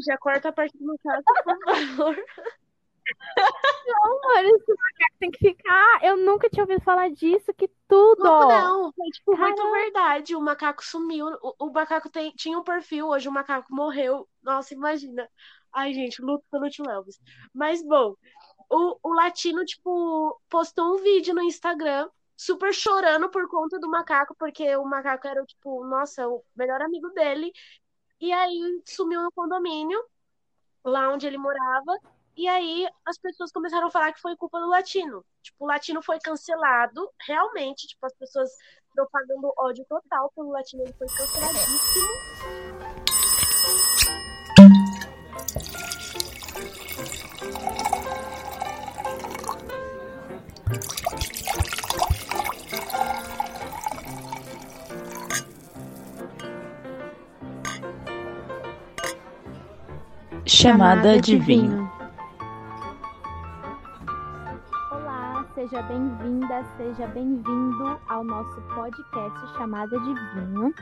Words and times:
já 0.00 0.16
corta 0.18 0.48
a 0.48 0.52
parte 0.52 0.76
do 0.78 0.84
macaco, 0.86 1.24
por 1.44 1.76
favor. 1.96 2.16
Não, 3.86 4.20
mano, 4.20 4.48
esse 4.56 4.70
macaco 4.70 5.16
tem 5.18 5.30
que 5.30 5.38
ficar. 5.38 6.04
Eu 6.04 6.16
nunca 6.16 6.48
tinha 6.48 6.62
ouvido 6.62 6.82
falar 6.82 7.10
disso, 7.10 7.52
que 7.54 7.68
tudo. 7.88 8.22
Não, 8.22 8.48
não, 8.48 8.92
foi 8.92 9.08
tipo 9.08 9.36
muito 9.36 9.70
verdade. 9.72 10.36
O 10.36 10.40
macaco 10.40 10.84
sumiu. 10.84 11.26
O, 11.42 11.66
o 11.66 11.72
macaco 11.72 12.08
tem, 12.08 12.30
tinha 12.32 12.58
um 12.58 12.64
perfil, 12.64 13.08
hoje 13.08 13.28
o 13.28 13.32
macaco 13.32 13.74
morreu. 13.74 14.28
Nossa, 14.42 14.74
imagina. 14.74 15.28
Ai, 15.72 15.92
gente, 15.94 16.22
luto 16.22 16.44
pelo 16.50 16.68
tio 16.68 16.88
Elvis. 16.88 17.18
Mas, 17.52 17.82
bom, 17.82 18.14
o, 18.70 18.98
o 19.02 19.14
latino, 19.14 19.64
tipo, 19.64 20.40
postou 20.48 20.94
um 20.94 21.02
vídeo 21.02 21.34
no 21.34 21.42
Instagram, 21.42 22.08
super 22.36 22.72
chorando 22.74 23.30
por 23.30 23.48
conta 23.48 23.78
do 23.78 23.88
macaco, 23.88 24.34
porque 24.38 24.76
o 24.76 24.84
macaco 24.84 25.26
era, 25.26 25.44
tipo, 25.44 25.84
nossa, 25.86 26.28
o 26.28 26.44
melhor 26.54 26.80
amigo 26.82 27.08
dele. 27.10 27.52
E 28.22 28.32
aí 28.32 28.80
sumiu 28.84 29.20
no 29.20 29.32
condomínio, 29.32 30.00
lá 30.84 31.12
onde 31.12 31.26
ele 31.26 31.36
morava. 31.36 31.98
E 32.36 32.46
aí 32.46 32.88
as 33.04 33.18
pessoas 33.18 33.50
começaram 33.50 33.88
a 33.88 33.90
falar 33.90 34.12
que 34.12 34.20
foi 34.20 34.36
culpa 34.36 34.60
do 34.60 34.68
latino. 34.68 35.24
Tipo, 35.42 35.64
o 35.64 35.66
latino 35.66 36.00
foi 36.00 36.20
cancelado, 36.20 37.10
realmente, 37.26 37.88
tipo, 37.88 38.06
as 38.06 38.14
pessoas 38.14 38.48
propagando 38.94 39.52
ódio 39.58 39.84
total 39.88 40.30
pelo 40.36 40.52
latino, 40.52 40.84
ele 40.84 40.92
foi 40.92 41.08
canceladíssimo. 41.08 43.01
Chamada 60.62 61.20
de 61.20 61.36
vinho. 61.40 61.90
Olá, 64.92 65.44
seja 65.56 65.82
bem-vinda, 65.82 66.64
seja 66.76 67.08
bem-vindo 67.08 67.98
ao 68.08 68.22
nosso 68.22 68.60
podcast 68.72 69.56
Chamada 69.56 69.98
de 69.98 70.14
Vinho. 70.14 70.72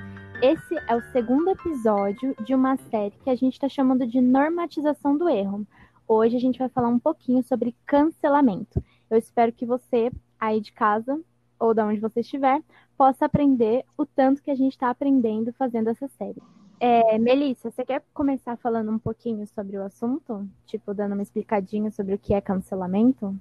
Esse 0.42 0.74
é 0.86 0.94
o 0.94 1.00
segundo 1.12 1.48
episódio 1.48 2.36
de 2.44 2.54
uma 2.54 2.76
série 2.76 3.14
que 3.24 3.30
a 3.30 3.34
gente 3.34 3.54
está 3.54 3.70
chamando 3.70 4.06
de 4.06 4.20
normatização 4.20 5.16
do 5.16 5.30
erro. 5.30 5.66
Hoje 6.06 6.36
a 6.36 6.40
gente 6.40 6.58
vai 6.58 6.68
falar 6.68 6.88
um 6.88 6.98
pouquinho 6.98 7.42
sobre 7.42 7.74
cancelamento. 7.86 8.84
Eu 9.08 9.16
espero 9.16 9.50
que 9.50 9.64
você, 9.64 10.12
aí 10.38 10.60
de 10.60 10.72
casa, 10.72 11.18
ou 11.58 11.72
de 11.72 11.80
onde 11.80 12.00
você 12.00 12.20
estiver, 12.20 12.60
possa 12.98 13.24
aprender 13.24 13.86
o 13.96 14.04
tanto 14.04 14.42
que 14.42 14.50
a 14.50 14.54
gente 14.54 14.72
está 14.72 14.90
aprendendo 14.90 15.54
fazendo 15.54 15.88
essa 15.88 16.06
série. 16.18 16.42
É, 16.82 17.18
Melissa, 17.18 17.70
você 17.70 17.84
quer 17.84 18.02
começar 18.14 18.56
falando 18.56 18.90
um 18.90 18.98
pouquinho 18.98 19.46
sobre 19.46 19.76
o 19.76 19.84
assunto? 19.84 20.48
Tipo, 20.66 20.94
dando 20.94 21.12
uma 21.12 21.22
explicadinha 21.22 21.90
sobre 21.90 22.14
o 22.14 22.18
que 22.18 22.32
é 22.32 22.40
cancelamento? 22.40 23.38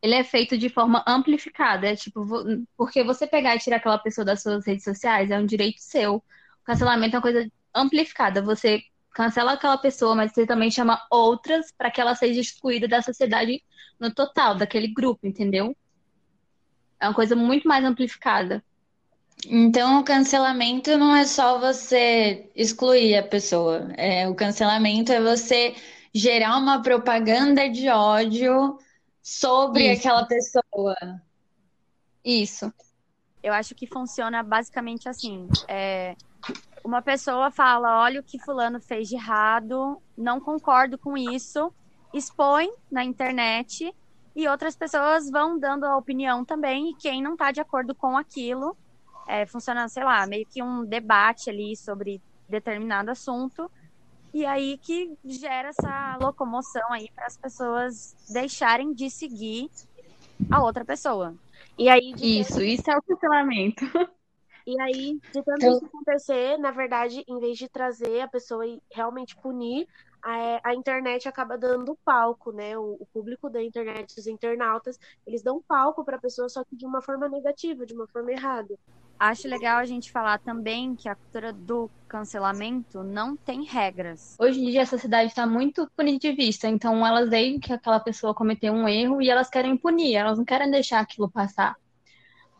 Ele 0.00 0.14
é 0.14 0.22
feito 0.22 0.56
de 0.56 0.68
forma 0.68 1.02
amplificada, 1.04 1.88
é 1.88 1.96
tipo, 1.96 2.24
porque 2.76 3.02
você 3.02 3.26
pegar 3.26 3.56
e 3.56 3.58
tirar 3.58 3.78
aquela 3.78 3.98
pessoa 3.98 4.24
das 4.24 4.42
suas 4.42 4.64
redes 4.64 4.84
sociais 4.84 5.32
é 5.32 5.38
um 5.38 5.44
direito 5.44 5.80
seu. 5.80 6.16
O 6.16 6.22
cancelamento 6.64 7.16
é 7.16 7.18
uma 7.18 7.22
coisa 7.22 7.50
amplificada. 7.74 8.40
Você 8.42 8.80
cancela 9.12 9.54
aquela 9.54 9.76
pessoa, 9.76 10.14
mas 10.14 10.32
você 10.32 10.46
também 10.46 10.70
chama 10.70 11.04
outras 11.10 11.72
para 11.72 11.90
que 11.90 12.00
ela 12.00 12.14
seja 12.14 12.40
excluída 12.40 12.86
da 12.86 13.02
sociedade 13.02 13.60
no 13.98 14.14
total, 14.14 14.54
daquele 14.54 14.86
grupo, 14.86 15.26
entendeu? 15.26 15.76
É 17.00 17.08
uma 17.08 17.14
coisa 17.14 17.34
muito 17.34 17.66
mais 17.66 17.84
amplificada. 17.84 18.62
Então, 19.46 20.00
o 20.00 20.04
cancelamento 20.04 20.96
não 20.98 21.14
é 21.14 21.24
só 21.24 21.58
você 21.58 22.50
excluir 22.56 23.16
a 23.16 23.22
pessoa. 23.22 23.92
É, 23.96 24.28
o 24.28 24.34
cancelamento 24.34 25.12
é 25.12 25.20
você 25.20 25.74
gerar 26.12 26.56
uma 26.56 26.82
propaganda 26.82 27.68
de 27.68 27.88
ódio 27.88 28.78
sobre 29.22 29.92
Isso. 29.92 30.00
aquela 30.00 30.26
pessoa. 30.26 30.96
Isso. 32.24 32.72
Eu 33.42 33.52
acho 33.52 33.74
que 33.74 33.86
funciona 33.86 34.42
basicamente 34.42 35.08
assim. 35.08 35.48
É, 35.68 36.16
uma 36.84 37.00
pessoa 37.02 37.50
fala, 37.50 38.02
olha 38.02 38.20
o 38.20 38.24
que 38.24 38.38
fulano 38.38 38.80
fez 38.80 39.08
de 39.08 39.14
errado, 39.14 40.00
não 40.16 40.40
concordo 40.40 40.98
com 40.98 41.16
isso, 41.16 41.72
expõe 42.12 42.70
na 42.90 43.04
internet 43.04 43.94
e 44.34 44.48
outras 44.48 44.76
pessoas 44.76 45.30
vão 45.30 45.58
dando 45.58 45.84
a 45.84 45.96
opinião 45.96 46.44
também 46.44 46.90
e 46.90 46.94
quem 46.94 47.22
não 47.22 47.32
está 47.32 47.50
de 47.50 47.60
acordo 47.60 47.94
com 47.94 48.16
aquilo, 48.16 48.76
é, 49.28 49.46
funciona, 49.46 49.86
sei 49.88 50.02
lá, 50.02 50.26
meio 50.26 50.46
que 50.46 50.62
um 50.62 50.84
debate 50.84 51.50
ali 51.50 51.76
sobre 51.76 52.20
determinado 52.48 53.10
assunto 53.10 53.70
e 54.32 54.44
aí 54.44 54.78
que 54.78 55.16
gera 55.24 55.68
essa 55.68 56.16
locomoção 56.20 56.92
aí 56.92 57.10
para 57.14 57.26
as 57.26 57.36
pessoas 57.36 58.16
deixarem 58.30 58.92
de 58.92 59.10
seguir 59.10 59.70
a 60.50 60.62
outra 60.62 60.84
pessoa. 60.84 61.34
E 61.78 61.88
aí, 61.88 62.12
de 62.14 62.40
Isso, 62.40 62.62
isso 62.62 62.90
é 62.90 62.96
o 62.96 63.02
cancelamento. 63.02 63.84
E 64.66 64.80
aí, 64.80 65.18
de 65.32 65.42
tanto 65.42 65.56
Então- 65.64 65.76
isso 65.76 65.86
acontecer, 65.86 66.58
na 66.58 66.70
verdade, 66.70 67.24
em 67.26 67.38
vez 67.38 67.56
de 67.56 67.68
trazer 67.68 68.20
a 68.20 68.28
pessoa 68.28 68.66
e 68.66 68.80
realmente 68.92 69.34
punir, 69.36 69.88
a, 70.22 70.70
a 70.70 70.74
internet 70.74 71.26
acaba 71.28 71.56
dando 71.56 71.96
palco, 72.04 72.52
né? 72.52 72.76
O, 72.76 72.96
o 73.00 73.06
público 73.06 73.48
da 73.48 73.62
internet, 73.62 74.18
os 74.18 74.26
internautas, 74.26 74.98
eles 75.26 75.42
dão 75.42 75.62
palco 75.66 76.04
para 76.04 76.16
a 76.16 76.20
pessoa, 76.20 76.48
só 76.48 76.62
que 76.64 76.76
de 76.76 76.84
uma 76.84 77.00
forma 77.00 77.28
negativa, 77.28 77.86
de 77.86 77.94
uma 77.94 78.06
forma 78.08 78.30
errada. 78.30 78.78
Acho 79.18 79.48
legal 79.48 79.78
a 79.78 79.84
gente 79.84 80.12
falar 80.12 80.38
também 80.38 80.94
que 80.94 81.08
a 81.08 81.14
cultura 81.14 81.52
do 81.52 81.90
cancelamento 82.06 83.02
não 83.02 83.36
tem 83.36 83.64
regras. 83.64 84.36
Hoje 84.38 84.60
em 84.60 84.70
dia 84.70 84.82
a 84.82 84.86
sociedade 84.86 85.30
está 85.30 85.46
muito 85.46 85.90
punitivista, 85.96 86.68
então 86.68 87.04
elas 87.04 87.28
veem 87.28 87.58
que 87.58 87.72
aquela 87.72 87.98
pessoa 87.98 88.34
cometeu 88.34 88.72
um 88.72 88.88
erro 88.88 89.20
e 89.20 89.28
elas 89.28 89.50
querem 89.50 89.76
punir, 89.76 90.14
elas 90.14 90.38
não 90.38 90.44
querem 90.44 90.70
deixar 90.70 91.00
aquilo 91.00 91.28
passar. 91.28 91.76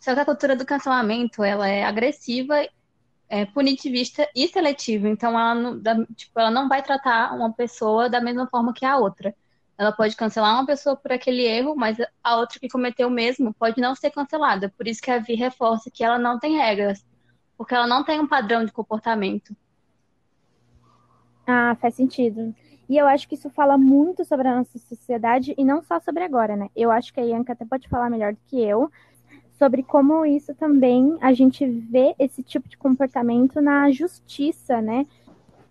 Só 0.00 0.14
que 0.14 0.20
a 0.20 0.24
cultura 0.24 0.56
do 0.56 0.66
cancelamento, 0.66 1.44
ela 1.44 1.68
é 1.68 1.84
agressiva, 1.84 2.66
é 3.28 3.44
punitivista 3.46 4.28
e 4.34 4.48
seletiva, 4.48 5.08
então 5.08 5.30
ela 5.30 5.54
não, 5.54 5.80
tipo, 6.16 6.38
ela 6.40 6.50
não 6.50 6.68
vai 6.68 6.82
tratar 6.82 7.34
uma 7.34 7.52
pessoa 7.52 8.08
da 8.08 8.20
mesma 8.20 8.48
forma 8.48 8.72
que 8.72 8.84
a 8.84 8.96
outra. 8.96 9.34
Ela 9.78 9.92
pode 9.92 10.16
cancelar 10.16 10.54
uma 10.54 10.66
pessoa 10.66 10.96
por 10.96 11.12
aquele 11.12 11.42
erro, 11.44 11.76
mas 11.76 11.96
a 12.22 12.36
outra 12.36 12.58
que 12.58 12.68
cometeu 12.68 13.06
o 13.06 13.10
mesmo 13.10 13.54
pode 13.54 13.80
não 13.80 13.94
ser 13.94 14.10
cancelada. 14.10 14.72
Por 14.76 14.88
isso 14.88 15.00
que 15.00 15.10
a 15.10 15.18
Vi 15.18 15.34
reforça 15.36 15.90
que 15.90 16.02
ela 16.02 16.18
não 16.18 16.38
tem 16.38 16.56
regras, 16.56 17.06
porque 17.56 17.74
ela 17.74 17.86
não 17.86 18.02
tem 18.02 18.18
um 18.18 18.26
padrão 18.26 18.64
de 18.64 18.72
comportamento. 18.72 19.56
Ah, 21.46 21.76
faz 21.80 21.94
sentido. 21.94 22.52
E 22.88 22.96
eu 22.96 23.06
acho 23.06 23.28
que 23.28 23.36
isso 23.36 23.48
fala 23.50 23.78
muito 23.78 24.24
sobre 24.24 24.48
a 24.48 24.56
nossa 24.56 24.78
sociedade 24.78 25.54
e 25.56 25.64
não 25.64 25.82
só 25.82 26.00
sobre 26.00 26.24
agora, 26.24 26.56
né? 26.56 26.68
Eu 26.74 26.90
acho 26.90 27.12
que 27.14 27.20
a 27.20 27.24
Ianca 27.24 27.52
até 27.52 27.64
pode 27.64 27.88
falar 27.88 28.10
melhor 28.10 28.32
do 28.32 28.40
que 28.46 28.60
eu 28.60 28.90
sobre 29.58 29.82
como 29.82 30.24
isso 30.24 30.54
também 30.54 31.18
a 31.20 31.32
gente 31.34 31.66
vê 31.66 32.14
esse 32.18 32.42
tipo 32.42 32.68
de 32.68 32.78
comportamento 32.78 33.60
na 33.60 33.90
justiça, 33.90 34.80
né? 34.80 35.04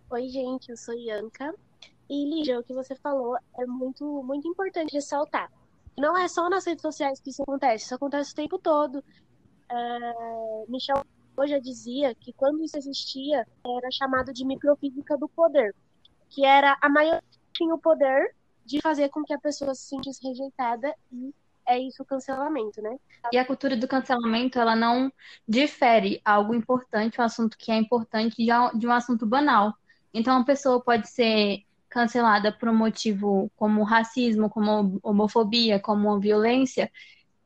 Oi, 0.10 0.28
gente, 0.28 0.70
eu 0.70 0.78
sou 0.78 0.94
Ianca. 0.94 1.54
E, 2.10 2.26
Lígia, 2.30 2.60
o 2.60 2.64
que 2.64 2.74
você 2.74 2.96
falou 2.96 3.36
é 3.58 3.66
muito, 3.66 4.24
muito 4.24 4.48
importante 4.48 4.94
ressaltar. 4.94 5.52
Não 5.98 6.18
é 6.18 6.28
só 6.28 6.50
nas 6.50 6.66
redes 6.66 6.82
sociais 6.82 7.20
que 7.20 7.32
isso 7.32 7.42
acontece, 7.42 7.86
isso 7.86 7.96
acontece 7.96 8.32
o 8.32 8.36
tempo 8.36 8.58
todo. 8.60 9.04
É, 9.70 10.66
Michel 10.68 11.04
já 11.46 11.60
dizia 11.60 12.16
que 12.16 12.34
quando 12.34 12.64
isso 12.64 12.78
existia, 12.78 13.46
era 13.66 13.92
chamado 13.92 14.34
de 14.34 14.46
microfísica 14.46 15.18
do 15.18 15.28
poder, 15.30 15.76
que 16.30 16.46
era 16.46 16.78
a 16.82 16.90
maioria 16.90 17.24
tinha 17.54 17.74
o 17.74 17.80
poder 17.80 18.36
de 18.66 18.80
fazer 18.82 19.10
com 19.10 19.24
que 19.24 19.34
a 19.34 19.40
pessoa 19.40 19.74
se 19.74 19.88
sentisse 19.88 20.26
rejeitada 20.28 20.94
e 21.12 21.34
é 21.66 21.80
isso 21.80 22.02
o 22.02 22.06
cancelamento, 22.06 22.82
né? 22.82 22.98
E 23.32 23.38
a 23.38 23.46
cultura 23.46 23.76
do 23.76 23.88
cancelamento, 23.88 24.58
ela 24.58 24.76
não 24.76 25.12
difere 25.48 26.22
algo 26.24 26.54
importante, 26.54 27.20
um 27.20 27.24
assunto 27.24 27.58
que 27.58 27.72
é 27.72 27.76
importante, 27.76 28.36
de 28.38 28.88
um- 28.88 28.92
assunto 28.92 29.26
banal. 29.26 29.74
Então, 30.14 30.36
uma 30.38 30.46
pessoa 30.46 30.82
pode 30.82 31.10
ser 31.10 31.64
cancelada 31.98 32.52
por 32.52 32.70
um 32.70 32.76
motivo 32.76 33.52
como 33.56 33.84
racismo, 33.84 34.52
como 34.52 35.00
homofobia, 35.02 35.80
como 35.80 36.20
violência, 36.20 36.92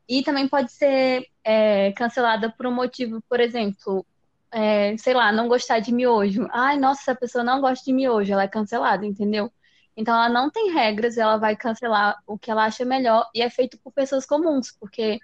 e 0.09 0.23
também 0.23 0.45
pode 0.45 0.69
ser 0.73 1.25
é, 1.41 1.93
cancelada 1.93 2.49
por 2.51 2.67
um 2.67 2.73
motivo, 2.73 3.21
por 3.29 3.39
exemplo, 3.39 4.05
é, 4.51 4.97
sei 4.97 5.13
lá, 5.13 5.31
não 5.31 5.47
gostar 5.47 5.79
de 5.79 5.93
miojo. 5.93 6.47
Ai, 6.51 6.77
nossa, 6.77 7.01
essa 7.01 7.15
pessoa 7.15 7.45
não 7.45 7.61
gosta 7.61 7.85
de 7.85 7.93
miojo, 7.93 8.33
ela 8.33 8.43
é 8.43 8.47
cancelada, 8.47 9.05
entendeu? 9.05 9.49
Então, 9.95 10.13
ela 10.13 10.27
não 10.27 10.49
tem 10.49 10.73
regras, 10.73 11.17
ela 11.17 11.37
vai 11.37 11.55
cancelar 11.55 12.21
o 12.27 12.37
que 12.37 12.51
ela 12.51 12.65
acha 12.65 12.83
melhor 12.83 13.29
e 13.33 13.41
é 13.41 13.49
feito 13.49 13.77
por 13.79 13.93
pessoas 13.93 14.25
comuns, 14.25 14.69
porque 14.77 15.19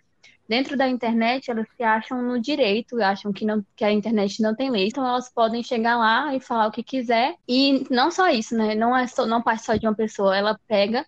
dentro 0.48 0.78
da 0.78 0.88
internet 0.88 1.52
elas 1.52 1.68
se 1.76 1.84
acham 1.84 2.22
no 2.22 2.40
direito, 2.40 3.02
acham 3.02 3.34
que, 3.34 3.46
não, 3.46 3.66
que 3.76 3.84
a 3.84 3.92
internet 3.92 4.42
não 4.42 4.56
tem 4.56 4.72
lei, 4.72 4.88
então 4.88 5.06
elas 5.06 5.30
podem 5.30 5.62
chegar 5.62 5.98
lá 5.98 6.36
e 6.36 6.40
falar 6.40 6.68
o 6.68 6.72
que 6.72 6.84
quiser. 6.84 7.36
E 7.48 7.86
não 7.90 8.10
só 8.10 8.30
isso, 8.30 8.56
né? 8.56 8.76
Não 8.76 8.96
é 8.96 9.08
só, 9.08 9.26
não 9.26 9.42
parte 9.42 9.64
só 9.64 9.76
de 9.76 9.86
uma 9.86 9.96
pessoa, 9.96 10.36
ela 10.36 10.60
pega 10.68 11.06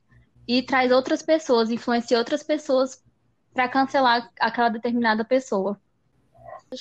e 0.48 0.62
traz 0.62 0.92
outras 0.92 1.22
pessoas, 1.22 1.70
influencia 1.70 2.18
outras 2.18 2.44
pessoas 2.44 3.04
para 3.54 3.70
cancelar 3.70 4.32
aquela 4.40 4.70
determinada 4.70 5.24
pessoa. 5.24 5.80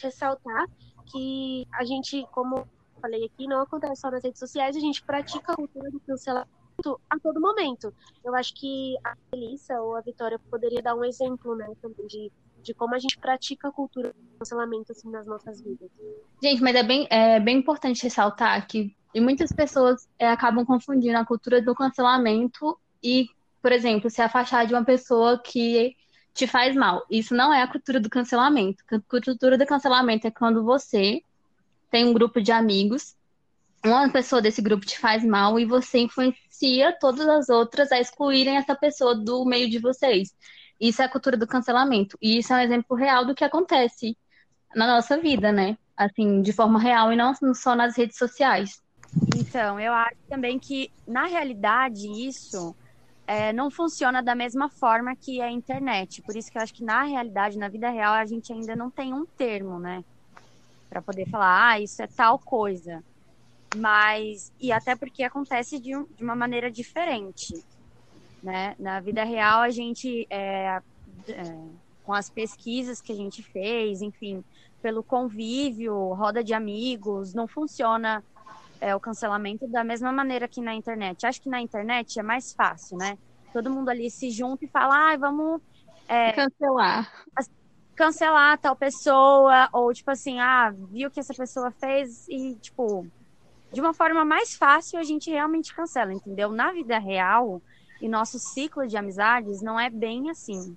ressaltar 0.03 0.67
que 1.11 1.67
a 1.73 1.85
gente, 1.85 2.27
como 2.33 2.67
falei 3.01 3.25
aqui, 3.25 3.47
não 3.47 3.61
acontece 3.61 4.01
só 4.01 4.11
nas 4.11 4.23
redes 4.23 4.39
sociais, 4.39 4.77
a 4.77 4.81
gente 4.81 5.03
pratica 5.03 5.53
a 5.53 5.57
cultura 5.57 5.91
do 5.91 6.01
cancelamento 6.01 6.49
a 7.11 7.19
todo 7.19 7.41
momento. 7.41 7.93
Eu 8.25 8.35
acho 8.35 8.55
que 8.55 8.97
a 9.05 9.17
Melissa 9.33 9.81
ou 9.81 9.97
a 9.97 10.01
Vitória 10.01 10.39
poderia 10.51 10.83
dar 10.83 10.95
um 10.95 11.05
exemplo, 11.05 11.55
né, 11.57 11.67
também 11.81 12.07
de, 12.07 12.31
de 12.63 12.75
como 12.75 12.95
a 12.95 12.99
gente 12.99 13.19
pratica 13.19 13.69
a 13.69 13.73
cultura 13.73 14.13
do 14.13 14.39
cancelamento 14.39 14.93
assim 14.93 15.11
nas 15.11 15.27
nossas 15.27 15.61
vidas. 15.61 15.91
Gente, 16.43 16.63
mas 16.63 16.77
é 16.77 16.83
bem, 16.83 17.07
é 17.11 17.41
bem 17.41 17.59
importante 17.59 18.03
ressaltar 18.03 18.67
que 18.67 18.97
e 19.15 19.21
muitas 19.21 19.51
pessoas 19.51 20.09
é, 20.19 20.29
acabam 20.29 20.65
confundindo 20.65 21.17
a 21.17 21.25
cultura 21.25 21.63
do 21.63 21.75
cancelamento 21.75 22.79
e, 23.03 23.27
por 23.63 23.73
exemplo, 23.73 24.11
se 24.11 24.21
afastar 24.21 24.67
de 24.67 24.75
uma 24.75 24.85
pessoa 24.85 25.41
que 25.43 25.97
te 26.35 26.47
faz 26.47 26.77
mal. 26.77 27.05
Isso 27.11 27.35
não 27.35 27.53
é 27.53 27.63
a 27.63 27.67
cultura 27.67 27.99
do 27.99 28.11
cancelamento. 28.11 28.85
A 28.93 29.01
cultura 29.01 29.57
do 29.57 29.67
cancelamento 29.67 30.27
é 30.27 30.31
quando 30.31 30.63
você 30.63 31.23
tem 31.91 32.05
um 32.05 32.13
grupo 32.13 32.41
de 32.41 32.53
amigos, 32.53 33.17
uma 33.85 34.11
pessoa 34.11 34.43
desse 34.43 34.61
grupo 34.61 34.85
te 34.85 34.99
faz 34.99 35.25
mal 35.25 35.59
e 35.59 35.65
você 35.65 35.99
influencia 35.99 36.97
todas 37.01 37.27
as 37.29 37.49
outras 37.49 37.91
a 37.91 37.99
excluírem 37.99 38.57
essa 38.57 38.75
pessoa 38.75 39.15
do 39.15 39.45
meio 39.45 39.71
de 39.71 39.79
vocês. 39.79 40.35
Isso 40.81 41.03
é 41.03 41.05
a 41.05 41.09
cultura 41.09 41.37
do 41.37 41.47
cancelamento. 41.47 42.17
E 42.21 42.39
isso 42.39 42.53
é 42.53 42.57
um 42.57 42.61
exemplo 42.61 42.97
real 42.97 43.25
do 43.25 43.35
que 43.35 43.45
acontece 43.45 44.17
na 44.75 44.87
nossa 44.87 45.19
vida, 45.19 45.51
né? 45.51 45.77
Assim, 45.97 46.41
de 46.43 46.53
forma 46.53 46.79
real 46.79 47.13
e 47.13 47.17
não 47.17 47.35
só 47.55 47.75
nas 47.75 47.97
redes 47.97 48.17
sociais. 48.17 48.81
Então, 49.37 49.81
eu 49.81 49.93
acho 49.93 50.17
também 50.29 50.59
que, 50.59 50.91
na 51.07 51.27
realidade, 51.27 52.07
isso 52.27 52.75
é, 53.27 53.53
não 53.53 53.71
funciona 53.71 54.23
da 54.23 54.35
mesma 54.35 54.69
forma 54.69 55.17
que 55.17 55.41
a 55.41 55.51
internet. 55.51 56.23
Por 56.23 56.37
isso 56.37 56.51
que 56.51 56.59
eu 56.59 56.63
acho 56.63 56.75
que, 56.75 56.85
na 56.85 57.03
realidade, 57.03 57.59
na 57.59 57.69
vida 57.69 57.91
real, 57.91 58.15
a 58.15 58.25
gente 58.25 58.53
ainda 58.53 58.77
não 58.77 58.91
tem 58.91 59.13
um 59.13 59.27
termo, 59.37 59.81
né? 59.81 60.03
Para 60.89 61.03
poder 61.03 61.29
falar, 61.29 61.71
ah, 61.71 61.81
isso 61.81 62.01
é 62.03 62.07
tal 62.07 62.39
coisa. 62.39 63.03
Mas, 63.77 64.53
e 64.61 64.73
até 64.73 64.97
porque 64.97 65.23
acontece 65.23 65.79
de, 65.79 65.97
um, 65.97 66.05
de 66.05 66.23
uma 66.23 66.37
maneira 66.37 66.71
diferente. 66.71 67.55
Né? 68.43 68.75
Na 68.79 69.01
vida 69.01 69.25
real, 69.25 69.61
a 69.61 69.71
gente, 69.71 70.27
é, 70.31 70.81
é, 71.29 71.59
com 72.05 72.13
as 72.13 72.31
pesquisas 72.31 73.01
que 73.01 73.13
a 73.13 73.17
gente 73.17 73.43
fez, 73.43 74.01
enfim, 74.01 74.45
pelo 74.81 75.03
convívio, 75.03 76.15
roda 76.15 76.43
de 76.43 76.55
amigos, 76.55 77.35
não 77.35 77.49
funciona 77.49 78.23
é, 78.81 78.95
o 78.95 79.01
cancelamento 79.01 79.67
da 79.67 79.83
mesma 79.83 80.13
maneira 80.13 80.47
que 80.47 80.61
na 80.61 80.75
internet. 80.75 81.27
Acho 81.27 81.43
que 81.43 81.49
na 81.49 81.61
internet 81.61 82.19
é 82.19 82.23
mais 82.23 82.53
fácil, 82.53 82.97
né? 82.97 83.19
Todo 83.53 83.71
mundo 83.71 83.89
ali 83.89 84.11
se 84.11 84.31
junta 84.31 84.65
e 84.65 84.69
fala, 84.69 85.13
ah, 85.13 85.17
vamos 85.17 85.61
é, 86.07 86.33
cancelar. 86.33 87.13
Cancelar 87.95 88.59
tal 88.59 88.77
pessoa, 88.77 89.69
ou 89.73 89.93
tipo 89.93 90.11
assim, 90.11 90.39
ah, 90.39 90.73
viu 90.91 91.09
o 91.09 91.11
que 91.11 91.19
essa 91.19 91.35
pessoa 91.35 91.71
fez 91.73 92.29
e, 92.29 92.55
tipo, 92.55 93.07
de 93.73 93.81
uma 93.81 93.93
forma 93.93 94.25
mais 94.25 94.55
fácil 94.55 94.99
a 94.99 95.03
gente 95.03 95.31
realmente 95.31 95.75
cancela, 95.75 96.13
entendeu? 96.13 96.51
Na 96.51 96.73
vida 96.73 96.99
real 96.99 97.61
e 98.01 98.09
nosso 98.09 98.39
ciclo 98.39 98.87
de 98.87 98.97
amizades 98.97 99.63
não 99.63 99.79
é 99.79 99.91
bem 99.91 100.31
assim, 100.31 100.77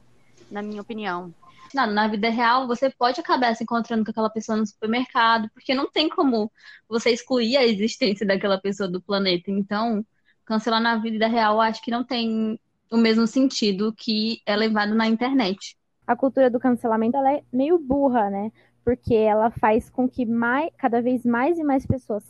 na 0.49 0.61
minha 0.61 0.81
opinião. 0.81 1.33
Não, 1.73 1.87
na 1.87 2.07
vida 2.07 2.29
real, 2.29 2.67
você 2.67 2.89
pode 2.89 3.19
acabar 3.19 3.55
se 3.55 3.63
encontrando 3.63 4.03
com 4.03 4.11
aquela 4.11 4.29
pessoa 4.29 4.57
no 4.57 4.65
supermercado, 4.65 5.49
porque 5.53 5.73
não 5.73 5.89
tem 5.89 6.09
como 6.09 6.51
você 6.87 7.11
excluir 7.11 7.55
a 7.55 7.65
existência 7.65 8.25
daquela 8.25 8.59
pessoa 8.59 8.89
do 8.89 9.01
planeta. 9.01 9.49
Então, 9.49 10.05
cancelar 10.45 10.81
na 10.81 10.97
vida 10.97 11.27
real, 11.27 11.61
acho 11.61 11.81
que 11.81 11.91
não 11.91 12.03
tem 12.03 12.59
o 12.91 12.97
mesmo 12.97 13.25
sentido 13.25 13.93
que 13.93 14.41
é 14.45 14.55
levado 14.55 14.93
na 14.93 15.07
internet. 15.07 15.77
A 16.05 16.15
cultura 16.15 16.49
do 16.49 16.59
cancelamento 16.59 17.15
ela 17.15 17.31
é 17.33 17.43
meio 17.53 17.79
burra, 17.79 18.29
né? 18.29 18.51
Porque 18.83 19.15
ela 19.15 19.49
faz 19.49 19.89
com 19.89 20.09
que 20.09 20.25
mais, 20.25 20.69
cada 20.77 21.01
vez 21.01 21.23
mais 21.23 21.57
e 21.57 21.63
mais 21.63 21.85
pessoas 21.85 22.23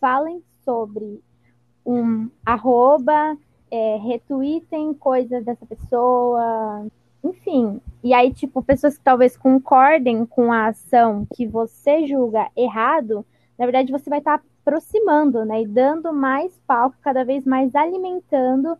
falem 0.00 0.42
sobre 0.64 1.22
um 1.86 2.28
arroba, 2.44 3.36
é, 3.70 3.96
retweetem 3.96 4.94
coisas 4.94 5.44
dessa 5.44 5.64
pessoa, 5.66 6.86
enfim, 7.22 7.80
e 8.02 8.14
aí, 8.14 8.32
tipo, 8.32 8.62
pessoas 8.62 8.96
que 8.96 9.04
talvez 9.04 9.36
concordem 9.36 10.24
com 10.24 10.52
a 10.52 10.68
ação 10.68 11.26
que 11.34 11.46
você 11.46 12.06
julga 12.06 12.48
errado, 12.56 13.24
na 13.58 13.66
verdade 13.66 13.92
você 13.92 14.08
vai 14.08 14.20
estar 14.20 14.38
tá 14.38 14.44
aproximando, 14.64 15.44
né? 15.44 15.62
E 15.62 15.66
dando 15.66 16.12
mais 16.12 16.58
palco, 16.66 16.96
cada 17.02 17.24
vez 17.24 17.44
mais 17.44 17.74
alimentando 17.74 18.76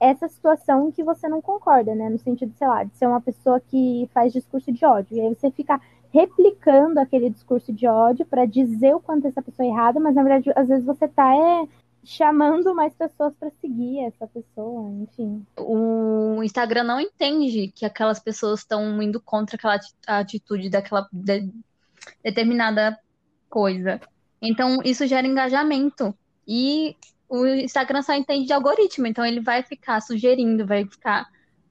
essa 0.00 0.28
situação 0.28 0.92
que 0.92 1.02
você 1.02 1.28
não 1.28 1.40
concorda, 1.40 1.94
né? 1.94 2.08
No 2.08 2.18
sentido, 2.18 2.52
sei 2.56 2.68
lá, 2.68 2.84
de 2.84 2.96
ser 2.96 3.06
uma 3.06 3.20
pessoa 3.20 3.60
que 3.60 4.08
faz 4.12 4.32
discurso 4.32 4.70
de 4.70 4.84
ódio. 4.84 5.16
E 5.16 5.20
aí 5.20 5.34
você 5.34 5.50
fica 5.50 5.80
replicando 6.12 7.00
aquele 7.00 7.28
discurso 7.28 7.72
de 7.72 7.86
ódio 7.86 8.24
para 8.24 8.46
dizer 8.46 8.94
o 8.94 9.00
quanto 9.00 9.26
essa 9.26 9.42
pessoa 9.42 9.66
é 9.66 9.70
errada, 9.70 10.00
mas 10.00 10.14
na 10.14 10.22
verdade, 10.22 10.52
às 10.54 10.68
vezes 10.68 10.84
você 10.84 11.06
tá 11.08 11.34
é, 11.34 11.68
chamando 12.04 12.74
mais 12.74 12.94
pessoas 12.94 13.34
para 13.38 13.50
seguir 13.60 14.00
essa 14.00 14.26
pessoa, 14.26 14.90
enfim. 14.90 15.44
O 15.58 16.42
Instagram 16.42 16.84
não 16.84 17.00
entende 17.00 17.72
que 17.74 17.84
aquelas 17.84 18.18
pessoas 18.18 18.60
estão 18.60 19.02
indo 19.02 19.20
contra 19.20 19.56
aquela 19.56 19.78
atitude 20.06 20.70
daquela 20.70 21.08
de, 21.12 21.50
determinada 22.22 22.98
coisa. 23.48 24.00
Então, 24.40 24.78
isso 24.84 25.06
gera 25.06 25.26
engajamento. 25.26 26.14
E 26.46 26.96
o 27.28 27.44
Instagram 27.46 28.02
só 28.02 28.14
entende 28.14 28.46
de 28.46 28.52
algoritmo, 28.52 29.06
então 29.06 29.24
ele 29.24 29.40
vai 29.40 29.62
ficar 29.62 30.00
sugerindo, 30.00 30.66
vai 30.66 30.86
ficar 30.86 31.26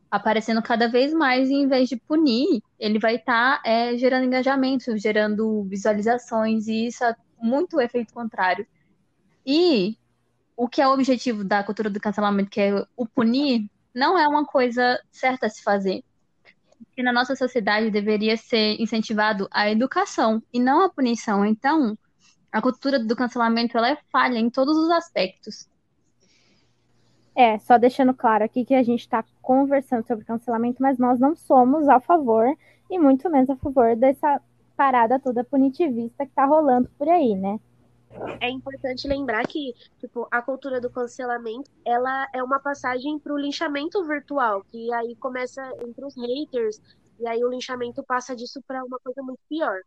aparecendo 0.09 0.61
cada 0.61 0.87
vez 0.87 1.13
mais, 1.13 1.49
e 1.49 1.55
em 1.55 1.67
vez 1.67 1.89
de 1.89 1.97
punir, 1.97 2.61
ele 2.79 2.99
vai 2.99 3.15
estar 3.15 3.61
tá, 3.61 3.69
é, 3.69 3.97
gerando 3.97 4.25
engajamento, 4.25 4.97
gerando 4.97 5.63
visualizações, 5.63 6.67
e 6.67 6.87
isso 6.87 7.03
é 7.03 7.15
muito 7.41 7.81
efeito 7.81 8.13
contrário. 8.13 8.65
E 9.45 9.97
o 10.57 10.67
que 10.67 10.81
é 10.81 10.87
o 10.87 10.91
objetivo 10.91 11.43
da 11.43 11.63
cultura 11.63 11.87
do 11.87 11.99
cancelamento, 11.99 12.49
que 12.49 12.59
é 12.59 12.85
o 12.97 13.05
punir, 13.05 13.69
não 13.93 14.17
é 14.17 14.27
uma 14.27 14.43
coisa 14.43 14.99
certa 15.11 15.45
a 15.45 15.49
se 15.49 15.61
fazer. 15.61 16.03
Porque 16.79 17.03
na 17.03 17.13
nossa 17.13 17.35
sociedade 17.35 17.91
deveria 17.91 18.35
ser 18.35 18.81
incentivado 18.81 19.47
a 19.51 19.69
educação 19.69 20.41
e 20.51 20.59
não 20.59 20.83
a 20.83 20.89
punição. 20.89 21.45
Então, 21.45 21.95
a 22.51 22.59
cultura 22.59 22.97
do 22.97 23.15
cancelamento 23.15 23.77
ela 23.77 23.91
é 23.91 23.97
falha 24.11 24.39
em 24.39 24.49
todos 24.49 24.75
os 24.75 24.89
aspectos. 24.89 25.69
É, 27.35 27.59
só 27.59 27.77
deixando 27.77 28.15
claro 28.15 28.43
aqui 28.43 28.65
que 28.65 28.73
a 28.73 28.81
gente 28.81 29.01
está 29.01 29.23
conversando 29.43 30.07
sobre 30.07 30.25
cancelamento, 30.25 30.81
mas 30.81 30.97
nós 30.97 31.19
não 31.19 31.35
somos 31.35 31.87
a 31.87 31.99
favor 31.99 32.47
e 32.89 32.97
muito 32.97 33.29
menos 33.29 33.47
a 33.51 33.55
favor 33.55 33.95
dessa 33.95 34.41
parada 34.75 35.19
toda 35.19 35.43
punitivista 35.43 36.25
que 36.25 36.31
está 36.31 36.45
rolando 36.45 36.89
por 36.97 37.07
aí, 37.07 37.35
né? 37.35 37.59
É 38.39 38.49
importante 38.49 39.07
lembrar 39.07 39.45
que, 39.45 39.73
tipo, 39.99 40.27
a 40.31 40.41
cultura 40.41 40.79
do 40.79 40.89
cancelamento, 40.89 41.69
ela 41.85 42.27
é 42.33 42.41
uma 42.41 42.59
passagem 42.59 43.19
para 43.19 43.33
o 43.33 43.37
linchamento 43.37 44.05
virtual, 44.05 44.63
que 44.63 44.93
aí 44.93 45.15
começa 45.15 45.61
entre 45.81 46.05
os 46.05 46.15
haters, 46.15 46.81
e 47.19 47.27
aí 47.27 47.43
o 47.43 47.49
linchamento 47.49 48.03
passa 48.03 48.35
disso 48.35 48.61
para 48.67 48.83
uma 48.83 48.99
coisa 48.99 49.21
muito 49.21 49.39
pior. 49.49 49.79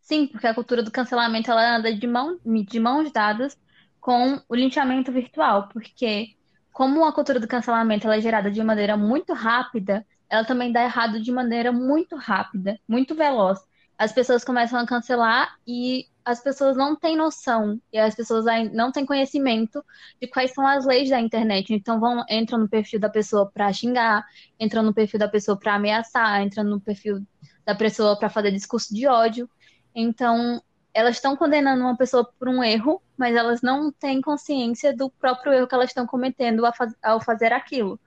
Sim, 0.00 0.26
porque 0.26 0.46
a 0.46 0.54
cultura 0.54 0.82
do 0.82 0.90
cancelamento 0.90 1.50
ela 1.50 1.76
anda 1.76 1.94
de, 1.94 2.06
mão, 2.06 2.38
de 2.44 2.80
mãos 2.80 3.12
dadas 3.12 3.58
com 4.00 4.40
o 4.48 4.54
linchamento 4.54 5.12
virtual, 5.12 5.68
porque 5.68 6.36
como 6.72 7.04
a 7.04 7.12
cultura 7.12 7.40
do 7.40 7.48
cancelamento 7.48 8.06
ela 8.06 8.16
é 8.16 8.20
gerada 8.20 8.50
de 8.50 8.62
maneira 8.62 8.96
muito 8.96 9.34
rápida, 9.34 10.06
ela 10.30 10.44
também 10.44 10.72
dá 10.72 10.82
errado 10.82 11.20
de 11.20 11.32
maneira 11.32 11.72
muito 11.72 12.16
rápida, 12.16 12.78
muito 12.88 13.14
veloz. 13.14 13.58
As 13.98 14.12
pessoas 14.12 14.44
começam 14.44 14.78
a 14.78 14.86
cancelar 14.86 15.58
e 15.66 16.06
as 16.24 16.40
pessoas 16.40 16.76
não 16.76 16.94
têm 16.94 17.16
noção 17.16 17.80
e 17.92 17.98
as 17.98 18.14
pessoas 18.14 18.44
não 18.72 18.92
têm 18.92 19.04
conhecimento 19.04 19.84
de 20.20 20.28
quais 20.28 20.52
são 20.52 20.66
as 20.66 20.86
leis 20.86 21.10
da 21.10 21.18
internet. 21.18 21.74
Então 21.74 21.98
vão 21.98 22.22
entram 22.30 22.58
no 22.60 22.68
perfil 22.68 23.00
da 23.00 23.08
pessoa 23.08 23.50
para 23.50 23.72
xingar, 23.72 24.24
entram 24.60 24.82
no 24.82 24.94
perfil 24.94 25.18
da 25.18 25.26
pessoa 25.26 25.58
para 25.58 25.74
ameaçar, 25.74 26.42
entram 26.42 26.62
no 26.64 26.80
perfil 26.80 27.26
da 27.64 27.74
pessoa 27.74 28.16
para 28.16 28.30
fazer 28.30 28.52
discurso 28.52 28.94
de 28.94 29.06
ódio. 29.08 29.50
Então 29.94 30.62
elas 30.94 31.16
estão 31.16 31.36
condenando 31.36 31.82
uma 31.82 31.96
pessoa 31.96 32.24
por 32.38 32.48
um 32.48 32.62
erro, 32.62 33.02
mas 33.16 33.34
elas 33.34 33.62
não 33.62 33.90
têm 33.90 34.20
consciência 34.20 34.94
do 34.94 35.10
próprio 35.10 35.52
erro 35.52 35.66
que 35.66 35.74
elas 35.74 35.90
estão 35.90 36.06
cometendo 36.06 36.62
ao 37.02 37.20
fazer 37.20 37.52
aquilo. 37.52 37.98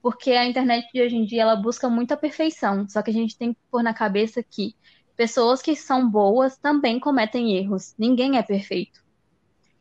Porque 0.00 0.32
a 0.32 0.44
internet 0.44 0.88
de 0.92 1.00
hoje 1.00 1.16
em 1.16 1.24
dia 1.24 1.42
ela 1.42 1.56
busca 1.56 1.88
muita 1.88 2.16
perfeição, 2.16 2.88
só 2.88 3.00
que 3.00 3.10
a 3.10 3.14
gente 3.14 3.38
tem 3.38 3.54
que 3.54 3.60
pôr 3.70 3.82
na 3.82 3.94
cabeça 3.94 4.42
que 4.42 4.74
pessoas 5.16 5.62
que 5.62 5.76
são 5.76 6.08
boas 6.08 6.56
também 6.56 6.98
cometem 6.98 7.56
erros. 7.56 7.94
Ninguém 7.98 8.38
é 8.38 8.42
perfeito. 8.42 9.02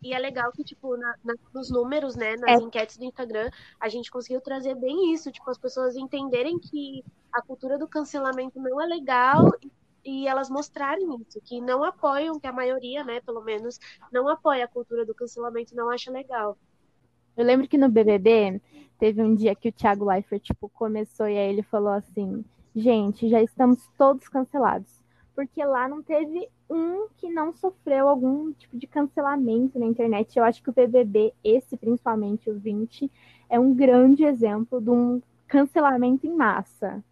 E 0.01 0.13
é 0.13 0.19
legal 0.19 0.51
que, 0.51 0.63
tipo, 0.63 0.97
na, 0.97 1.15
na, 1.23 1.35
nos 1.53 1.69
números, 1.69 2.15
né, 2.15 2.35
nas 2.35 2.59
é. 2.59 2.63
enquetes 2.63 2.97
do 2.97 3.05
Instagram, 3.05 3.51
a 3.79 3.87
gente 3.87 4.09
conseguiu 4.09 4.41
trazer 4.41 4.73
bem 4.75 5.13
isso, 5.13 5.31
tipo, 5.31 5.47
as 5.49 5.59
pessoas 5.59 5.95
entenderem 5.95 6.57
que 6.57 7.03
a 7.31 7.41
cultura 7.41 7.77
do 7.77 7.87
cancelamento 7.87 8.59
não 8.59 8.81
é 8.81 8.85
legal 8.87 9.51
e, 9.61 9.71
e 10.03 10.27
elas 10.27 10.49
mostrarem 10.49 11.07
isso, 11.21 11.39
que 11.43 11.61
não 11.61 11.83
apoiam, 11.83 12.39
que 12.39 12.47
a 12.47 12.51
maioria, 12.51 13.03
né, 13.03 13.21
pelo 13.21 13.43
menos, 13.43 13.79
não 14.11 14.27
apoia 14.27 14.65
a 14.65 14.67
cultura 14.67 15.05
do 15.05 15.13
cancelamento, 15.13 15.75
não 15.75 15.91
acha 15.91 16.09
legal. 16.09 16.57
Eu 17.37 17.45
lembro 17.45 17.67
que 17.67 17.77
no 17.77 17.87
BBB 17.87 18.59
teve 18.97 19.21
um 19.21 19.35
dia 19.35 19.53
que 19.53 19.69
o 19.69 19.71
Thiago 19.71 20.05
Leifert, 20.05 20.41
tipo, 20.41 20.67
começou 20.67 21.27
e 21.27 21.37
aí 21.37 21.49
ele 21.49 21.63
falou 21.63 21.93
assim: 21.93 22.43
gente, 22.75 23.29
já 23.29 23.41
estamos 23.41 23.87
todos 23.97 24.27
cancelados 24.27 25.00
porque 25.41 25.65
lá 25.65 25.87
não 25.87 26.03
teve 26.03 26.47
um 26.69 27.07
que 27.17 27.27
não 27.27 27.51
sofreu 27.51 28.07
algum 28.07 28.53
tipo 28.53 28.77
de 28.77 28.85
cancelamento 28.85 29.79
na 29.79 29.87
internet. 29.87 30.37
Eu 30.37 30.43
acho 30.43 30.61
que 30.61 30.69
o 30.69 30.73
BBB, 30.73 31.33
esse 31.43 31.75
principalmente, 31.75 32.47
o 32.47 32.59
20, 32.59 33.11
é 33.49 33.59
um 33.59 33.73
grande 33.73 34.23
exemplo 34.23 34.79
de 34.79 34.91
um 34.91 35.19
cancelamento 35.47 36.27
em 36.27 36.35
massa. 36.35 37.03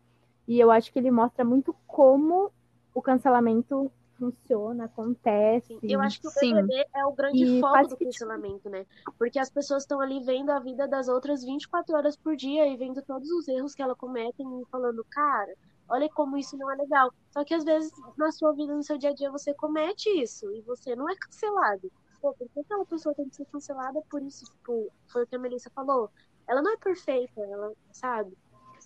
E 0.47 0.59
eu 0.59 0.69
acho 0.69 0.93
que 0.93 0.99
ele 0.99 1.09
mostra 1.09 1.43
muito 1.43 1.75
como 1.87 2.51
o 2.93 3.01
cancelamento 3.01 3.91
funciona, 4.19 4.85
acontece. 4.85 5.79
Eu 5.81 5.99
acho 6.01 6.21
que 6.21 6.27
o 6.27 6.31
BBB 6.31 6.73
Sim. 6.73 6.83
é 6.93 7.05
o 7.07 7.11
grande 7.11 7.43
e 7.43 7.59
foco 7.59 7.87
do 7.87 7.97
cancelamento, 7.97 8.69
né? 8.69 8.85
Porque 9.17 9.39
as 9.39 9.49
pessoas 9.49 9.81
estão 9.81 9.99
ali 9.99 10.19
vendo 10.19 10.51
a 10.51 10.59
vida 10.59 10.87
das 10.87 11.07
outras 11.07 11.43
24 11.43 11.95
horas 11.95 12.15
por 12.15 12.35
dia 12.35 12.67
e 12.67 12.77
vendo 12.77 13.01
todos 13.01 13.27
os 13.31 13.47
erros 13.47 13.73
que 13.73 13.81
ela 13.81 13.95
cometem 13.95 14.61
e 14.61 14.65
falando, 14.69 15.03
cara, 15.09 15.55
olha 15.89 16.09
como 16.09 16.37
isso 16.37 16.57
não 16.57 16.71
é 16.71 16.75
legal. 16.75 17.11
Só 17.31 17.43
que 17.43 17.53
às 17.53 17.63
vezes 17.63 17.91
na 18.17 18.31
sua 18.31 18.53
vida, 18.53 18.73
no 18.73 18.83
seu 18.83 18.97
dia 18.97 19.09
a 19.09 19.13
dia, 19.13 19.31
você 19.31 19.53
comete 19.53 20.09
isso 20.21 20.51
e 20.53 20.61
você 20.61 20.95
não 20.95 21.09
é 21.09 21.15
cancelado. 21.15 21.91
Pô, 22.21 22.33
por 22.33 22.49
que 22.49 22.59
aquela 22.59 22.85
pessoa 22.85 23.15
tem 23.15 23.29
que 23.29 23.35
ser 23.35 23.45
cancelada 23.45 24.01
por 24.09 24.21
isso? 24.21 24.45
Tipo, 24.45 24.91
foi 25.07 25.23
o 25.23 25.27
que 25.27 25.35
a 25.35 25.39
Melissa 25.39 25.69
falou. 25.73 26.09
Ela 26.47 26.61
não 26.61 26.73
é 26.73 26.77
perfeita, 26.77 27.41
ela, 27.41 27.71
sabe? 27.91 28.37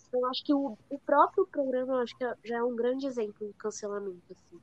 Então, 0.07 0.22
eu 0.22 0.27
acho 0.27 0.43
que 0.43 0.53
o, 0.53 0.77
o 0.89 1.00
próprio 1.00 1.48
programa, 1.48 1.93
eu 1.93 2.00
acho 2.00 2.15
que 2.15 2.25
já 2.45 2.57
é 2.57 2.63
um 2.63 2.75
grande 2.75 3.07
exemplo 3.07 3.48
de 3.48 3.53
cancelamento, 3.53 4.22
assim. 4.29 4.62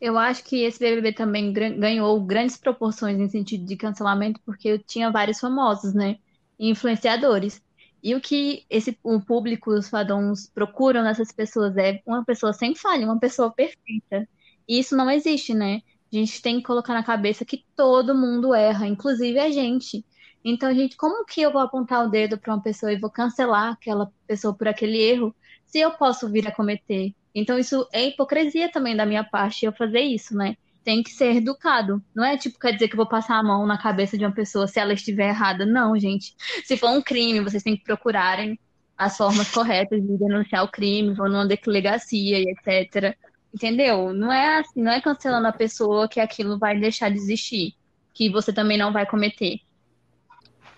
Eu 0.00 0.18
acho 0.18 0.44
que 0.44 0.62
esse 0.62 0.78
BBB 0.78 1.12
também 1.12 1.52
ganhou 1.52 2.20
grandes 2.24 2.56
proporções 2.56 3.18
em 3.18 3.28
sentido 3.28 3.64
de 3.64 3.76
cancelamento, 3.76 4.40
porque 4.44 4.78
tinha 4.78 5.10
vários 5.10 5.38
famosos, 5.38 5.94
né? 5.94 6.18
Influenciadores. 6.58 7.62
E 8.04 8.14
o 8.14 8.20
que 8.20 8.66
esse, 8.68 8.98
o 9.02 9.18
público, 9.18 9.70
os 9.70 9.88
fadons 9.88 10.46
procuram 10.54 11.02
nessas 11.02 11.32
pessoas 11.32 11.74
é 11.78 12.02
uma 12.06 12.22
pessoa 12.22 12.52
sem 12.52 12.74
falha, 12.74 13.06
uma 13.06 13.18
pessoa 13.18 13.50
perfeita. 13.50 14.28
E 14.68 14.78
isso 14.78 14.94
não 14.94 15.10
existe, 15.10 15.54
né? 15.54 15.80
A 16.12 16.16
gente 16.16 16.42
tem 16.42 16.58
que 16.58 16.66
colocar 16.66 16.92
na 16.92 17.02
cabeça 17.02 17.46
que 17.46 17.64
todo 17.74 18.14
mundo 18.14 18.54
erra, 18.54 18.86
inclusive 18.86 19.38
a 19.38 19.50
gente. 19.50 20.04
Então, 20.44 20.74
gente, 20.74 20.96
como 20.98 21.24
que 21.24 21.40
eu 21.40 21.50
vou 21.50 21.62
apontar 21.62 22.04
o 22.04 22.10
dedo 22.10 22.38
para 22.38 22.52
uma 22.54 22.62
pessoa 22.62 22.92
e 22.92 23.00
vou 23.00 23.10
cancelar 23.10 23.72
aquela 23.72 24.12
pessoa 24.26 24.54
por 24.54 24.68
aquele 24.68 24.98
erro, 24.98 25.34
se 25.64 25.78
eu 25.78 25.90
posso 25.92 26.30
vir 26.30 26.46
a 26.46 26.52
cometer? 26.54 27.14
Então, 27.34 27.58
isso 27.58 27.88
é 27.90 28.06
hipocrisia 28.08 28.70
também 28.70 28.94
da 28.94 29.06
minha 29.06 29.24
parte 29.24 29.64
eu 29.64 29.72
fazer 29.72 30.00
isso, 30.00 30.36
né? 30.36 30.56
Tem 30.84 31.02
que 31.02 31.10
ser 31.10 31.36
educado. 31.36 32.02
Não 32.14 32.22
é 32.24 32.36
tipo, 32.36 32.58
quer 32.58 32.72
dizer 32.72 32.88
que 32.88 32.94
eu 32.94 32.98
vou 32.98 33.08
passar 33.08 33.36
a 33.38 33.42
mão 33.42 33.66
na 33.66 33.78
cabeça 33.78 34.18
de 34.18 34.24
uma 34.24 34.34
pessoa 34.34 34.66
se 34.66 34.78
ela 34.78 34.92
estiver 34.92 35.30
errada. 35.30 35.64
Não, 35.64 35.98
gente. 35.98 36.36
Se 36.64 36.76
for 36.76 36.90
um 36.90 37.00
crime, 37.00 37.40
vocês 37.40 37.62
têm 37.62 37.76
que 37.76 37.84
procurarem 37.84 38.58
as 38.96 39.16
formas 39.16 39.50
corretas 39.50 40.00
de 40.00 40.16
denunciar 40.18 40.62
o 40.62 40.70
crime, 40.70 41.14
vão 41.14 41.28
numa 41.28 41.46
delegacia 41.46 42.38
e 42.38 42.50
etc. 42.50 43.16
Entendeu? 43.52 44.12
Não 44.12 44.32
é 44.32 44.58
assim, 44.58 44.82
não 44.82 44.92
é 44.92 45.00
cancelando 45.00 45.46
a 45.46 45.52
pessoa 45.52 46.08
que 46.08 46.20
aquilo 46.20 46.58
vai 46.58 46.78
deixar 46.78 47.08
de 47.08 47.16
existir, 47.16 47.74
que 48.12 48.30
você 48.30 48.52
também 48.52 48.76
não 48.76 48.92
vai 48.92 49.06
cometer. 49.06 49.60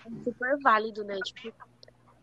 É 0.07 0.25
super 0.25 0.59
válido, 0.63 1.03
né? 1.05 1.19
Tipo, 1.25 1.53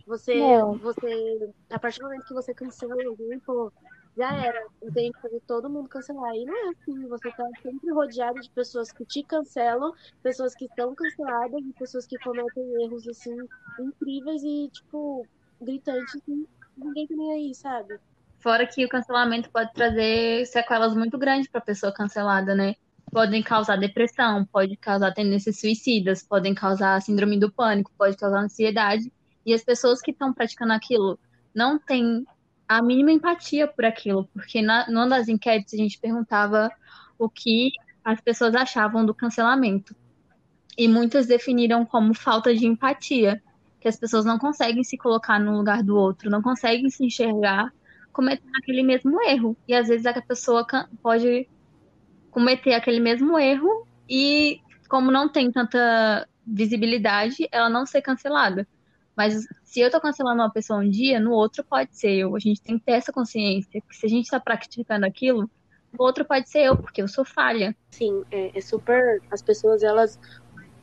você, 0.05 0.39
você, 0.81 1.53
a 1.69 1.79
partir 1.79 1.99
do 1.99 2.05
momento 2.05 2.25
que 2.25 2.33
você 2.33 2.53
cancela 2.53 2.93
alguém, 3.05 3.39
pô, 3.39 3.71
já 4.17 4.33
era. 4.35 4.67
Tenho 4.93 5.13
que 5.13 5.21
fazer 5.21 5.41
todo 5.47 5.69
mundo 5.69 5.89
cancelar. 5.89 6.35
E 6.35 6.45
não 6.45 6.55
é 6.55 6.69
assim. 6.69 7.07
Você 7.07 7.31
tá 7.31 7.47
sempre 7.61 7.91
rodeado 7.91 8.39
de 8.39 8.49
pessoas 8.49 8.91
que 8.91 9.05
te 9.05 9.23
cancelam, 9.23 9.93
pessoas 10.21 10.55
que 10.55 10.65
estão 10.65 10.93
canceladas 10.95 11.61
e 11.61 11.73
pessoas 11.73 12.05
que 12.05 12.17
cometem 12.19 12.83
erros, 12.83 13.07
assim, 13.07 13.35
incríveis 13.79 14.43
e, 14.43 14.69
tipo, 14.71 15.25
gritantes. 15.61 16.21
E 16.27 16.47
ninguém 16.77 17.07
tá 17.07 17.15
nem 17.15 17.31
aí, 17.33 17.55
sabe? 17.55 17.99
Fora 18.39 18.67
que 18.67 18.85
o 18.85 18.89
cancelamento 18.89 19.49
pode 19.49 19.73
trazer 19.73 20.45
sequelas 20.45 20.95
muito 20.95 21.17
grandes 21.17 21.49
para 21.49 21.59
a 21.59 21.65
pessoa 21.65 21.93
cancelada, 21.93 22.53
né? 22.53 22.75
Podem 23.11 23.41
causar 23.41 23.77
depressão, 23.77 24.45
pode 24.45 24.75
causar 24.75 25.13
tendências 25.13 25.59
suicidas, 25.59 26.23
podem 26.23 26.53
causar 26.53 27.01
síndrome 27.01 27.39
do 27.39 27.51
pânico, 27.51 27.91
pode 27.97 28.17
causar 28.17 28.39
ansiedade. 28.39 29.11
E 29.45 29.53
as 29.53 29.63
pessoas 29.63 30.01
que 30.01 30.11
estão 30.11 30.33
praticando 30.33 30.73
aquilo 30.73 31.19
não 31.53 31.77
têm 31.77 32.25
a 32.77 32.81
mínima 32.81 33.11
empatia 33.11 33.67
por 33.67 33.85
aquilo, 33.85 34.27
porque 34.33 34.61
na, 34.61 34.87
numa 34.89 35.07
das 35.07 35.27
enquetes 35.27 35.73
a 35.73 35.77
gente 35.77 35.99
perguntava 35.99 36.69
o 37.17 37.29
que 37.29 37.71
as 38.03 38.19
pessoas 38.21 38.55
achavam 38.55 39.05
do 39.05 39.13
cancelamento. 39.13 39.95
E 40.77 40.87
muitas 40.87 41.27
definiram 41.27 41.85
como 41.85 42.13
falta 42.13 42.53
de 42.53 42.65
empatia, 42.65 43.41
que 43.79 43.87
as 43.87 43.97
pessoas 43.97 44.25
não 44.25 44.39
conseguem 44.39 44.83
se 44.83 44.97
colocar 44.97 45.39
no 45.39 45.55
lugar 45.55 45.83
do 45.83 45.95
outro, 45.95 46.29
não 46.29 46.41
conseguem 46.41 46.89
se 46.89 47.05
enxergar 47.05 47.71
cometendo 48.13 48.55
aquele 48.57 48.83
mesmo 48.83 49.21
erro. 49.21 49.57
E 49.67 49.73
às 49.73 49.87
vezes 49.87 50.05
a 50.05 50.21
pessoa 50.21 50.65
pode 51.01 51.49
cometer 52.31 52.73
aquele 52.73 52.99
mesmo 52.99 53.37
erro 53.37 53.85
e, 54.09 54.61
como 54.87 55.11
não 55.11 55.27
tem 55.27 55.51
tanta 55.51 56.27
visibilidade, 56.45 57.47
ela 57.51 57.69
não 57.69 57.85
ser 57.85 58.01
cancelada. 58.01 58.67
Mas 59.15 59.45
se 59.63 59.79
eu 59.79 59.91
tô 59.91 59.99
cancelando 60.01 60.41
uma 60.41 60.51
pessoa 60.51 60.79
um 60.79 60.89
dia, 60.89 61.19
no 61.19 61.31
outro 61.31 61.63
pode 61.63 61.95
ser 61.95 62.11
eu. 62.11 62.35
A 62.35 62.39
gente 62.39 62.61
tem 62.61 62.77
que 62.77 62.85
ter 62.85 62.93
essa 62.93 63.13
consciência 63.13 63.81
que 63.81 63.95
se 63.95 64.05
a 64.05 64.09
gente 64.09 64.29
tá 64.29 64.39
praticando 64.39 65.05
aquilo, 65.05 65.49
o 65.97 66.03
outro 66.03 66.25
pode 66.25 66.49
ser 66.49 66.63
eu, 66.63 66.77
porque 66.77 67.01
eu 67.01 67.07
sou 67.07 67.23
falha. 67.23 67.75
Sim, 67.91 68.23
é, 68.31 68.57
é 68.57 68.61
super. 68.61 69.21
As 69.31 69.41
pessoas, 69.41 69.83
elas. 69.83 70.19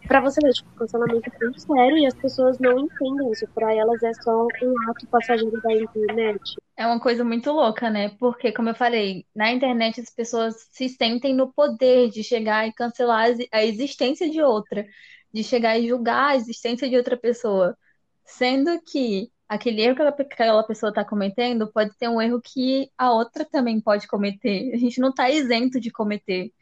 Pra 0.07 0.21
você 0.21 0.41
ver, 0.41 0.53
tipo, 0.53 0.71
cancelamento 0.77 1.31
é 1.31 1.45
muito 1.45 1.61
sério 1.61 1.99
e 1.99 2.07
as 2.07 2.15
pessoas 2.15 2.59
não 2.59 2.79
entendem 2.79 3.31
isso. 3.31 3.47
Pra 3.55 3.75
elas 3.75 4.03
é 4.03 4.13
só 4.15 4.45
um 4.45 4.91
ato 4.91 5.07
passageiro 5.09 5.61
da 5.61 5.73
internet. 5.73 6.57
É 6.77 6.87
uma 6.87 6.99
coisa 6.99 7.23
muito 7.23 7.53
louca, 7.53 7.91
né? 7.91 8.09
Porque, 8.19 8.51
como 8.51 8.71
eu 8.71 8.75
falei, 8.75 9.27
na 9.35 9.53
internet 9.53 10.01
as 10.01 10.11
pessoas 10.11 10.69
se 10.73 10.89
sentem 10.89 11.35
no 11.35 11.53
poder 11.53 12.09
de 12.11 12.25
chegar 12.25 12.67
e 12.67 12.73
cancelar 12.73 13.29
a 13.53 13.65
existência 13.65 14.29
de 14.31 14.41
outra, 14.41 14.87
de 15.33 15.45
chegar 15.45 15.79
e 15.79 15.89
julgar 15.89 16.31
a 16.31 16.37
existência 16.37 16.89
de 16.89 16.97
outra 16.97 17.17
pessoa. 17.17 17.77
Sendo 18.25 18.81
que 18.83 19.31
aquele 19.49 19.83
erro 19.83 19.97
que 19.97 20.03
aquela 20.03 20.63
pessoa 20.63 20.91
está 20.91 21.05
cometendo 21.05 21.67
pode 21.67 21.93
ser 21.97 22.09
um 22.09 22.23
erro 22.23 22.41
que 22.41 22.89
a 22.97 23.13
outra 23.13 23.45
também 23.45 23.81
pode 23.81 24.07
cometer. 24.07 24.73
A 24.73 24.77
gente 24.77 25.01
não 25.01 25.11
está 25.11 25.29
isento 25.29 25.81
de 25.81 25.91
cometer, 25.91 26.53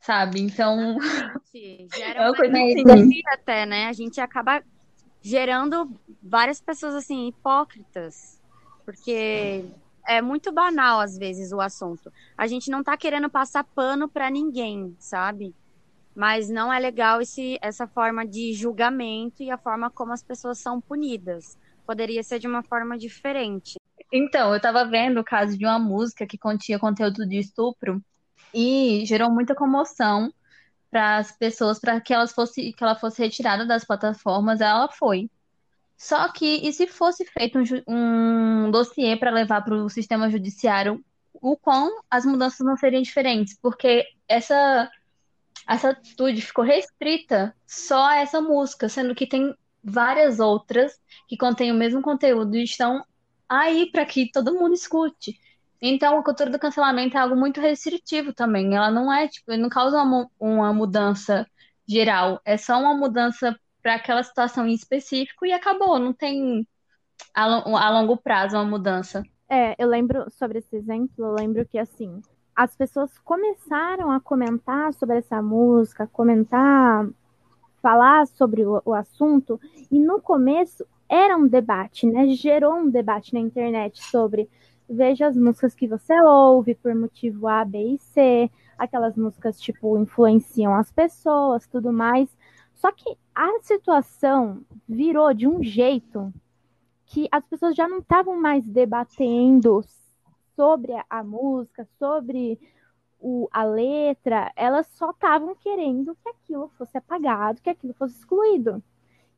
sabe? 0.00 0.40
Então. 0.40 0.98
Gera 1.94 2.18
é 2.18 2.28
uma 2.28 2.34
coisa 2.36 2.52
assim. 2.94 3.20
até, 3.28 3.64
né? 3.64 3.86
A 3.86 3.92
gente 3.92 4.20
acaba 4.20 4.62
gerando 5.22 5.90
várias 6.22 6.60
pessoas 6.60 6.94
assim, 6.94 7.28
hipócritas. 7.28 8.40
Porque 8.84 9.64
é 10.06 10.22
muito 10.22 10.52
banal, 10.52 11.00
às 11.00 11.18
vezes, 11.18 11.52
o 11.52 11.60
assunto. 11.60 12.12
A 12.36 12.46
gente 12.46 12.70
não 12.70 12.82
tá 12.82 12.96
querendo 12.96 13.28
passar 13.28 13.64
pano 13.64 14.08
para 14.08 14.30
ninguém, 14.30 14.96
sabe? 14.98 15.54
Mas 16.16 16.48
não 16.48 16.72
é 16.72 16.78
legal 16.78 17.20
esse, 17.20 17.58
essa 17.60 17.86
forma 17.86 18.26
de 18.26 18.54
julgamento 18.54 19.42
e 19.42 19.50
a 19.50 19.58
forma 19.58 19.90
como 19.90 20.14
as 20.14 20.22
pessoas 20.22 20.58
são 20.58 20.80
punidas. 20.80 21.58
Poderia 21.86 22.22
ser 22.22 22.38
de 22.38 22.46
uma 22.46 22.62
forma 22.62 22.96
diferente. 22.96 23.78
Então, 24.10 24.50
eu 24.50 24.56
estava 24.56 24.82
vendo 24.86 25.20
o 25.20 25.24
caso 25.24 25.58
de 25.58 25.66
uma 25.66 25.78
música 25.78 26.26
que 26.26 26.38
continha 26.38 26.78
conteúdo 26.78 27.26
de 27.26 27.38
estupro 27.38 28.02
e 28.54 29.04
gerou 29.04 29.30
muita 29.30 29.54
comoção 29.54 30.32
para 30.90 31.18
as 31.18 31.32
pessoas 31.32 31.78
para 31.78 32.00
que 32.00 32.14
fosse 32.28 32.72
que 32.72 32.82
ela 32.82 32.96
fosse 32.96 33.20
retirada 33.20 33.66
das 33.66 33.84
plataformas, 33.84 34.62
ela 34.62 34.88
foi. 34.88 35.28
Só 35.98 36.32
que 36.32 36.66
e 36.66 36.72
se 36.72 36.86
fosse 36.86 37.26
feito 37.26 37.58
um, 37.86 38.66
um 38.66 38.70
dossiê 38.70 39.16
para 39.16 39.30
levar 39.30 39.62
para 39.62 39.74
o 39.74 39.90
sistema 39.90 40.30
judiciário, 40.30 41.04
o 41.34 41.56
quão 41.56 42.00
as 42.10 42.24
mudanças 42.24 42.64
não 42.66 42.76
seriam 42.76 43.02
diferentes, 43.02 43.58
porque 43.60 44.06
essa 44.26 44.90
essa 45.68 45.90
atitude 45.90 46.40
ficou 46.42 46.64
restrita 46.64 47.54
só 47.66 48.06
a 48.06 48.16
essa 48.16 48.40
música, 48.40 48.88
sendo 48.88 49.14
que 49.14 49.26
tem 49.26 49.54
várias 49.82 50.40
outras 50.40 50.92
que 51.28 51.36
contêm 51.36 51.72
o 51.72 51.74
mesmo 51.74 52.02
conteúdo 52.02 52.56
e 52.56 52.64
estão 52.64 53.04
aí 53.48 53.90
para 53.90 54.04
que 54.04 54.30
todo 54.30 54.54
mundo 54.54 54.74
escute. 54.74 55.38
Então, 55.80 56.18
a 56.18 56.24
cultura 56.24 56.50
do 56.50 56.58
cancelamento 56.58 57.16
é 57.16 57.20
algo 57.20 57.36
muito 57.36 57.60
restritivo 57.60 58.32
também. 58.32 58.74
Ela 58.74 58.90
não 58.90 59.12
é, 59.12 59.28
tipo, 59.28 59.54
não 59.56 59.68
causa 59.68 60.02
uma, 60.02 60.28
uma 60.40 60.72
mudança 60.72 61.46
geral. 61.86 62.40
É 62.44 62.56
só 62.56 62.78
uma 62.80 62.94
mudança 62.94 63.58
para 63.82 63.94
aquela 63.94 64.22
situação 64.22 64.66
em 64.66 64.72
específico 64.74 65.46
e 65.46 65.52
acabou. 65.52 65.98
Não 65.98 66.12
tem 66.12 66.66
a, 67.34 67.44
a 67.44 67.90
longo 67.90 68.16
prazo 68.16 68.56
uma 68.56 68.64
mudança. 68.64 69.22
É, 69.48 69.74
eu 69.78 69.88
lembro 69.88 70.28
sobre 70.30 70.58
esse 70.58 70.74
exemplo, 70.74 71.24
eu 71.24 71.32
lembro 71.32 71.64
que 71.68 71.78
assim, 71.78 72.20
as 72.56 72.74
pessoas 72.74 73.18
começaram 73.18 74.10
a 74.10 74.18
comentar 74.18 74.94
sobre 74.94 75.18
essa 75.18 75.42
música, 75.42 76.06
comentar, 76.10 77.06
falar 77.82 78.26
sobre 78.26 78.64
o, 78.64 78.80
o, 78.82 78.94
assunto, 78.94 79.60
e 79.90 79.98
no 79.98 80.22
começo 80.22 80.86
era 81.06 81.36
um 81.36 81.46
debate, 81.46 82.06
né? 82.06 82.28
Gerou 82.28 82.76
um 82.76 82.88
debate 82.88 83.34
na 83.34 83.40
internet 83.40 84.02
sobre 84.02 84.48
veja 84.88 85.26
as 85.26 85.36
músicas 85.36 85.74
que 85.74 85.86
você 85.86 86.18
ouve 86.22 86.74
por 86.74 86.94
motivo 86.94 87.46
A, 87.46 87.64
B 87.64 87.94
e 87.94 87.98
C, 87.98 88.50
aquelas 88.78 89.16
músicas 89.16 89.60
tipo 89.60 89.98
influenciam 89.98 90.74
as 90.74 90.90
pessoas, 90.90 91.66
tudo 91.66 91.92
mais. 91.92 92.34
Só 92.74 92.90
que 92.90 93.16
a 93.34 93.58
situação 93.62 94.62
virou 94.88 95.34
de 95.34 95.46
um 95.46 95.62
jeito 95.62 96.32
que 97.04 97.28
as 97.30 97.44
pessoas 97.44 97.76
já 97.76 97.86
não 97.86 97.98
estavam 97.98 98.40
mais 98.40 98.64
debatendo 98.68 99.84
sobre 100.56 100.92
a, 101.08 101.22
música, 101.22 101.86
sobre 101.98 102.58
o, 103.20 103.48
a 103.52 103.62
letra, 103.62 104.50
elas 104.56 104.86
só 104.88 105.10
estavam 105.10 105.54
querendo 105.54 106.16
que 106.16 106.28
aquilo 106.28 106.68
fosse 106.76 106.96
apagado, 106.98 107.60
que 107.60 107.70
aquilo 107.70 107.94
fosse 107.94 108.16
excluído. 108.18 108.82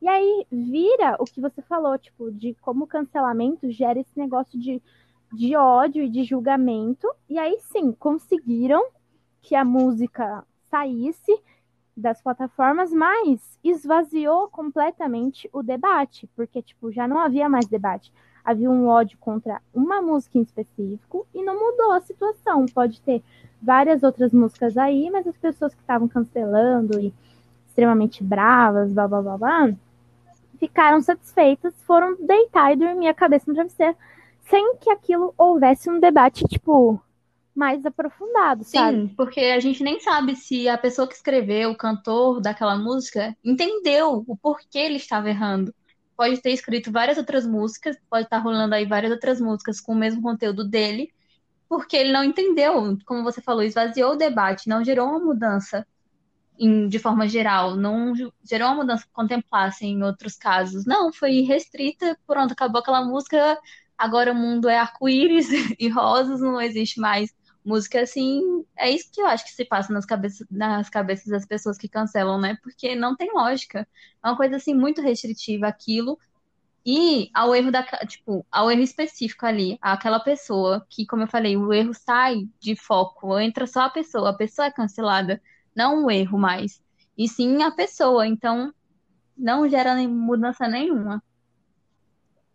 E 0.01 0.09
aí 0.09 0.47
vira 0.51 1.17
o 1.19 1.25
que 1.25 1.41
você 1.41 1.61
falou, 1.61 1.99
tipo, 1.99 2.31
de 2.31 2.55
como 2.61 2.85
o 2.85 2.89
cancelamento 2.89 3.71
gera 3.71 3.99
esse 3.99 4.17
negócio 4.17 4.59
de, 4.59 4.81
de 5.33 5.57
ódio 5.57 6.05
e 6.05 6.09
de 6.09 6.23
julgamento. 6.23 7.09
E 7.29 7.37
aí 7.39 7.59
sim, 7.61 7.93
conseguiram 7.93 8.87
que 9.43 9.57
a 9.57 9.65
música 9.65 10.45
saísse 10.71 11.37
das 11.97 12.23
plataformas, 12.23 12.93
mas 12.93 13.59
esvaziou 13.63 14.49
completamente 14.49 15.51
o 15.53 15.65
debate, 15.65 16.29
porque 16.37 16.63
tipo, 16.63 16.93
já 16.93 17.09
não 17.09 17.19
havia 17.19 17.49
mais 17.49 17.67
debate. 17.67 18.13
Havia 18.45 18.71
um 18.71 18.87
ódio 18.87 19.19
contra 19.19 19.61
uma 19.75 20.01
música 20.01 20.39
em 20.39 20.43
específico 20.43 21.27
e 21.35 21.43
não 21.43 21.55
mudou 21.55 21.93
a 21.93 22.01
situação. 22.01 22.67
Pode 22.67 23.01
ter 23.01 23.23
várias 23.61 24.03
outras 24.03 24.33
músicas 24.33 24.77
aí, 24.77 25.11
mas 25.11 25.27
as 25.27 25.37
pessoas 25.37 25.75
que 25.75 25.81
estavam 25.81 26.09
cancelando 26.09 26.99
e 27.01 27.13
extremamente 27.67 28.25
bravas, 28.25 28.93
blá 28.93 29.07
blá 29.07 29.23
blá 29.23 29.39
blá, 29.39 29.71
ficaram 30.59 31.01
satisfeitas, 31.01 31.75
foram 31.85 32.17
deitar 32.21 32.73
e 32.73 32.77
dormir 32.77 33.09
a 33.09 33.15
cabeça 33.15 33.45
no 33.47 33.55
travesseiro, 33.55 33.97
sem 34.49 34.77
que 34.77 34.91
aquilo 34.91 35.35
houvesse 35.37 35.89
um 35.91 36.01
debate, 36.01 36.45
tipo, 36.45 37.01
mais 37.55 37.85
aprofundado, 37.85 38.65
sabe? 38.65 39.09
Sim, 39.09 39.15
porque 39.17 39.41
a 39.41 39.61
gente 39.61 39.83
nem 39.83 40.01
sabe 40.01 40.37
se 40.37 40.69
a 40.69 40.79
pessoa 40.79 41.09
que 41.09 41.15
escreveu, 41.15 41.71
o 41.71 41.77
cantor 41.77 42.41
daquela 42.41 42.77
música, 42.77 43.37
entendeu 43.45 44.25
o 44.27 44.37
porquê 44.37 44.79
ele 44.79 44.97
estava 44.97 45.29
errando. 45.29 45.75
Pode 46.19 46.43
ter 46.43 46.51
escrito 46.51 46.91
várias 46.91 47.17
outras 47.17 47.47
músicas, 47.47 47.97
pode 48.11 48.25
estar 48.25 48.39
rolando 48.39 48.75
aí 48.75 48.85
várias 48.85 49.13
outras 49.13 49.41
músicas 49.41 49.81
com 49.81 49.93
o 49.93 49.97
mesmo 49.97 50.21
conteúdo 50.21 50.69
dele, 50.69 51.13
porque 51.69 51.97
ele 51.97 52.13
não 52.13 52.25
entendeu, 52.25 52.99
como 53.07 53.23
você 53.23 53.41
falou, 53.41 53.63
esvaziou 53.63 54.15
o 54.15 54.17
debate, 54.17 54.69
não 54.69 54.85
gerou 54.85 55.07
uma 55.09 55.21
mudança 55.21 55.87
em, 56.59 56.89
de 56.89 56.99
forma 56.99 57.29
geral, 57.29 57.77
não 57.77 58.13
gerou 58.43 58.69
uma 58.69 58.79
mudança 58.79 59.05
que 59.05 59.13
contemplasse 59.13 59.87
em 59.87 60.03
outros 60.03 60.37
casos. 60.37 60.85
Não, 60.85 61.13
foi 61.13 61.43
restrita, 61.43 62.19
pronto, 62.27 62.53
acabou 62.53 62.81
aquela 62.81 63.05
música, 63.05 63.57
agora 63.97 64.33
o 64.33 64.35
mundo 64.35 64.69
é 64.69 64.77
arco-íris 64.77 65.49
e 65.79 65.89
rosas, 65.89 66.41
não 66.41 66.61
existe 66.61 66.99
mais 66.99 67.33
música 67.69 68.01
assim, 68.01 68.65
é 68.77 68.91
isso 68.91 69.11
que 69.13 69.21
eu 69.21 69.27
acho 69.27 69.45
que 69.45 69.51
se 69.53 69.65
passa 69.65 69.93
nas 69.93 70.07
cabeças, 70.07 70.47
nas 70.51 70.89
cabeças 70.89 71.27
das 71.27 71.47
pessoas 71.47 71.77
que 71.77 71.89
cancelam, 71.89 72.41
né? 72.41 72.57
Porque 72.63 72.97
não 72.97 73.15
tem 73.15 73.31
lógica. 73.33 73.87
É 74.25 74.29
uma 74.29 74.37
coisa 74.37 74.57
assim 74.57 74.75
muito 74.75 75.03
restritiva 75.03 75.67
aquilo. 75.69 76.19
E 76.87 77.31
ao 77.35 77.55
erro 77.55 77.71
da, 77.71 77.83
tipo, 78.07 78.47
ao 78.51 78.71
erro 78.71 78.81
específico 78.81 79.45
ali, 79.45 79.79
aquela 79.83 80.19
pessoa 80.19 80.87
que, 80.89 81.05
como 81.05 81.25
eu 81.25 81.29
falei, 81.29 81.57
o 81.57 81.73
erro 81.73 81.93
sai 81.93 82.49
de 82.59 82.75
foco, 82.75 83.39
entra 83.39 83.67
só 83.67 83.83
a 83.83 83.91
pessoa, 83.91 84.31
a 84.31 84.35
pessoa 84.35 84.67
é 84.67 84.73
cancelada, 84.73 85.43
não 85.77 86.07
o 86.07 86.11
erro 86.11 86.39
mais, 86.39 86.83
e 87.17 87.29
sim 87.29 87.63
a 87.63 87.71
pessoa. 87.71 88.27
Então, 88.27 88.73
não 89.37 89.69
gera 89.69 89.95
mudança 90.09 90.67
nenhuma. 90.67 91.23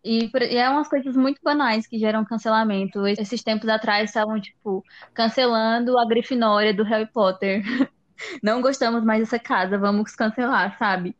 E, 0.04 0.30
e 0.50 0.56
é 0.56 0.68
umas 0.68 0.86
coisas 0.86 1.16
muito 1.16 1.40
banais 1.42 1.86
que 1.86 1.98
geram 1.98 2.24
cancelamento. 2.24 3.06
Esses 3.06 3.42
tempos 3.42 3.68
atrás 3.68 4.10
estavam, 4.10 4.38
tipo, 4.38 4.84
cancelando 5.14 5.98
a 5.98 6.04
Grifinória 6.04 6.74
do 6.74 6.84
Harry 6.84 7.10
Potter. 7.10 7.62
Não 8.42 8.60
gostamos 8.60 9.02
mais 9.02 9.20
dessa 9.20 9.38
casa, 9.38 9.78
vamos 9.78 10.14
cancelar, 10.14 10.76
sabe? 10.78 11.16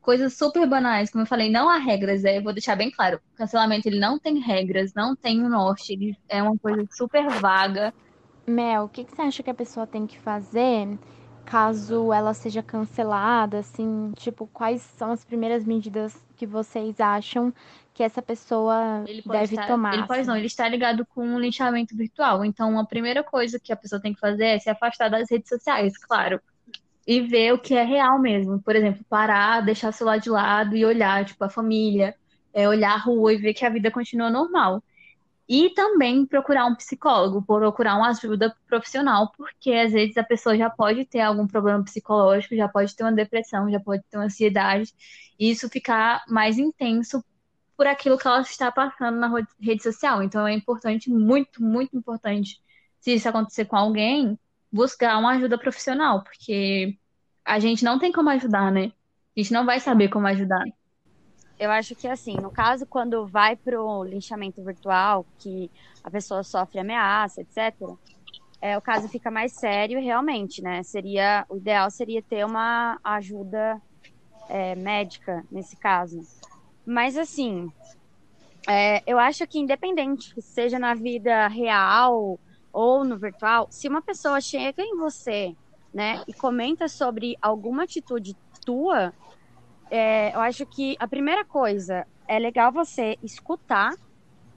Coisas 0.00 0.34
super 0.34 0.66
banais, 0.66 1.10
como 1.10 1.22
eu 1.22 1.26
falei, 1.26 1.50
não 1.50 1.68
há 1.68 1.78
regras, 1.78 2.24
é, 2.24 2.40
vou 2.40 2.52
deixar 2.52 2.76
bem 2.76 2.90
claro. 2.90 3.20
O 3.34 3.36
cancelamento 3.36 3.88
ele 3.88 3.98
não 3.98 4.18
tem 4.18 4.38
regras, 4.38 4.92
não 4.94 5.16
tem 5.16 5.44
um 5.44 5.48
norte, 5.48 5.92
ele 5.92 6.16
é 6.28 6.40
uma 6.42 6.56
coisa 6.58 6.86
super 6.92 7.28
vaga. 7.28 7.92
Mel, 8.46 8.84
o 8.84 8.88
que, 8.88 9.04
que 9.04 9.14
você 9.14 9.22
acha 9.22 9.42
que 9.42 9.50
a 9.50 9.54
pessoa 9.54 9.86
tem 9.86 10.06
que 10.06 10.18
fazer 10.18 10.96
caso 11.46 12.12
ela 12.12 12.34
seja 12.34 12.62
cancelada, 12.62 13.58
assim, 13.58 14.12
tipo, 14.16 14.46
quais 14.52 14.82
são 14.82 15.12
as 15.12 15.24
primeiras 15.24 15.64
medidas 15.64 16.14
que 16.36 16.46
vocês 16.46 17.00
acham 17.00 17.52
que 17.94 18.02
essa 18.02 18.20
pessoa 18.20 19.04
deve 19.24 19.54
estar, 19.54 19.66
tomar. 19.66 19.94
Ele 19.94 20.06
pode 20.06 20.26
não, 20.26 20.36
ele 20.36 20.46
está 20.46 20.68
ligado 20.68 21.06
com 21.06 21.26
um 21.26 21.40
linchamento 21.40 21.96
virtual. 21.96 22.44
Então, 22.44 22.78
a 22.78 22.84
primeira 22.84 23.24
coisa 23.24 23.58
que 23.58 23.72
a 23.72 23.76
pessoa 23.76 24.00
tem 24.00 24.12
que 24.12 24.20
fazer 24.20 24.44
é 24.44 24.58
se 24.58 24.68
afastar 24.68 25.08
das 25.08 25.30
redes 25.30 25.48
sociais, 25.48 25.96
claro. 25.96 26.38
E 27.06 27.22
ver 27.22 27.54
o 27.54 27.58
que 27.58 27.74
é 27.74 27.84
real 27.84 28.18
mesmo. 28.18 28.60
Por 28.60 28.76
exemplo, 28.76 29.02
parar, 29.08 29.62
deixar 29.62 29.88
o 29.88 29.92
celular 29.92 30.18
de 30.18 30.28
lado 30.28 30.76
e 30.76 30.84
olhar, 30.84 31.24
tipo, 31.24 31.42
a 31.42 31.48
família, 31.48 32.14
é, 32.52 32.68
olhar 32.68 32.92
a 32.92 32.98
rua 32.98 33.32
e 33.32 33.38
ver 33.38 33.54
que 33.54 33.64
a 33.64 33.70
vida 33.70 33.90
continua 33.90 34.28
normal. 34.28 34.82
E 35.48 35.70
também 35.70 36.26
procurar 36.26 36.66
um 36.66 36.74
psicólogo, 36.74 37.40
procurar 37.40 37.96
uma 37.96 38.08
ajuda 38.08 38.54
profissional, 38.66 39.30
porque 39.36 39.72
às 39.72 39.92
vezes 39.92 40.16
a 40.16 40.24
pessoa 40.24 40.56
já 40.56 40.68
pode 40.68 41.04
ter 41.04 41.20
algum 41.20 41.46
problema 41.46 41.84
psicológico, 41.84 42.56
já 42.56 42.68
pode 42.68 42.94
ter 42.96 43.04
uma 43.04 43.12
depressão, 43.12 43.70
já 43.70 43.78
pode 43.78 44.02
ter 44.10 44.16
uma 44.16 44.24
ansiedade, 44.26 44.92
e 45.38 45.50
isso 45.50 45.68
ficar 45.68 46.24
mais 46.28 46.58
intenso 46.58 47.24
por 47.76 47.86
aquilo 47.86 48.18
que 48.18 48.26
ela 48.26 48.40
está 48.40 48.72
passando 48.72 49.18
na 49.18 49.30
rede 49.60 49.82
social. 49.82 50.22
Então 50.22 50.46
é 50.46 50.52
importante, 50.52 51.10
muito, 51.10 51.62
muito 51.62 51.96
importante, 51.96 52.60
se 53.00 53.14
isso 53.14 53.28
acontecer 53.28 53.66
com 53.66 53.76
alguém, 53.76 54.38
buscar 54.72 55.16
uma 55.18 55.32
ajuda 55.32 55.56
profissional, 55.58 56.24
porque 56.24 56.98
a 57.44 57.58
gente 57.60 57.84
não 57.84 57.98
tem 57.98 58.10
como 58.10 58.30
ajudar, 58.30 58.72
né? 58.72 58.92
A 59.36 59.40
gente 59.40 59.52
não 59.52 59.64
vai 59.64 59.78
saber 59.78 60.08
como 60.08 60.26
ajudar. 60.26 60.64
Eu 61.58 61.70
acho 61.70 61.94
que 61.94 62.06
assim, 62.06 62.36
no 62.36 62.50
caso, 62.50 62.86
quando 62.86 63.26
vai 63.26 63.56
pro 63.56 64.04
linchamento 64.04 64.62
virtual, 64.62 65.24
que 65.38 65.70
a 66.04 66.10
pessoa 66.10 66.42
sofre 66.42 66.80
ameaça, 66.80 67.40
etc., 67.40 67.74
é, 68.60 68.76
o 68.76 68.82
caso 68.82 69.08
fica 69.08 69.30
mais 69.30 69.52
sério 69.52 70.00
realmente, 70.00 70.62
né? 70.62 70.82
Seria, 70.82 71.44
o 71.48 71.56
ideal 71.56 71.90
seria 71.90 72.22
ter 72.22 72.44
uma 72.44 72.98
ajuda 73.04 73.80
é, 74.48 74.74
médica 74.74 75.44
nesse 75.50 75.76
caso. 75.76 76.20
Mas 76.84 77.16
assim, 77.16 77.70
é, 78.68 79.02
eu 79.06 79.18
acho 79.18 79.46
que 79.46 79.58
independente, 79.58 80.34
seja 80.40 80.78
na 80.78 80.94
vida 80.94 81.48
real 81.48 82.38
ou 82.72 83.04
no 83.04 83.18
virtual, 83.18 83.68
se 83.70 83.88
uma 83.88 84.02
pessoa 84.02 84.40
chega 84.40 84.82
em 84.82 84.96
você, 84.96 85.54
né, 85.94 86.22
e 86.28 86.34
comenta 86.34 86.88
sobre 86.88 87.36
alguma 87.40 87.84
atitude 87.84 88.36
tua, 88.64 89.14
é, 89.90 90.34
eu 90.34 90.40
acho 90.40 90.66
que 90.66 90.96
a 90.98 91.08
primeira 91.08 91.44
coisa 91.44 92.06
é 92.28 92.38
legal 92.38 92.72
você 92.72 93.16
escutar 93.22 93.92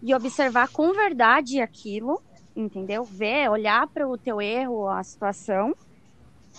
e 0.01 0.13
observar 0.13 0.69
com 0.69 0.93
verdade 0.93 1.61
aquilo, 1.61 2.21
entendeu? 2.55 3.03
Ver, 3.03 3.49
olhar 3.49 3.87
para 3.93 4.07
o 4.07 4.17
teu 4.17 4.41
erro, 4.41 4.87
a 4.87 5.03
situação. 5.03 5.73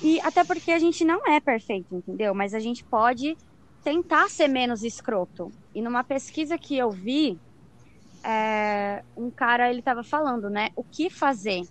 E 0.02 0.20
até 0.20 0.44
porque 0.44 0.70
a 0.72 0.78
gente 0.78 1.04
não 1.04 1.20
é 1.26 1.40
perfeito, 1.40 1.94
entendeu? 1.94 2.34
Mas 2.34 2.54
a 2.54 2.58
gente 2.58 2.84
pode 2.84 3.36
tentar 3.82 4.28
ser 4.28 4.48
menos 4.48 4.82
escroto. 4.82 5.52
E 5.74 5.82
numa 5.82 6.04
pesquisa 6.04 6.58
que 6.58 6.76
eu 6.76 6.90
vi, 6.90 7.38
é, 8.24 9.02
um 9.16 9.30
cara 9.30 9.70
ele 9.70 9.82
tava 9.82 10.02
falando, 10.04 10.48
né, 10.50 10.68
o 10.76 10.84
que 10.84 11.10
fazer. 11.10 11.62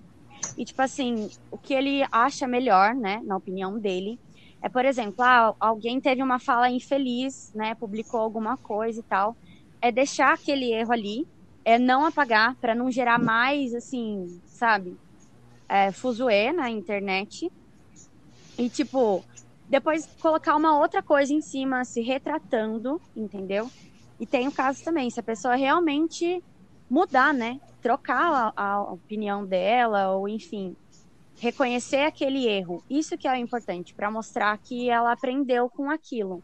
E 0.57 0.65
tipo 0.65 0.81
assim, 0.81 1.27
o 1.51 1.57
que 1.57 1.73
ele 1.73 2.03
acha 2.11 2.47
melhor, 2.47 2.95
né, 2.95 3.21
na 3.25 3.37
opinião 3.37 3.79
dele, 3.79 4.19
é, 4.61 4.67
por 4.67 4.83
exemplo, 4.85 5.23
ah, 5.23 5.55
alguém 5.59 6.01
teve 6.01 6.21
uma 6.21 6.39
fala 6.39 6.69
infeliz, 6.69 7.51
né, 7.53 7.75
publicou 7.75 8.19
alguma 8.19 8.57
coisa 8.57 8.99
e 8.99 9.03
tal, 9.03 9.35
é 9.81 9.91
deixar 9.91 10.33
aquele 10.33 10.71
erro 10.73 10.91
ali, 10.91 11.27
é 11.63 11.77
não 11.77 12.05
apagar 12.05 12.55
para 12.55 12.75
não 12.75 12.91
gerar 12.91 13.19
mais, 13.19 13.73
assim, 13.73 14.41
sabe, 14.45 14.97
é, 15.67 15.91
fuzuê 15.91 16.51
na 16.51 16.69
internet. 16.69 17.49
E 18.57 18.69
tipo, 18.69 19.23
depois 19.69 20.05
colocar 20.21 20.55
uma 20.55 20.77
outra 20.77 21.01
coisa 21.01 21.33
em 21.33 21.41
cima, 21.41 21.85
se 21.85 22.01
retratando, 22.01 22.99
entendeu? 23.15 23.69
E 24.19 24.25
tem 24.25 24.47
o 24.47 24.51
caso 24.51 24.83
também, 24.83 25.09
se 25.09 25.19
a 25.19 25.23
pessoa 25.23 25.55
realmente 25.55 26.43
mudar, 26.89 27.33
né? 27.33 27.59
Trocar 27.81 28.53
a, 28.57 28.63
a 28.63 28.81
opinião 28.81 29.45
dela, 29.45 30.11
ou 30.11 30.27
enfim, 30.27 30.75
reconhecer 31.39 32.01
aquele 32.03 32.47
erro. 32.47 32.83
Isso 32.89 33.17
que 33.17 33.27
é 33.27 33.37
importante, 33.37 33.93
para 33.93 34.11
mostrar 34.11 34.57
que 34.57 34.89
ela 34.89 35.11
aprendeu 35.11 35.69
com 35.69 35.89
aquilo. 35.89 36.43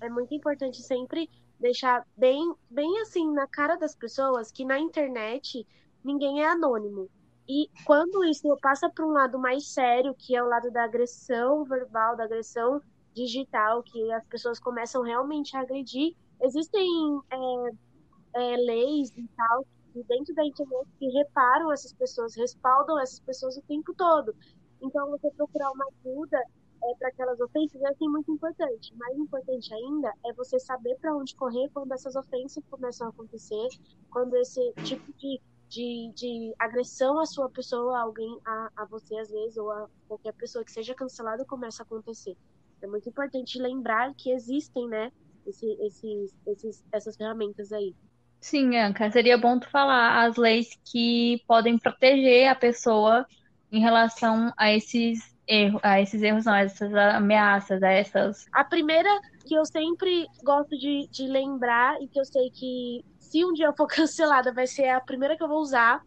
É 0.00 0.08
muito 0.08 0.34
importante 0.34 0.80
sempre 0.82 1.28
deixar 1.58 2.06
bem, 2.16 2.54
bem 2.70 3.00
assim 3.00 3.30
na 3.32 3.46
cara 3.46 3.76
das 3.76 3.94
pessoas 3.94 4.52
que 4.52 4.64
na 4.64 4.78
internet 4.78 5.66
ninguém 6.04 6.42
é 6.42 6.48
anônimo. 6.48 7.08
E 7.48 7.68
quando 7.84 8.24
isso 8.24 8.56
passa 8.60 8.90
para 8.90 9.06
um 9.06 9.12
lado 9.12 9.38
mais 9.38 9.68
sério, 9.68 10.14
que 10.14 10.34
é 10.34 10.42
o 10.42 10.48
lado 10.48 10.70
da 10.70 10.84
agressão 10.84 11.64
verbal, 11.64 12.16
da 12.16 12.24
agressão 12.24 12.80
digital, 13.14 13.82
que 13.82 14.12
as 14.12 14.24
pessoas 14.26 14.58
começam 14.58 15.02
realmente 15.02 15.56
a 15.56 15.60
agredir, 15.60 16.14
existem 16.42 17.20
é, 17.30 18.52
é, 18.52 18.56
leis 18.56 19.10
e 19.16 19.28
tal 19.36 19.64
dentro 20.04 20.34
da 20.34 20.44
internet 20.44 20.88
que 20.98 21.06
reparam 21.08 21.72
essas 21.72 21.92
pessoas, 21.92 22.34
respaldam 22.36 22.98
essas 23.00 23.20
pessoas 23.20 23.56
o 23.56 23.62
tempo 23.62 23.94
todo. 23.94 24.34
Então, 24.82 25.10
você 25.10 25.30
procurar 25.30 25.70
uma 25.72 25.86
ajuda 25.86 26.38
é, 26.38 26.94
para 26.98 27.08
aquelas 27.08 27.40
ofensas 27.40 27.80
é 27.82 27.88
assim, 27.88 28.08
muito 28.08 28.30
importante. 28.30 28.94
Mais 28.96 29.16
importante 29.16 29.72
ainda 29.72 30.12
é 30.26 30.32
você 30.34 30.58
saber 30.58 30.96
para 31.00 31.14
onde 31.14 31.34
correr 31.36 31.68
quando 31.72 31.92
essas 31.92 32.14
ofensas 32.14 32.62
começam 32.70 33.06
a 33.06 33.10
acontecer, 33.10 33.68
quando 34.10 34.36
esse 34.36 34.72
tipo 34.84 35.12
de 35.14 35.40
de, 35.68 36.12
de 36.14 36.54
agressão 36.58 37.18
à 37.18 37.26
sua 37.26 37.48
pessoa, 37.50 37.98
a 37.98 38.02
alguém, 38.02 38.38
a, 38.44 38.70
a 38.76 38.84
você 38.86 39.16
às 39.16 39.30
vezes, 39.30 39.56
ou 39.56 39.70
a 39.70 39.88
qualquer 40.06 40.32
pessoa 40.34 40.64
que 40.64 40.72
seja 40.72 40.94
cancelada, 40.94 41.44
começa 41.44 41.82
a 41.82 41.84
acontecer. 41.84 42.36
É 42.80 42.86
muito 42.86 43.08
importante 43.08 43.58
lembrar 43.58 44.14
que 44.14 44.30
existem, 44.30 44.86
né, 44.88 45.10
esse, 45.46 45.66
esses, 45.80 46.34
esses, 46.46 46.84
essas 46.92 47.16
ferramentas 47.16 47.72
aí. 47.72 47.94
Sim, 48.40 48.76
Anca, 48.76 49.10
seria 49.10 49.36
bom 49.36 49.58
tu 49.58 49.68
falar 49.70 50.24
as 50.24 50.36
leis 50.36 50.68
que 50.84 51.42
podem 51.46 51.78
proteger 51.78 52.48
a 52.48 52.54
pessoa 52.54 53.26
em 53.72 53.80
relação 53.80 54.52
a 54.56 54.72
esses 54.72 55.18
erros, 55.48 55.80
a 55.82 56.00
esses 56.00 56.22
erros, 56.22 56.44
não, 56.44 56.52
a 56.52 56.60
essas 56.60 56.94
ameaças, 56.94 57.82
a 57.82 57.90
essas. 57.90 58.46
A 58.52 58.64
primeira 58.64 59.08
que 59.46 59.54
eu 59.54 59.64
sempre 59.64 60.26
gosto 60.42 60.76
de, 60.78 61.08
de 61.10 61.26
lembrar 61.26 62.00
e 62.00 62.08
que 62.08 62.18
eu 62.18 62.24
sei 62.24 62.50
que 62.50 63.04
se 63.18 63.44
um 63.44 63.52
dia 63.52 63.66
eu 63.66 63.76
for 63.76 63.86
cancelada 63.88 64.52
vai 64.52 64.66
ser 64.66 64.88
a 64.88 65.00
primeira 65.00 65.36
que 65.36 65.42
eu 65.42 65.48
vou 65.48 65.60
usar 65.60 66.00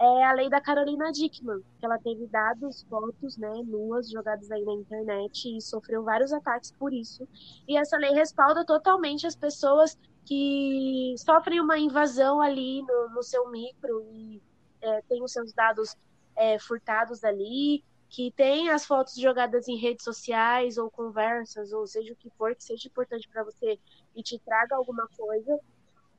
é 0.00 0.24
a 0.24 0.32
lei 0.32 0.48
da 0.48 0.60
Carolina 0.60 1.10
Dickman, 1.10 1.60
que 1.80 1.84
ela 1.84 1.98
teve 1.98 2.24
dados, 2.28 2.86
fotos, 2.88 3.36
né, 3.36 3.50
nuas 3.66 4.08
jogadas 4.08 4.48
aí 4.50 4.64
na 4.64 4.74
internet 4.74 5.56
e 5.56 5.60
sofreu 5.60 6.04
vários 6.04 6.32
ataques 6.32 6.70
por 6.78 6.92
isso. 6.92 7.26
E 7.66 7.76
essa 7.76 7.96
lei 7.96 8.12
respalda 8.12 8.64
totalmente 8.64 9.26
as 9.26 9.34
pessoas 9.34 9.98
que 10.28 11.14
sofrem 11.16 11.58
uma 11.58 11.78
invasão 11.78 12.38
ali 12.38 12.82
no, 12.82 13.08
no 13.14 13.22
seu 13.22 13.50
micro 13.50 14.06
e 14.12 14.42
é, 14.82 15.00
tem 15.08 15.22
os 15.22 15.32
seus 15.32 15.54
dados 15.54 15.96
é, 16.36 16.58
furtados 16.58 17.24
ali, 17.24 17.82
que 18.10 18.30
tem 18.32 18.68
as 18.68 18.84
fotos 18.84 19.14
jogadas 19.14 19.68
em 19.68 19.76
redes 19.76 20.04
sociais 20.04 20.76
ou 20.76 20.90
conversas, 20.90 21.72
ou 21.72 21.86
seja 21.86 22.12
o 22.12 22.16
que 22.16 22.28
for 22.36 22.54
que 22.54 22.62
seja 22.62 22.88
importante 22.88 23.26
para 23.26 23.42
você 23.42 23.78
e 24.14 24.22
te 24.22 24.38
traga 24.40 24.76
alguma 24.76 25.08
coisa 25.16 25.58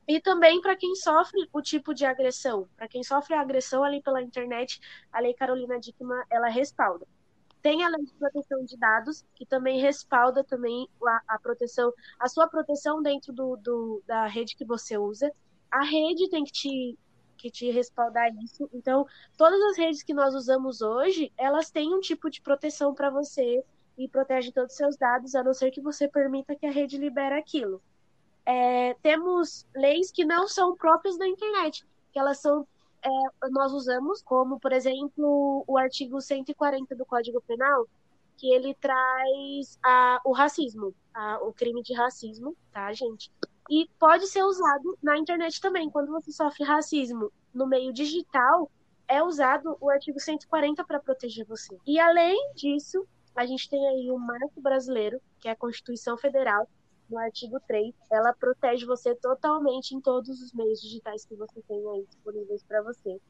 e 0.08 0.20
também 0.20 0.60
para 0.60 0.74
quem 0.74 0.92
sofre 0.96 1.48
o 1.52 1.62
tipo 1.62 1.94
de 1.94 2.04
agressão, 2.04 2.68
para 2.76 2.88
quem 2.88 3.04
sofre 3.04 3.34
a 3.34 3.40
agressão 3.40 3.84
ali 3.84 4.02
pela 4.02 4.20
internet, 4.20 4.80
a 5.12 5.20
Lei 5.20 5.34
Carolina 5.34 5.78
Dickmann, 5.78 6.24
ela 6.28 6.48
respalda. 6.48 7.06
Tem 7.62 7.84
a 7.84 7.88
Lei 7.88 8.04
de 8.04 8.12
Proteção 8.14 8.64
de 8.64 8.76
Dados, 8.76 9.24
que 9.34 9.44
também 9.44 9.80
respalda 9.80 10.42
também 10.42 10.88
a, 11.06 11.22
a 11.34 11.38
proteção, 11.38 11.92
a 12.18 12.28
sua 12.28 12.48
proteção 12.48 13.02
dentro 13.02 13.32
do, 13.32 13.56
do, 13.56 14.02
da 14.06 14.26
rede 14.26 14.56
que 14.56 14.64
você 14.64 14.96
usa. 14.96 15.32
A 15.70 15.84
rede 15.84 16.28
tem 16.30 16.44
que 16.44 16.52
te, 16.52 16.98
que 17.36 17.50
te 17.50 17.70
respaldar 17.70 18.30
isso. 18.42 18.68
Então, 18.72 19.06
todas 19.36 19.60
as 19.70 19.76
redes 19.76 20.02
que 20.02 20.14
nós 20.14 20.34
usamos 20.34 20.80
hoje, 20.80 21.32
elas 21.36 21.70
têm 21.70 21.94
um 21.94 22.00
tipo 22.00 22.30
de 22.30 22.40
proteção 22.40 22.94
para 22.94 23.10
você 23.10 23.62
e 23.98 24.08
protege 24.08 24.52
todos 24.52 24.72
os 24.72 24.76
seus 24.78 24.96
dados, 24.96 25.34
a 25.34 25.44
não 25.44 25.52
ser 25.52 25.70
que 25.70 25.80
você 25.80 26.08
permita 26.08 26.56
que 26.56 26.66
a 26.66 26.70
rede 26.70 26.96
libere 26.96 27.34
aquilo 27.34 27.82
é, 28.50 28.94
temos 29.02 29.66
leis 29.74 30.10
que 30.10 30.24
não 30.24 30.48
são 30.48 30.76
próprias 30.76 31.16
da 31.16 31.26
internet, 31.26 31.86
que 32.12 32.18
elas 32.18 32.38
são 32.38 32.66
é, 33.02 33.48
nós 33.50 33.72
usamos, 33.72 34.22
como 34.22 34.58
por 34.58 34.72
exemplo 34.72 35.64
o 35.66 35.78
artigo 35.78 36.20
140 36.20 36.94
do 36.94 37.06
Código 37.06 37.40
Penal, 37.42 37.86
que 38.36 38.52
ele 38.52 38.74
traz 38.74 39.78
a, 39.82 40.20
o 40.24 40.32
racismo, 40.32 40.94
a, 41.12 41.38
o 41.42 41.52
crime 41.52 41.82
de 41.82 41.92
racismo, 41.94 42.56
tá, 42.72 42.92
gente? 42.92 43.30
E 43.68 43.88
pode 43.98 44.26
ser 44.26 44.42
usado 44.42 44.98
na 45.02 45.18
internet 45.18 45.60
também. 45.60 45.90
Quando 45.90 46.10
você 46.10 46.32
sofre 46.32 46.64
racismo 46.64 47.30
no 47.52 47.66
meio 47.66 47.92
digital, 47.92 48.70
é 49.06 49.22
usado 49.22 49.76
o 49.80 49.90
artigo 49.90 50.18
140 50.18 50.84
para 50.84 51.00
proteger 51.00 51.44
você. 51.44 51.76
E 51.86 52.00
além 52.00 52.52
disso, 52.54 53.06
a 53.34 53.44
gente 53.44 53.68
tem 53.68 53.86
aí 53.88 54.10
o 54.10 54.18
Marco 54.18 54.60
Brasileiro, 54.60 55.20
que 55.38 55.48
é 55.48 55.52
a 55.52 55.56
Constituição 55.56 56.16
Federal, 56.16 56.68
no 57.10 57.18
artigo 57.18 57.58
3, 57.66 57.94
ela 58.10 58.32
protege 58.32 58.86
você 58.86 59.14
totalmente 59.14 59.94
em 59.94 60.00
todos 60.00 60.40
os 60.40 60.52
meios 60.52 60.80
digitais 60.80 61.24
que 61.24 61.34
você 61.34 61.60
tem 61.62 61.78
aí 61.88 62.04
disponíveis 62.06 62.62
para 62.62 62.82
você. 62.82 63.20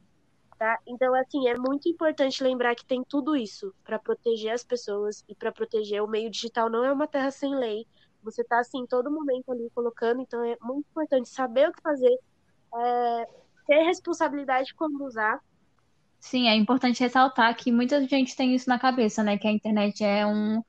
Tá? 0.57 0.77
Então, 0.87 1.13
assim, 1.15 1.47
é 1.47 1.57
muito 1.57 1.89
importante 1.89 2.43
lembrar 2.43 2.75
que 2.75 2.85
tem 2.85 3.03
tudo 3.03 3.35
isso 3.35 3.73
para 3.83 3.97
proteger 3.97 4.53
as 4.53 4.63
pessoas 4.63 5.23
e 5.27 5.33
para 5.33 5.51
proteger 5.51 6.03
o 6.03 6.07
meio 6.07 6.29
digital. 6.29 6.69
Não 6.69 6.85
é 6.85 6.93
uma 6.93 7.07
terra 7.07 7.31
sem 7.31 7.55
lei. 7.55 7.87
Você 8.21 8.43
está, 8.43 8.59
assim, 8.59 8.85
todo 8.85 9.09
momento 9.09 9.51
ali 9.51 9.67
colocando. 9.73 10.21
Então, 10.21 10.43
é 10.43 10.55
muito 10.61 10.87
importante 10.87 11.29
saber 11.29 11.69
o 11.69 11.73
que 11.73 11.81
fazer, 11.81 12.15
é, 12.75 13.27
ter 13.65 13.83
responsabilidade 13.83 14.75
quando 14.75 15.03
usar. 15.03 15.39
Sim, 16.19 16.47
é 16.47 16.55
importante 16.55 16.99
ressaltar 16.99 17.57
que 17.57 17.71
muita 17.71 17.99
gente 18.07 18.35
tem 18.35 18.53
isso 18.53 18.69
na 18.69 18.77
cabeça, 18.77 19.23
né? 19.23 19.39
Que 19.39 19.47
a 19.47 19.51
internet 19.51 20.03
é 20.03 20.27
um, 20.27 20.61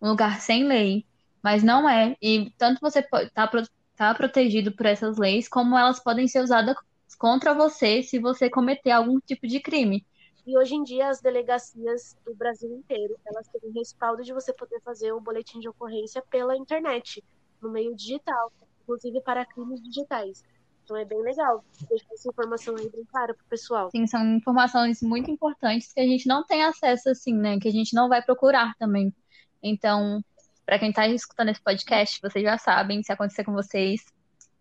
lugar 0.00 0.40
sem 0.40 0.64
lei 0.64 1.06
mas 1.42 1.62
não 1.62 1.88
é. 1.88 2.16
E 2.20 2.50
tanto 2.56 2.80
você 2.80 3.00
está 3.00 3.50
tá 3.96 4.14
protegido 4.14 4.72
por 4.72 4.86
essas 4.86 5.16
leis, 5.16 5.48
como 5.48 5.76
elas 5.76 6.00
podem 6.00 6.28
ser 6.28 6.40
usadas 6.40 6.76
contra 7.18 7.54
você 7.54 8.02
se 8.02 8.18
você 8.18 8.48
cometer 8.48 8.90
algum 8.90 9.18
tipo 9.20 9.46
de 9.46 9.60
crime. 9.60 10.04
E 10.46 10.56
hoje 10.56 10.74
em 10.74 10.82
dia 10.82 11.08
as 11.08 11.20
delegacias 11.20 12.16
do 12.24 12.34
Brasil 12.34 12.72
inteiro, 12.72 13.16
elas 13.26 13.46
têm 13.48 13.70
respaldo 13.72 14.22
de 14.22 14.32
você 14.32 14.52
poder 14.52 14.80
fazer 14.80 15.12
o 15.12 15.20
boletim 15.20 15.60
de 15.60 15.68
ocorrência 15.68 16.22
pela 16.30 16.56
internet, 16.56 17.22
no 17.60 17.70
meio 17.70 17.94
digital, 17.94 18.50
inclusive 18.82 19.20
para 19.20 19.44
crimes 19.44 19.82
digitais. 19.82 20.42
Então 20.84 20.96
é 20.96 21.04
bem 21.04 21.20
legal 21.20 21.62
deixar 21.86 22.14
essa 22.14 22.30
informação 22.30 22.74
aí 22.76 22.88
bem 22.88 23.04
clara 23.04 23.34
pro 23.34 23.44
pessoal. 23.44 23.90
Sim, 23.90 24.06
são 24.06 24.24
informações 24.36 25.02
muito 25.02 25.30
importantes 25.30 25.92
que 25.92 26.00
a 26.00 26.06
gente 26.06 26.26
não 26.26 26.42
tem 26.46 26.64
acesso 26.64 27.10
assim, 27.10 27.34
né? 27.34 27.58
Que 27.58 27.68
a 27.68 27.72
gente 27.72 27.94
não 27.94 28.08
vai 28.08 28.22
procurar 28.22 28.74
também. 28.78 29.14
Então, 29.62 30.24
para 30.68 30.78
quem 30.78 30.90
está 30.90 31.08
escutando 31.08 31.48
esse 31.48 31.62
podcast, 31.62 32.20
vocês 32.20 32.44
já 32.44 32.58
sabem, 32.58 33.02
se 33.02 33.10
acontecer 33.10 33.42
com 33.42 33.54
vocês, 33.54 34.04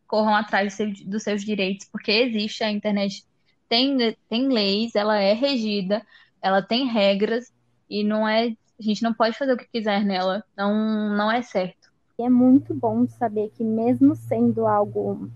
corram 0.08 0.34
atrás 0.34 0.72
do 0.72 0.78
seu, 0.78 0.94
dos 1.06 1.22
seus 1.22 1.44
direitos, 1.44 1.86
porque 1.92 2.10
existe 2.10 2.64
a 2.64 2.72
internet, 2.72 3.26
tem, 3.68 4.16
tem 4.30 4.48
leis, 4.48 4.96
ela 4.96 5.20
é 5.20 5.34
regida, 5.34 6.02
ela 6.42 6.62
tem 6.62 6.88
regras, 6.88 7.52
e 7.90 8.06
não 8.06 8.26
é. 8.26 8.56
A 8.80 8.82
gente 8.82 9.04
não 9.04 9.14
pode 9.14 9.38
fazer 9.38 9.52
o 9.52 9.58
que 9.58 9.68
quiser 9.68 10.06
nela. 10.06 10.46
Não, 10.56 11.10
não 11.10 11.30
é 11.30 11.42
certo. 11.42 11.92
E 12.18 12.24
é 12.24 12.30
muito 12.30 12.74
bom 12.74 13.06
saber 13.10 13.52
que, 13.58 13.64
mesmo 13.66 14.16
sendo 14.16 14.66
algo 14.66 15.30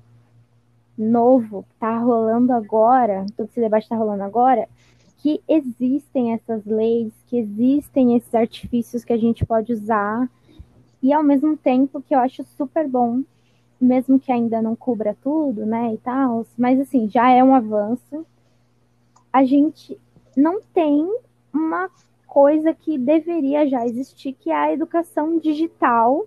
novo, 0.97 1.65
tá 1.81 1.97
rolando 1.97 2.53
agora, 2.53 3.25
todo 3.35 3.49
esse 3.49 3.59
debate 3.59 3.83
está 3.83 3.97
rolando 3.97 4.23
agora, 4.23 4.69
que 5.17 5.41
existem 5.49 6.31
essas 6.31 6.63
leis, 6.65 7.11
que 7.27 7.39
existem 7.39 8.15
esses 8.15 8.33
artifícios 8.33 9.03
que 9.03 9.11
a 9.11 9.17
gente 9.17 9.45
pode 9.45 9.73
usar 9.73 10.29
e 11.01 11.11
ao 11.11 11.23
mesmo 11.23 11.57
tempo 11.57 12.01
que 12.01 12.13
eu 12.13 12.19
acho 12.19 12.43
super 12.43 12.87
bom, 12.87 13.23
mesmo 13.79 14.19
que 14.19 14.31
ainda 14.31 14.61
não 14.61 14.75
cubra 14.75 15.17
tudo, 15.21 15.65
né, 15.65 15.93
e 15.93 15.97
tal, 15.97 16.45
mas 16.57 16.79
assim, 16.79 17.09
já 17.09 17.29
é 17.31 17.43
um 17.43 17.55
avanço. 17.55 18.25
A 19.33 19.43
gente 19.43 19.99
não 20.35 20.61
tem 20.61 21.07
uma 21.53 21.89
coisa 22.27 22.73
que 22.73 22.97
deveria 22.97 23.67
já 23.67 23.85
existir, 23.85 24.33
que 24.33 24.51
é 24.51 24.55
a 24.55 24.71
educação 24.71 25.37
digital 25.37 26.25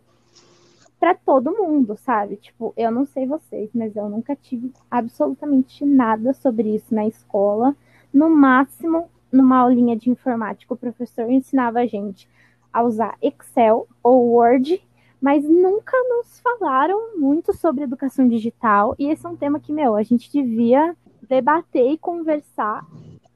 para 0.98 1.14
todo 1.14 1.56
mundo, 1.56 1.96
sabe? 1.96 2.36
Tipo, 2.36 2.72
eu 2.76 2.90
não 2.90 3.04
sei 3.04 3.26
vocês, 3.26 3.70
mas 3.74 3.94
eu 3.94 4.08
nunca 4.08 4.34
tive 4.34 4.72
absolutamente 4.90 5.84
nada 5.84 6.32
sobre 6.32 6.74
isso 6.74 6.94
na 6.94 7.06
escola. 7.06 7.76
No 8.12 8.30
máximo, 8.30 9.10
numa 9.30 9.58
aulinha 9.58 9.96
de 9.96 10.08
informática, 10.08 10.72
o 10.72 10.78
professor 10.78 11.30
ensinava 11.30 11.80
a 11.80 11.86
gente 11.86 12.28
a 12.74 12.82
usar 12.82 13.16
Excel 13.22 13.86
ou 14.02 14.32
Word, 14.32 14.82
mas 15.20 15.44
nunca 15.44 15.96
nos 16.08 16.40
falaram 16.40 17.16
muito 17.16 17.54
sobre 17.54 17.84
educação 17.84 18.28
digital. 18.28 18.96
E 18.98 19.06
esse 19.06 19.24
é 19.24 19.28
um 19.28 19.36
tema 19.36 19.60
que, 19.60 19.72
meu, 19.72 19.94
a 19.94 20.02
gente 20.02 20.30
devia 20.30 20.94
debater 21.26 21.92
e 21.92 21.96
conversar 21.96 22.84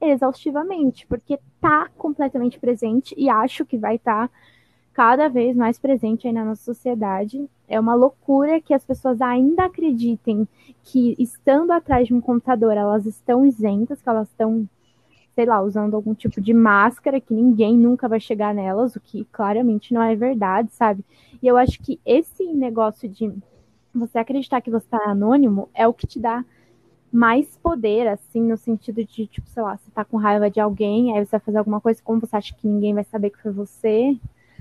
exaustivamente, 0.00 1.06
porque 1.06 1.38
tá 1.60 1.88
completamente 1.96 2.58
presente 2.58 3.14
e 3.16 3.30
acho 3.30 3.64
que 3.64 3.78
vai 3.78 3.94
estar 3.94 4.28
tá 4.28 4.34
cada 4.92 5.28
vez 5.28 5.56
mais 5.56 5.78
presente 5.78 6.26
aí 6.26 6.32
na 6.32 6.44
nossa 6.44 6.62
sociedade. 6.62 7.48
É 7.68 7.78
uma 7.78 7.94
loucura 7.94 8.60
que 8.60 8.74
as 8.74 8.84
pessoas 8.84 9.20
ainda 9.20 9.64
acreditem 9.64 10.46
que 10.82 11.14
estando 11.18 11.70
atrás 11.70 12.08
de 12.08 12.14
um 12.14 12.20
computador 12.20 12.76
elas 12.76 13.06
estão 13.06 13.46
isentas, 13.46 14.02
que 14.02 14.08
elas 14.08 14.28
estão 14.28 14.68
sei 15.38 15.46
lá, 15.46 15.62
usando 15.62 15.94
algum 15.94 16.14
tipo 16.14 16.40
de 16.40 16.52
máscara 16.52 17.20
que 17.20 17.32
ninguém 17.32 17.76
nunca 17.76 18.08
vai 18.08 18.18
chegar 18.18 18.52
nelas, 18.52 18.96
o 18.96 19.00
que 19.00 19.24
claramente 19.26 19.94
não 19.94 20.02
é 20.02 20.16
verdade, 20.16 20.68
sabe? 20.72 21.04
E 21.40 21.46
eu 21.46 21.56
acho 21.56 21.78
que 21.78 22.00
esse 22.04 22.44
negócio 22.52 23.08
de 23.08 23.32
você 23.94 24.18
acreditar 24.18 24.60
que 24.60 24.68
você 24.68 24.84
está 24.84 24.98
anônimo 25.08 25.68
é 25.72 25.86
o 25.86 25.94
que 25.94 26.08
te 26.08 26.18
dá 26.18 26.44
mais 27.12 27.56
poder, 27.58 28.08
assim, 28.08 28.42
no 28.42 28.56
sentido 28.56 29.04
de, 29.04 29.28
tipo, 29.28 29.48
sei 29.48 29.62
lá, 29.62 29.76
você 29.76 29.88
tá 29.92 30.04
com 30.04 30.16
raiva 30.16 30.50
de 30.50 30.58
alguém, 30.58 31.16
aí 31.16 31.24
você 31.24 31.30
vai 31.30 31.40
fazer 31.40 31.58
alguma 31.58 31.80
coisa, 31.80 32.02
como 32.02 32.18
você 32.18 32.34
acha 32.34 32.52
que 32.56 32.66
ninguém 32.66 32.92
vai 32.92 33.04
saber 33.04 33.30
que 33.30 33.40
foi 33.40 33.52
você? 33.52 34.18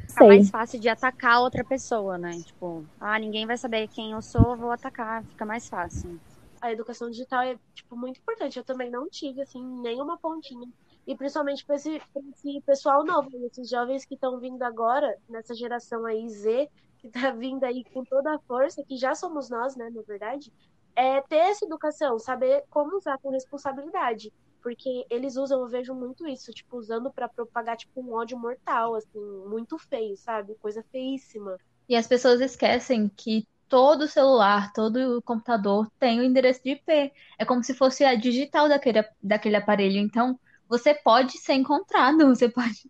Sei. 0.08 0.28
mais 0.28 0.52
fácil 0.52 0.80
de 0.80 0.90
atacar 0.90 1.42
outra 1.42 1.64
pessoa, 1.64 2.20
né? 2.20 2.34
Tipo, 2.46 2.86
ah, 3.02 3.18
ninguém 3.18 3.48
vai 3.48 3.58
saber 3.58 3.88
quem 3.88 4.12
eu 4.12 4.22
sou, 4.22 4.56
vou 4.56 4.70
atacar, 4.70 5.24
fica 5.24 5.44
mais 5.44 5.68
fácil 5.68 6.20
a 6.62 6.72
educação 6.72 7.10
digital 7.10 7.42
é, 7.44 7.58
tipo, 7.74 7.96
muito 7.96 8.20
importante. 8.20 8.58
Eu 8.58 8.64
também 8.66 8.90
não 8.90 9.10
tive, 9.10 9.42
assim, 9.42 9.64
nenhuma 9.82 10.18
pontinha. 10.18 10.68
E 11.06 11.16
principalmente 11.16 11.66
para 11.66 11.76
esse, 11.76 12.02
esse 12.34 12.62
pessoal 12.66 13.06
novo, 13.06 13.30
esses 13.46 13.70
jovens 13.70 14.06
que 14.06 14.16
estão 14.16 14.40
vindo 14.40 14.62
agora, 14.64 15.18
nessa 15.30 15.54
geração 15.56 16.06
aí 16.06 16.28
Z, 16.30 16.70
que 17.00 17.10
tá 17.10 17.32
vindo 17.32 17.64
aí 17.64 17.84
com 17.94 18.04
toda 18.04 18.36
a 18.36 18.40
força, 18.40 18.84
que 18.84 18.98
já 18.98 19.16
somos 19.16 19.50
nós, 19.50 19.76
né, 19.76 19.90
na 19.90 20.02
verdade. 20.02 20.52
é 20.96 21.22
ter 21.22 21.38
essa 21.38 21.66
educação, 21.66 22.20
saber 22.20 22.66
como 22.70 22.98
usar 22.98 23.18
com 23.20 23.30
responsabilidade. 23.32 24.34
Porque 24.62 25.06
eles 25.10 25.38
usam, 25.38 25.62
eu 25.62 25.68
vejo 25.68 25.94
muito 25.96 26.28
isso, 26.28 26.52
tipo, 26.52 26.78
usando 26.78 27.12
para 27.14 27.30
propagar, 27.30 27.78
tipo, 27.78 28.02
um 28.02 28.14
ódio 28.14 28.38
mortal, 28.38 28.96
assim, 28.96 29.20
muito 29.48 29.78
feio, 29.78 30.18
sabe? 30.18 30.56
Coisa 30.56 30.84
feíssima. 30.92 31.58
E 31.90 31.96
as 31.96 32.08
pessoas 32.08 32.42
esquecem 32.42 33.10
que 33.10 33.46
todo 33.70 34.08
celular, 34.08 34.72
todo 34.74 35.22
computador 35.24 35.90
tem 36.00 36.20
o 36.20 36.24
endereço 36.24 36.64
de 36.64 36.72
IP. 36.72 37.12
É 37.38 37.46
como 37.46 37.64
se 37.64 37.74
fosse 37.74 38.04
a 38.04 38.16
digital 38.16 38.70
daquele, 38.70 39.04
daquele 39.22 39.56
aparelho. 39.56 39.98
Então, 39.98 40.40
você 40.68 40.94
pode 40.94 41.38
ser 41.38 41.54
encontrado, 41.54 42.28
você 42.36 42.50
pode. 42.50 42.90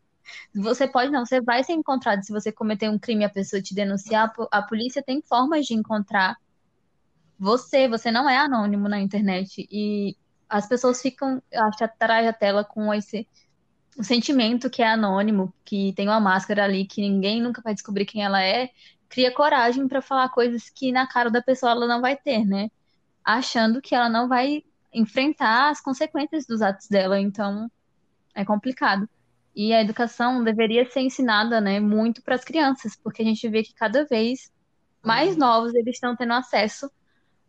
Você 0.54 0.88
pode 0.88 1.10
não, 1.10 1.26
você 1.26 1.40
vai 1.40 1.64
ser 1.64 1.72
encontrado 1.74 2.22
se 2.22 2.34
você 2.34 2.52
cometer 2.52 2.90
um 2.90 3.00
crime 3.00 3.24
a 3.24 3.30
pessoa 3.30 3.62
te 3.62 3.74
denunciar. 3.74 4.34
A 4.52 4.62
polícia 4.62 5.02
tem 5.02 5.22
formas 5.22 5.66
de 5.66 5.74
encontrar 5.74 6.36
você, 7.40 7.88
você 7.88 8.12
não 8.12 8.30
é 8.30 8.38
anônimo 8.38 8.90
na 8.90 9.00
internet. 9.00 9.68
E 9.72 10.18
as 10.50 10.68
pessoas 10.68 11.02
ficam, 11.02 11.42
atrás 11.54 12.26
da 12.26 12.34
tela 12.34 12.64
com 12.64 12.94
esse 12.94 13.28
o 13.98 14.04
sentimento 14.04 14.70
que 14.70 14.84
é 14.84 14.88
anônimo, 14.88 15.52
que 15.66 15.92
tem 15.94 16.08
uma 16.08 16.20
máscara 16.20 16.64
ali, 16.64 16.86
que 16.86 17.02
ninguém 17.02 17.42
nunca 17.42 17.62
vai 17.64 17.74
descobrir 17.74 18.06
quem 18.06 18.24
ela 18.24 18.44
é, 18.44 18.70
cria 19.10 19.34
coragem 19.34 19.88
para 19.88 20.02
falar 20.02 20.30
coisas 20.30 20.70
que 20.70 20.92
na 20.92 21.08
cara 21.08 21.30
da 21.30 21.42
pessoa 21.42 21.72
ela 21.72 21.88
não 21.88 22.02
vai 22.02 22.16
ter, 22.16 22.46
né? 22.46 22.70
Achando 23.24 23.82
que 23.82 23.96
ela 23.96 24.10
não 24.10 24.28
vai 24.28 24.64
enfrentar 24.94 25.70
as 25.70 25.82
consequências 25.82 26.46
dos 26.46 26.62
atos 26.62 26.88
dela. 26.88 27.20
Então, 27.20 27.70
é 28.34 28.46
complicado. 28.46 29.08
E 29.56 29.74
a 29.74 29.82
educação 29.82 30.44
deveria 30.44 30.90
ser 30.90 31.02
ensinada, 31.02 31.60
né, 31.60 31.80
muito 31.80 32.22
para 32.22 32.36
as 32.36 32.44
crianças, 32.44 32.96
porque 32.96 33.24
a 33.24 33.26
gente 33.26 33.50
vê 33.50 33.64
que 33.64 33.74
cada 33.74 34.06
vez 34.06 34.52
mais 35.04 35.34
uhum. 35.34 35.40
novos 35.40 35.74
eles 35.74 35.96
estão 35.96 36.16
tendo 36.16 36.34
acesso 36.34 36.92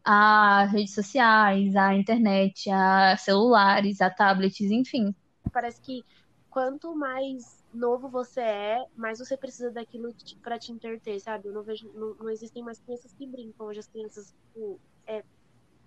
a 0.02 0.64
redes 0.64 0.94
sociais, 0.94 1.76
a 1.76 1.94
internet, 1.94 2.70
a 2.70 3.14
celulares, 3.18 4.00
a 4.00 4.08
tablets, 4.08 4.70
enfim. 4.70 5.14
Parece 5.52 5.80
que 5.82 6.02
quanto 6.48 6.94
mais 6.96 7.57
novo 7.72 8.08
você 8.08 8.40
é, 8.40 8.86
mais 8.96 9.18
você 9.18 9.36
precisa 9.36 9.70
daquilo 9.70 10.14
para 10.42 10.58
te 10.58 10.72
entreter, 10.72 11.20
sabe? 11.20 11.48
Eu 11.48 11.52
não 11.52 11.62
vejo, 11.62 11.90
não, 11.94 12.14
não, 12.14 12.30
existem 12.30 12.62
mais 12.62 12.78
crianças 12.78 13.12
que 13.12 13.26
brincam, 13.26 13.66
hoje 13.66 13.80
as 13.80 13.86
crianças, 13.86 14.32
tipo, 14.32 14.80
é, 15.06 15.22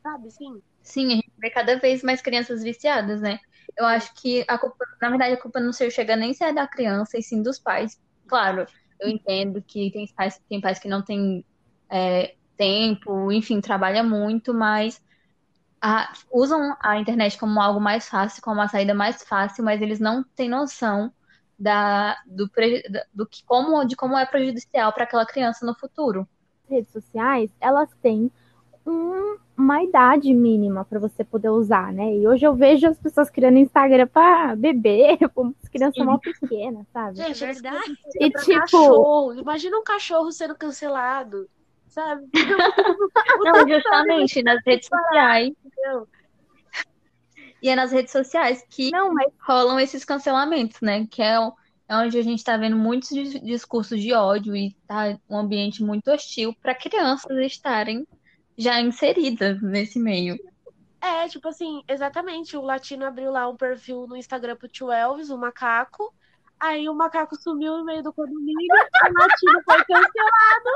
sabe, 0.04 0.32
sim? 0.32 0.62
Sim, 0.84 1.08
a 1.08 1.16
gente 1.16 1.32
vê 1.38 1.50
cada 1.50 1.78
vez 1.78 2.04
mais 2.04 2.22
crianças 2.22 2.64
viciadas, 2.64 3.22
né? 3.22 3.40
Eu 3.78 3.86
acho 3.86 4.14
que 4.16 4.44
a 4.48 4.58
culpa, 4.58 4.86
na 5.02 5.10
verdade, 5.10 5.34
a 5.34 5.42
culpa 5.42 5.60
não 5.60 5.72
chega 5.74 6.16
nem 6.16 6.34
se 6.34 6.44
é 6.44 6.54
da 6.54 6.68
criança, 6.68 7.18
e 7.18 7.24
sim 7.24 7.42
dos 7.42 7.60
pais. 7.60 8.00
Claro, 8.28 8.66
eu 9.00 9.10
entendo 9.10 9.62
que 9.62 9.92
tem 9.92 10.08
pais, 10.16 10.40
tem 10.50 10.62
pais 10.62 10.80
que 10.80 10.88
não 10.88 11.02
têm 11.02 11.46
é, 11.90 12.36
tempo, 12.58 13.32
enfim, 13.32 13.60
trabalha 13.60 14.04
muito, 14.04 14.54
mas 14.54 15.02
a, 15.82 16.14
usam 16.32 16.76
a 16.80 17.00
internet 17.00 17.38
como 17.38 17.60
algo 17.60 17.80
mais 17.80 18.08
fácil, 18.08 18.42
como 18.42 18.58
uma 18.58 18.68
saída 18.68 18.94
mais 18.94 19.24
fácil, 19.24 19.64
mas 19.64 19.82
eles 19.82 20.00
não 20.00 20.24
têm 20.24 20.48
noção 20.50 21.12
da, 21.62 22.18
do, 22.26 22.50
do 23.14 23.28
que, 23.28 23.46
como, 23.46 23.86
de 23.86 23.96
como 23.96 24.18
é 24.18 24.26
prejudicial 24.26 24.92
para 24.92 25.04
aquela 25.04 25.26
criança 25.26 25.64
no 25.64 25.76
futuro. 25.76 26.28
Redes 26.68 26.92
sociais, 26.92 27.52
elas 27.60 27.90
têm 28.02 28.32
um, 28.86 29.38
uma 29.56 29.84
idade 29.84 30.34
mínima 30.34 30.84
para 30.84 31.00
você 31.00 31.24
poder 31.24 31.50
usar, 31.50 31.94
né? 31.94 32.16
E 32.16 32.28
hoje 32.28 32.46
eu 32.46 32.56
vejo 32.56 32.88
as 32.88 32.98
pessoas 32.98 33.30
criando 33.30 33.60
Instagram 33.60 34.08
para 34.08 34.56
bebê, 34.56 35.20
como 35.36 35.56
as 35.62 35.70
crianças 35.70 36.04
mal 36.04 36.18
pequenas, 36.18 36.88
sabe? 36.92 37.18
Gente, 37.18 37.44
é 37.44 37.54
verdade. 37.54 37.98
E 38.16 38.32
tipo, 38.32 38.60
cachorro. 38.60 39.34
imagina 39.36 39.78
um 39.78 39.84
cachorro 39.84 40.32
sendo 40.32 40.56
cancelado 40.56 41.48
sabe? 41.88 42.28
Não, 43.44 43.68
justamente 43.68 44.42
nas 44.42 44.62
redes 44.66 44.88
sociais. 44.88 45.54
E 47.62 47.70
é 47.70 47.76
nas 47.76 47.92
redes 47.92 48.12
sociais 48.12 48.66
que 48.70 48.90
não, 48.92 49.14
mas... 49.14 49.32
rolam 49.40 49.80
esses 49.80 50.04
cancelamentos, 50.04 50.82
né? 50.82 51.06
Que 51.10 51.22
é, 51.22 51.36
é 51.88 51.96
onde 51.96 52.18
a 52.18 52.24
gente 52.24 52.40
está 52.40 52.58
vendo 52.58 52.76
muitos 52.76 53.10
discursos 53.44 54.02
de 54.02 54.14
ódio 54.14 54.56
e 54.56 54.76
tá 54.88 55.18
um 55.30 55.38
ambiente 55.38 55.84
muito 55.84 56.10
hostil 56.10 56.56
para 56.62 56.74
crianças 56.74 57.38
estarem 57.40 58.08
já 58.58 58.80
inseridas 58.80 59.62
nesse 59.62 60.00
meio. 60.00 60.38
É, 61.00 61.28
tipo 61.28 61.48
assim, 61.48 61.84
exatamente. 61.88 62.56
O 62.56 62.62
Latino 62.62 63.06
abriu 63.06 63.32
lá 63.32 63.48
um 63.50 63.58
perfil 63.58 64.08
no 64.08 64.16
Instagram 64.16 64.56
pro 64.56 64.68
Tio 64.68 64.92
Elvis, 64.92 65.30
o 65.30 65.38
macaco. 65.38 66.14
Aí 66.60 66.88
o 66.88 66.94
macaco 66.94 67.36
sumiu 67.36 67.80
no 67.80 67.84
meio 67.84 68.04
do 68.04 68.14
condomínio, 68.14 68.56
o 68.56 69.20
Latino 69.20 69.64
foi 69.66 69.84
cancelado 69.84 70.70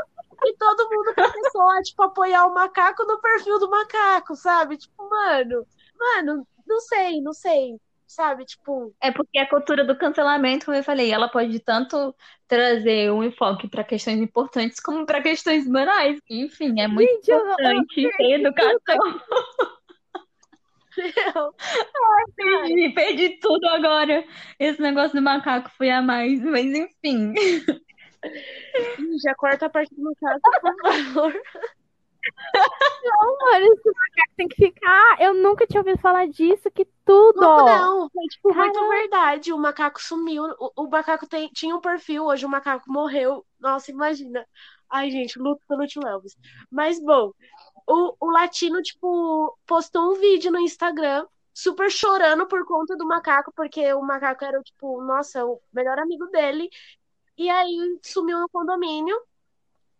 e 0.43 0.57
todo 0.57 0.89
mundo 0.89 1.13
começou 1.13 1.69
a, 1.69 1.81
tipo, 1.83 2.01
apoiar 2.01 2.47
o 2.47 2.53
macaco 2.55 3.05
no 3.05 3.19
perfil 3.19 3.59
do 3.59 3.69
macaco, 3.69 4.35
sabe? 4.35 4.77
Tipo, 4.77 5.07
mano, 5.07 5.63
mano, 5.95 6.47
não 6.65 6.79
sei, 6.79 7.21
não 7.21 7.33
sei, 7.33 7.77
sabe? 8.07 8.45
Tipo. 8.45 8.93
É 9.01 9.11
porque 9.11 9.37
a 9.37 9.49
cultura 9.49 9.83
do 9.83 9.97
cancelamento, 9.97 10.65
como 10.65 10.77
eu 10.77 10.83
falei, 10.83 11.11
ela 11.11 11.27
pode 11.27 11.59
tanto 11.59 12.15
trazer 12.47 13.11
um 13.11 13.23
enfoque 13.23 13.67
para 13.67 13.83
questões 13.83 14.19
importantes 14.19 14.79
como 14.79 15.05
para 15.05 15.21
questões 15.21 15.67
banais. 15.67 16.19
Enfim, 16.29 16.79
é 16.79 16.87
muito 16.87 17.09
Gente, 17.09 17.31
importante 17.31 18.09
ter 18.17 18.31
educação. 18.39 19.21
Ai, 20.97 22.23
perdi, 22.35 22.89
perdi 22.93 23.29
tudo 23.39 23.67
agora. 23.67 24.23
Esse 24.59 24.81
negócio 24.81 25.15
do 25.15 25.21
macaco 25.21 25.69
foi 25.77 25.89
a 25.89 26.01
mais, 26.01 26.41
mas 26.41 26.65
enfim. 26.65 27.33
Já 29.23 29.35
corta 29.35 29.65
a 29.65 29.69
parte 29.69 29.93
do 29.93 30.03
macaco, 30.03 30.41
por 30.61 30.83
favor. 30.83 31.41
Não, 33.03 33.37
mano, 33.37 33.65
esse 33.65 33.87
macaco 33.89 34.33
tem 34.35 34.47
que 34.47 34.55
ficar. 34.55 35.21
Eu 35.21 35.33
nunca 35.33 35.67
tinha 35.67 35.81
ouvido 35.81 35.99
falar 35.99 36.27
disso, 36.27 36.71
que 36.71 36.85
tudo. 37.05 37.39
Não, 37.39 37.65
não 37.65 38.09
foi 38.09 38.25
tipo 38.27 38.53
muito 38.53 38.89
verdade. 38.89 39.53
O 39.53 39.57
macaco 39.57 40.01
sumiu. 40.01 40.43
O, 40.59 40.83
o 40.83 40.89
macaco 40.89 41.27
tem, 41.27 41.49
tinha 41.49 41.75
um 41.75 41.81
perfil, 41.81 42.25
hoje 42.25 42.45
o 42.45 42.49
macaco 42.49 42.91
morreu. 42.91 43.45
Nossa, 43.59 43.91
imagina. 43.91 44.45
Ai, 44.89 45.11
gente, 45.11 45.39
luto 45.39 45.61
pelo 45.67 45.85
tio 45.85 46.07
Elvis. 46.07 46.35
Mas, 46.71 46.99
bom, 46.99 47.31
o, 47.87 48.15
o 48.19 48.31
latino, 48.31 48.81
tipo, 48.81 49.57
postou 49.65 50.11
um 50.11 50.19
vídeo 50.19 50.51
no 50.51 50.59
Instagram 50.59 51.27
super 51.53 51.89
chorando 51.89 52.45
por 52.47 52.65
conta 52.65 52.97
do 52.97 53.07
macaco, 53.07 53.51
porque 53.55 53.93
o 53.93 54.01
macaco 54.01 54.43
era, 54.43 54.61
tipo, 54.61 55.01
nossa, 55.01 55.45
o 55.45 55.61
melhor 55.71 55.97
amigo 55.99 56.27
dele. 56.27 56.69
E 57.37 57.49
aí 57.49 57.99
sumiu 58.03 58.39
no 58.39 58.49
condomínio, 58.49 59.19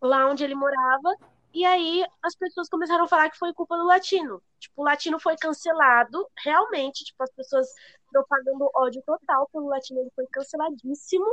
lá 0.02 0.28
onde 0.28 0.44
ele 0.44 0.56
morava. 0.56 1.16
E 1.56 1.64
aí 1.64 2.06
as 2.22 2.36
pessoas 2.36 2.68
começaram 2.68 3.06
a 3.06 3.08
falar 3.08 3.30
que 3.30 3.38
foi 3.38 3.54
culpa 3.54 3.78
do 3.78 3.86
latino. 3.86 4.42
Tipo, 4.60 4.82
o 4.82 4.84
latino 4.84 5.18
foi 5.18 5.38
cancelado, 5.38 6.28
realmente, 6.44 7.06
tipo, 7.06 7.24
as 7.24 7.32
pessoas 7.32 7.66
propagando 8.12 8.70
ódio 8.76 9.02
total 9.06 9.48
pelo 9.54 9.70
latino, 9.70 10.02
ele 10.02 10.12
foi 10.14 10.26
canceladíssimo. 10.28 11.26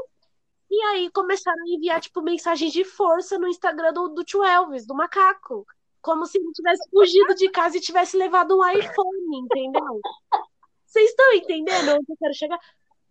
E 0.71 0.81
aí 0.85 1.11
começaram 1.11 1.61
a 1.65 1.75
enviar, 1.75 2.01
tipo, 2.01 2.23
mensagens 2.23 2.73
de 2.73 2.85
força 2.85 3.37
no 3.37 3.49
Instagram 3.49 3.93
do, 3.93 4.11
do 4.11 4.23
tio 4.23 4.45
Elvis, 4.45 4.87
do 4.87 4.95
macaco. 4.95 5.67
Como 6.01 6.25
se 6.25 6.39
ele 6.39 6.53
tivesse 6.53 6.89
fugido 6.89 7.35
de 7.35 7.51
casa 7.51 7.77
e 7.77 7.81
tivesse 7.81 8.17
levado 8.17 8.57
um 8.57 8.65
iPhone, 8.71 9.39
entendeu? 9.41 10.01
Vocês 10.87 11.11
estão 11.11 11.33
entendendo 11.33 11.97
onde 11.97 12.13
eu 12.13 12.17
quero 12.17 12.35
chegar? 12.35 12.61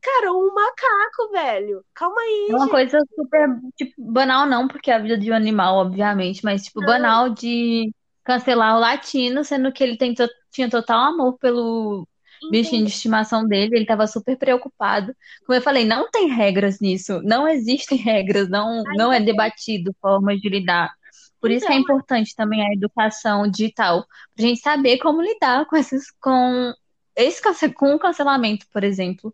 Cara, 0.01 0.33
um 0.33 0.53
macaco, 0.53 1.31
velho. 1.31 1.85
Calma 1.93 2.19
aí. 2.21 2.47
É 2.49 2.55
uma 2.55 2.61
gente. 2.61 2.71
coisa 2.71 2.99
super, 3.15 3.49
tipo, 3.75 3.93
banal 4.11 4.47
não, 4.47 4.67
porque 4.67 4.89
é 4.89 4.95
a 4.95 4.99
vida 4.99 5.17
de 5.17 5.31
um 5.31 5.35
animal, 5.35 5.75
obviamente, 5.77 6.43
mas, 6.43 6.63
tipo, 6.63 6.79
não. 6.79 6.87
banal 6.87 7.29
de 7.29 7.93
cancelar 8.23 8.75
o 8.75 8.79
latino, 8.79 9.43
sendo 9.43 9.71
que 9.71 9.83
ele 9.83 9.97
tem, 9.97 10.13
tinha 10.51 10.69
total 10.69 11.13
amor 11.13 11.37
pelo 11.37 12.07
Entendi. 12.43 12.63
bichinho 12.63 12.85
de 12.85 12.91
estimação 12.91 13.45
dele, 13.47 13.75
ele 13.75 13.85
tava 13.85 14.07
super 14.07 14.35
preocupado. 14.37 15.15
Como 15.45 15.55
eu 15.55 15.61
falei, 15.61 15.85
não 15.85 16.09
tem 16.09 16.27
regras 16.27 16.79
nisso, 16.79 17.21
não 17.23 17.47
existem 17.47 17.97
regras, 18.01 18.49
não, 18.49 18.83
Ai, 18.87 18.95
não 18.95 19.13
é 19.13 19.19
debatido 19.19 19.95
formas 20.01 20.39
de 20.39 20.49
lidar. 20.49 20.91
Por 21.39 21.49
então, 21.49 21.57
isso 21.57 21.65
que 21.67 21.73
é 21.73 21.75
então, 21.75 21.95
importante 21.95 22.35
também 22.35 22.61
a 22.63 22.73
educação 22.73 23.49
digital, 23.49 24.05
pra 24.35 24.45
gente 24.45 24.61
saber 24.61 24.97
como 24.97 25.21
lidar 25.21 25.65
com 25.65 25.75
esses, 25.75 26.11
com 26.19 26.73
esse 27.15 27.41
com 27.73 27.95
o 27.95 27.99
cancelamento, 27.99 28.65
por 28.71 28.83
exemplo. 28.83 29.33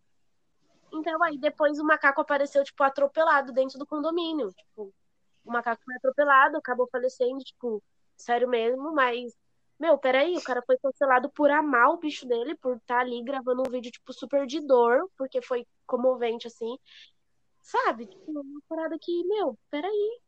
Então 0.91 1.21
aí 1.23 1.37
depois 1.37 1.79
o 1.79 1.85
macaco 1.85 2.21
apareceu, 2.21 2.63
tipo, 2.63 2.83
atropelado 2.83 3.51
dentro 3.51 3.77
do 3.77 3.85
condomínio. 3.85 4.51
Tipo, 4.53 4.93
o 5.45 5.51
macaco 5.51 5.81
foi 5.83 5.95
atropelado, 5.95 6.57
acabou 6.57 6.87
falecendo, 6.91 7.39
tipo, 7.39 7.81
sério 8.15 8.47
mesmo, 8.47 8.93
mas. 8.93 9.33
Meu, 9.79 9.95
peraí, 9.95 10.35
o 10.35 10.41
cara 10.41 10.63
foi 10.65 10.75
cancelado 10.79 11.29
por 11.29 11.51
amar 11.51 11.89
o 11.89 11.97
bicho 11.97 12.27
dele, 12.27 12.55
por 12.55 12.77
estar 12.77 12.95
tá 12.95 13.01
ali 13.01 13.23
gravando 13.23 13.61
um 13.61 13.71
vídeo, 13.71 13.91
tipo, 13.91 14.11
super 14.11 14.47
de 14.47 14.59
dor, 14.59 15.07
porque 15.15 15.39
foi 15.39 15.67
comovente, 15.85 16.47
assim. 16.47 16.77
Sabe? 17.61 18.07
Tipo, 18.07 18.31
uma 18.31 18.61
parada 18.67 18.97
que, 18.99 19.23
meu, 19.25 19.55
peraí. 19.69 20.19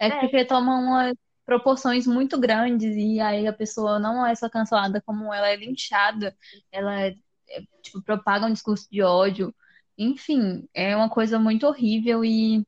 É, 0.00 0.08
é. 0.08 0.20
porque 0.20 0.44
toma 0.44 0.74
umas 0.74 1.14
proporções 1.44 2.06
muito 2.06 2.38
grandes 2.38 2.96
e 2.96 3.20
aí 3.20 3.46
a 3.46 3.52
pessoa 3.52 3.98
não 3.98 4.24
é 4.26 4.34
só 4.34 4.48
cancelada 4.48 5.02
como 5.02 5.32
ela 5.32 5.48
é 5.48 5.56
linchada, 5.56 6.36
ela 6.70 7.00
é, 7.00 7.14
é, 7.48 7.62
tipo, 7.82 8.02
propaga 8.02 8.46
um 8.46 8.52
discurso 8.52 8.88
de 8.90 9.02
ódio, 9.02 9.54
enfim, 10.02 10.68
é 10.74 10.96
uma 10.96 11.08
coisa 11.08 11.38
muito 11.38 11.66
horrível 11.66 12.24
e 12.24 12.66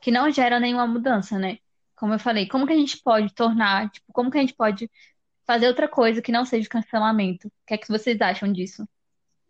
que 0.00 0.10
não 0.10 0.30
gera 0.30 0.60
nenhuma 0.60 0.86
mudança, 0.86 1.38
né? 1.38 1.58
Como 1.96 2.14
eu 2.14 2.18
falei, 2.18 2.48
como 2.48 2.66
que 2.66 2.72
a 2.72 2.76
gente 2.76 3.00
pode 3.02 3.32
tornar, 3.34 3.90
tipo, 3.90 4.12
como 4.12 4.30
que 4.30 4.38
a 4.38 4.40
gente 4.40 4.54
pode 4.54 4.90
fazer 5.46 5.68
outra 5.68 5.88
coisa 5.88 6.22
que 6.22 6.32
não 6.32 6.44
seja 6.44 6.68
cancelamento. 6.68 7.48
O 7.48 7.52
que 7.66 7.74
é 7.74 7.78
que 7.78 7.88
vocês 7.88 8.20
acham 8.20 8.52
disso? 8.52 8.88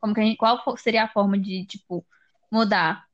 Como 0.00 0.14
que 0.14 0.22
gente, 0.22 0.36
qual 0.36 0.58
seria 0.76 1.04
a 1.04 1.08
forma 1.08 1.38
de, 1.38 1.64
tipo, 1.66 2.04
mudar? 2.50 3.06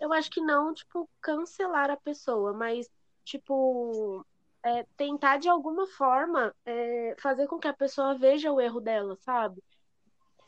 Eu 0.00 0.12
acho 0.12 0.30
que 0.30 0.40
não, 0.40 0.72
tipo, 0.72 1.08
cancelar 1.20 1.90
a 1.90 1.96
pessoa, 1.96 2.52
mas, 2.52 2.88
tipo, 3.24 4.24
é, 4.62 4.84
tentar 4.96 5.38
de 5.38 5.48
alguma 5.48 5.86
forma 5.86 6.54
é, 6.64 7.14
fazer 7.18 7.46
com 7.46 7.58
que 7.58 7.68
a 7.68 7.74
pessoa 7.74 8.16
veja 8.16 8.52
o 8.52 8.60
erro 8.60 8.80
dela, 8.80 9.16
sabe? 9.16 9.62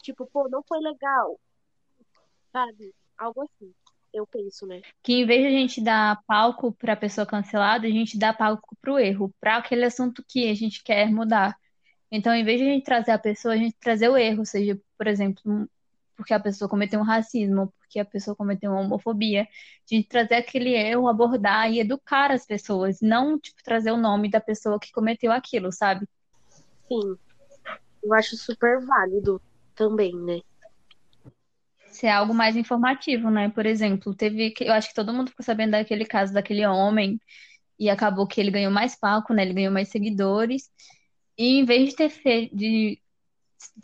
Tipo, 0.02 0.26
pô, 0.26 0.48
não 0.48 0.62
foi 0.62 0.80
legal, 0.80 1.38
sabe? 2.52 2.94
Algo 3.16 3.42
assim, 3.42 3.72
eu 4.12 4.26
penso, 4.26 4.66
né? 4.66 4.82
Que 5.02 5.14
em 5.14 5.26
vez 5.26 5.40
de 5.42 5.46
a 5.46 5.50
gente 5.50 5.80
dar 5.82 6.22
palco 6.26 6.72
para 6.72 6.94
a 6.94 6.96
pessoa 6.96 7.26
cancelada, 7.26 7.86
a 7.86 7.90
gente 7.90 8.18
dá 8.18 8.32
palco 8.32 8.76
para 8.80 8.92
o 8.92 8.98
erro, 8.98 9.34
para 9.40 9.56
aquele 9.56 9.84
assunto 9.84 10.24
que 10.26 10.48
a 10.48 10.54
gente 10.54 10.82
quer 10.82 11.10
mudar. 11.10 11.56
Então, 12.10 12.34
em 12.34 12.44
vez 12.44 12.58
de 12.58 12.68
a 12.68 12.72
gente 12.72 12.84
trazer 12.84 13.12
a 13.12 13.18
pessoa, 13.18 13.54
a 13.54 13.56
gente 13.56 13.76
trazer 13.78 14.08
o 14.08 14.16
erro, 14.16 14.44
seja, 14.44 14.78
por 14.98 15.06
exemplo, 15.06 15.68
porque 16.16 16.34
a 16.34 16.40
pessoa 16.40 16.68
cometeu 16.68 16.98
um 16.98 17.04
racismo, 17.04 17.72
porque 17.78 18.00
a 18.00 18.04
pessoa 18.04 18.36
cometeu 18.36 18.72
uma 18.72 18.80
homofobia, 18.80 19.42
a 19.42 19.94
gente 19.94 20.08
trazer 20.08 20.34
aquele 20.34 20.74
erro, 20.74 21.08
abordar 21.08 21.70
e 21.70 21.78
educar 21.78 22.32
as 22.32 22.44
pessoas, 22.44 23.00
não, 23.00 23.38
tipo, 23.38 23.62
trazer 23.62 23.92
o 23.92 23.96
nome 23.96 24.28
da 24.28 24.40
pessoa 24.40 24.78
que 24.78 24.92
cometeu 24.92 25.30
aquilo, 25.30 25.70
sabe? 25.72 26.06
Sim. 26.88 27.16
Eu 28.02 28.12
acho 28.14 28.36
super 28.36 28.84
válido 28.84 29.40
também, 29.74 30.14
né? 30.16 30.40
Ser 31.90 32.08
algo 32.08 32.32
mais 32.32 32.56
informativo, 32.56 33.30
né? 33.30 33.50
Por 33.50 33.66
exemplo, 33.66 34.14
teve, 34.14 34.54
eu 34.60 34.72
acho 34.72 34.88
que 34.88 34.94
todo 34.94 35.12
mundo 35.12 35.30
ficou 35.30 35.44
sabendo 35.44 35.72
daquele 35.72 36.04
caso 36.04 36.32
daquele 36.32 36.64
homem 36.66 37.20
e 37.78 37.90
acabou 37.90 38.26
que 38.26 38.40
ele 38.40 38.50
ganhou 38.50 38.70
mais 38.70 38.96
palco, 38.98 39.32
né? 39.34 39.42
Ele 39.42 39.54
ganhou 39.54 39.72
mais 39.72 39.88
seguidores. 39.88 40.70
E 41.36 41.58
em 41.60 41.64
vez 41.64 41.90
de 41.90 41.96
ter 41.96 42.10
feito, 42.10 42.56
de 42.56 43.00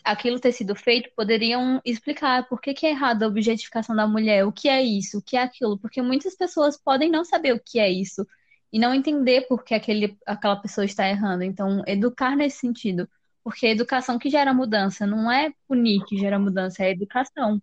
aquilo 0.04 0.40
ter 0.40 0.52
sido 0.52 0.74
feito, 0.74 1.10
poderiam 1.16 1.80
explicar 1.84 2.48
por 2.48 2.60
que, 2.60 2.74
que 2.74 2.86
é 2.86 2.90
errado 2.90 3.22
a 3.22 3.28
objetificação 3.28 3.94
da 3.96 4.06
mulher, 4.06 4.44
o 4.46 4.52
que 4.52 4.68
é 4.68 4.82
isso, 4.82 5.18
o 5.18 5.22
que 5.22 5.36
é 5.36 5.42
aquilo, 5.42 5.78
porque 5.78 6.02
muitas 6.02 6.34
pessoas 6.36 6.76
podem 6.76 7.10
não 7.10 7.24
saber 7.24 7.52
o 7.54 7.60
que 7.60 7.78
é 7.78 7.90
isso 7.90 8.26
e 8.72 8.78
não 8.78 8.94
entender 8.94 9.46
por 9.48 9.64
que 9.64 9.74
aquele, 9.74 10.18
aquela 10.26 10.56
pessoa 10.56 10.84
está 10.84 11.08
errando. 11.08 11.44
Então, 11.44 11.82
educar 11.86 12.36
nesse 12.36 12.58
sentido, 12.58 13.08
porque 13.44 13.66
é 13.66 13.70
educação 13.70 14.18
que 14.18 14.30
gera 14.30 14.52
mudança, 14.54 15.06
não 15.06 15.30
é 15.30 15.52
punir 15.68 16.04
que 16.06 16.18
gera 16.18 16.38
mudança, 16.38 16.84
é 16.84 16.90
educação. 16.90 17.60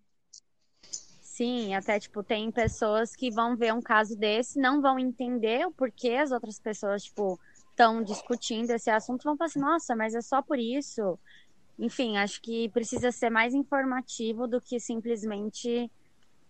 Sim, 1.34 1.74
até 1.74 1.98
tipo, 1.98 2.22
tem 2.22 2.48
pessoas 2.52 3.16
que 3.16 3.28
vão 3.28 3.56
ver 3.56 3.74
um 3.74 3.82
caso 3.82 4.16
desse, 4.16 4.56
não 4.56 4.80
vão 4.80 5.00
entender 5.00 5.66
o 5.66 5.72
porquê 5.72 6.10
as 6.10 6.30
outras 6.30 6.60
pessoas, 6.60 7.02
tipo, 7.02 7.40
estão 7.70 8.04
discutindo 8.04 8.70
esse 8.70 8.88
assunto 8.88 9.24
vão 9.24 9.36
falar 9.36 9.48
assim, 9.48 9.58
nossa, 9.58 9.96
mas 9.96 10.14
é 10.14 10.22
só 10.22 10.40
por 10.40 10.60
isso. 10.60 11.18
Enfim, 11.76 12.16
acho 12.18 12.40
que 12.40 12.68
precisa 12.68 13.10
ser 13.10 13.30
mais 13.30 13.52
informativo 13.52 14.46
do 14.46 14.60
que 14.60 14.78
simplesmente 14.78 15.90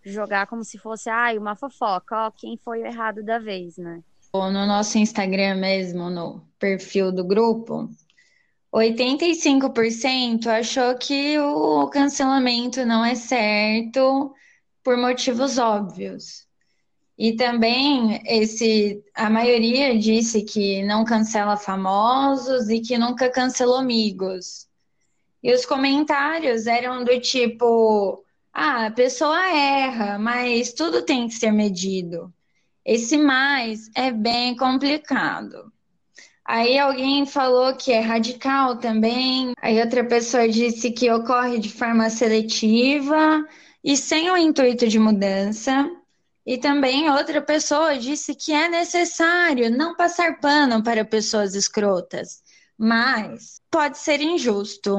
jogar 0.03 0.45
como 0.45 0.63
se 0.63 0.77
fosse, 0.77 1.09
ah, 1.09 1.33
uma 1.35 1.55
fofoca, 1.55 2.27
ó, 2.27 2.29
quem 2.29 2.55
foi 2.55 2.83
o 2.83 2.85
errado 2.85 3.23
da 3.23 3.39
vez, 3.39 3.77
né? 3.77 4.03
No 4.35 4.67
nosso 4.67 4.99
Instagram 4.99 5.55
mesmo, 5.55 6.11
no 6.11 6.47
perfil 6.59 7.11
do 7.11 7.23
grupo, 7.23 7.89
85% 8.71 10.47
achou 10.47 10.95
que 10.95 11.39
o 11.39 11.87
cancelamento 11.87 12.85
não 12.85 13.03
é 13.03 13.15
certo 13.15 14.31
por 14.85 14.95
motivos 14.95 15.57
óbvios. 15.57 16.45
E 17.17 17.35
também 17.35 18.21
esse 18.25 19.03
a 19.15 19.29
maioria 19.29 19.97
disse 19.97 20.43
que 20.43 20.83
não 20.83 21.03
cancela 21.03 21.57
famosos 21.57 22.69
e 22.69 22.79
que 22.79 22.97
nunca 22.97 23.29
cancelou 23.29 23.77
amigos. 23.77 24.67
E 25.41 25.51
os 25.51 25.65
comentários 25.65 26.67
eram 26.67 27.03
do 27.03 27.19
tipo: 27.19 28.23
ah, 28.53 28.87
a 28.87 28.91
pessoa 28.91 29.49
erra, 29.49 30.19
mas 30.19 30.71
tudo 30.71 31.01
tem 31.01 31.27
que 31.27 31.33
ser 31.33 31.51
medido. 31.51 32.31
Esse 32.85 33.17
mais 33.17 33.89
é 33.95 34.11
bem 34.11 34.55
complicado. 34.55 35.73
Aí 36.45 36.77
alguém 36.77 37.25
falou 37.25 37.75
que 37.75 37.91
é 37.91 38.01
radical 38.01 38.77
também. 38.77 39.53
Aí 39.59 39.81
outra 39.81 40.03
pessoa 40.05 40.47
disse 40.47 40.91
que 40.91 41.11
ocorre 41.11 41.57
de 41.57 41.71
forma 41.71 42.07
seletiva 42.09 43.43
e 43.85 43.95
sem 43.95 44.31
o 44.31 44.35
intuito 44.35 44.87
de 44.87 44.97
mudança. 44.97 45.89
E 46.43 46.57
também 46.57 47.09
outra 47.09 47.39
pessoa 47.39 47.97
disse 47.97 48.33
que 48.33 48.51
é 48.51 48.67
necessário 48.67 49.69
não 49.69 49.95
passar 49.95 50.39
pano 50.39 50.83
para 50.83 51.05
pessoas 51.05 51.53
escrotas, 51.53 52.43
mas 52.77 53.61
pode 53.69 53.99
ser 53.99 54.21
injusto. 54.21 54.95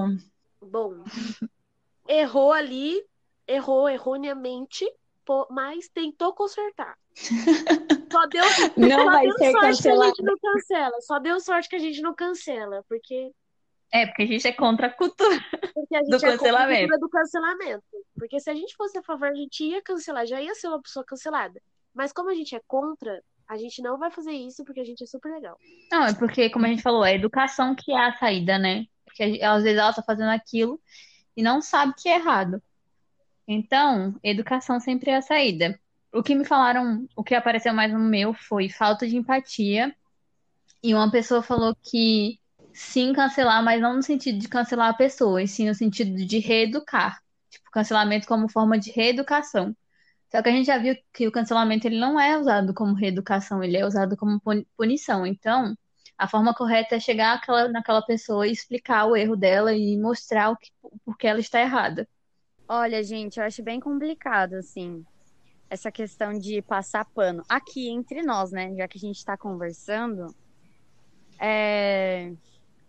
Bom, 0.63 1.05
errou 2.09 2.53
ali, 2.53 3.05
errou 3.47 3.89
erroneamente, 3.89 4.85
mas 5.51 5.89
tentou 5.89 6.33
consertar. 6.33 6.97
Só 8.13 8.27
deu, 8.27 8.45
não 8.77 8.99
só 8.99 9.05
vai 9.05 9.27
deu 9.27 9.39
ser 9.39 9.51
sorte 9.51 9.67
cancelado. 9.67 10.01
que 10.01 10.07
a 10.07 10.07
gente 10.07 10.23
não 10.23 10.39
cancela. 10.39 11.01
Só 11.01 11.19
deu 11.19 11.41
sorte 11.41 11.69
que 11.69 11.77
a 11.77 11.81
gente 11.81 12.01
não 12.01 12.15
cancela, 12.15 12.85
porque 12.89 13.33
É, 13.93 14.07
porque 14.07 14.23
a 14.23 14.27
gente 14.27 14.47
é 14.47 14.53
contra 14.53 14.89
a 14.89 14.91
cultura. 14.91 15.39
Porque 15.75 15.97
a 15.97 16.01
gente 16.05 16.11
Do 16.11 16.17
é 16.17 16.21
contra 16.21 16.29
a 16.29 16.39
cancelamento. 16.39 16.81
cultura 16.81 16.99
do 16.99 17.09
cancelamento. 17.09 17.85
Porque 18.19 18.41
se 18.41 18.51
a 18.51 18.55
gente 18.55 18.75
fosse 18.77 18.99
a 18.99 19.03
favor, 19.03 19.29
a 19.29 19.35
gente 19.35 19.65
ia 19.65 19.83
cancelar, 19.83 20.27
já 20.27 20.41
ia 20.41 20.55
ser 20.55 20.69
uma 20.69 20.83
pessoa 20.83 21.05
cancelada. 21.05 21.61
Mas 21.95 22.13
como 22.13 22.31
a 22.31 22.35
gente 22.35 22.55
é 22.55 22.61
contra, 22.67 23.23
a 23.49 23.57
gente 23.57 23.81
não 23.81 23.97
vai 23.99 24.11
fazer 24.11 24.33
isso 24.33 24.65
porque 24.65 24.81
a 24.81 24.85
gente 24.85 25.03
é 25.03 25.07
super 25.07 25.33
legal. 25.33 25.59
Não, 25.91 26.05
é 26.05 26.15
porque, 26.15 26.51
como 26.51 26.67
a 26.67 26.69
gente 26.69 26.83
falou, 26.83 27.05
é 27.05 27.13
a 27.13 27.15
educação 27.15 27.75
que 27.75 27.93
é 27.93 28.07
a 28.07 28.13
saída, 28.13 28.59
né? 28.59 28.87
Porque 29.05 29.41
às 29.43 29.63
vezes 29.63 29.79
ela 29.79 29.93
tá 29.93 30.03
fazendo 30.03 30.31
aquilo 30.31 30.81
e 31.37 31.43
não 31.43 31.63
sabe 31.63 31.95
que 31.97 32.09
é 32.09 32.17
errado. 32.17 32.61
Então, 33.47 34.19
educação 34.23 34.81
sempre 34.81 35.11
é 35.11 35.17
a 35.17 35.23
saída. 35.23 35.79
O 36.13 36.23
que 36.23 36.35
me 36.35 36.45
falaram, 36.45 37.07
o 37.15 37.23
que 37.23 37.35
apareceu 37.35 37.73
mais 37.73 37.93
no 37.93 37.99
meu 37.99 38.35
foi 38.35 38.69
falta 38.69 39.07
de 39.07 39.17
empatia. 39.17 39.95
E 40.83 40.95
uma 40.95 41.11
pessoa 41.11 41.43
falou 41.43 41.77
que 41.83 42.39
sim 42.77 43.13
cancelar, 43.13 43.63
mas 43.65 43.81
não 43.81 43.97
no 43.97 44.03
sentido 44.03 44.39
de 44.39 44.49
cancelar 44.49 44.91
a 44.91 44.95
pessoa, 44.95 45.43
e 45.43 45.49
sim 45.49 45.67
no 45.69 45.75
sentido 45.75 46.15
de 46.27 46.39
reeducar. 46.39 47.21
Tipo, 47.51 47.71
cancelamento 47.71 48.27
como 48.29 48.49
forma 48.49 48.79
de 48.79 48.91
reeducação. 48.93 49.77
Só 50.31 50.43
que 50.43 50.49
a 50.51 50.53
gente 50.53 50.67
já 50.67 50.79
viu 50.79 50.97
que 51.13 51.27
o 51.29 51.33
cancelamento 51.33 51.87
ele 51.89 51.99
não 52.01 52.21
é 52.21 52.39
usado 52.39 52.75
como 52.75 52.95
reeducação, 52.95 53.63
ele 53.65 53.77
é 53.79 53.87
usado 53.87 54.17
como 54.17 54.41
puni- 54.41 54.67
punição. 54.77 55.27
Então, 55.27 55.75
a 56.19 56.29
forma 56.29 56.55
correta 56.55 56.97
é 56.97 57.01
chegar 57.01 57.41
naquela 57.73 58.03
pessoa 58.05 58.47
e 58.49 58.53
explicar 58.53 59.07
o 59.07 59.17
erro 59.17 59.37
dela 59.37 59.75
e 59.75 59.99
mostrar 59.99 60.51
o 60.51 60.57
que, 60.59 60.71
por 61.05 61.17
que 61.19 61.27
ela 61.29 61.41
está 61.41 61.61
errada. 61.61 62.09
Olha, 62.69 63.03
gente, 63.03 63.39
eu 63.39 63.45
acho 63.45 63.63
bem 63.63 63.79
complicado, 63.81 64.55
assim, 64.55 65.05
essa 65.71 65.93
questão 65.93 66.39
de 66.39 66.63
passar 66.63 67.05
pano. 67.15 67.45
Aqui 67.49 67.89
entre 67.91 68.23
nós, 68.23 68.53
né? 68.53 68.75
Já 68.77 68.89
que 68.89 68.99
a 68.99 69.01
gente 69.01 69.25
tá 69.25 69.37
conversando. 69.39 70.35
É... 71.41 72.33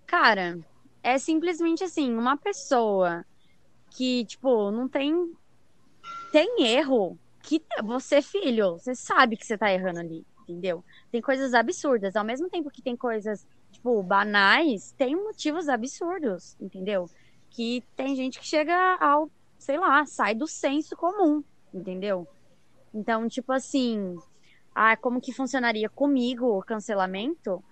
Cara, 0.07 0.57
é 1.03 1.17
simplesmente 1.17 1.83
assim, 1.83 2.15
uma 2.15 2.37
pessoa 2.37 3.25
que, 3.91 4.25
tipo, 4.25 4.71
não 4.71 4.87
tem. 4.87 5.13
Tem 6.31 6.63
erro. 6.63 7.19
Que 7.43 7.61
você, 7.83 8.21
filho, 8.21 8.73
você 8.73 8.93
sabe 8.93 9.37
que 9.37 9.45
você 9.45 9.57
tá 9.57 9.71
errando 9.71 9.99
ali, 9.99 10.25
entendeu? 10.41 10.83
Tem 11.11 11.21
coisas 11.21 11.53
absurdas. 11.53 12.15
Ao 12.15 12.23
mesmo 12.25 12.49
tempo 12.49 12.69
que 12.69 12.81
tem 12.81 12.95
coisas, 12.97 13.47
tipo, 13.71 14.03
banais, 14.03 14.93
tem 14.97 15.15
motivos 15.15 15.69
absurdos, 15.69 16.57
entendeu? 16.59 17.09
Que 17.49 17.83
tem 17.95 18.15
gente 18.17 18.39
que 18.39 18.45
chega 18.45 18.97
ao, 18.99 19.31
sei 19.57 19.77
lá, 19.77 20.05
sai 20.05 20.35
do 20.35 20.45
senso 20.45 20.95
comum, 20.97 21.41
entendeu? 21.73 22.27
Então, 22.93 23.29
tipo 23.29 23.53
assim, 23.53 24.15
ah, 24.75 24.97
como 24.97 25.21
que 25.21 25.31
funcionaria 25.31 25.89
comigo 25.89 26.45
o 26.47 26.63
cancelamento? 26.63 27.63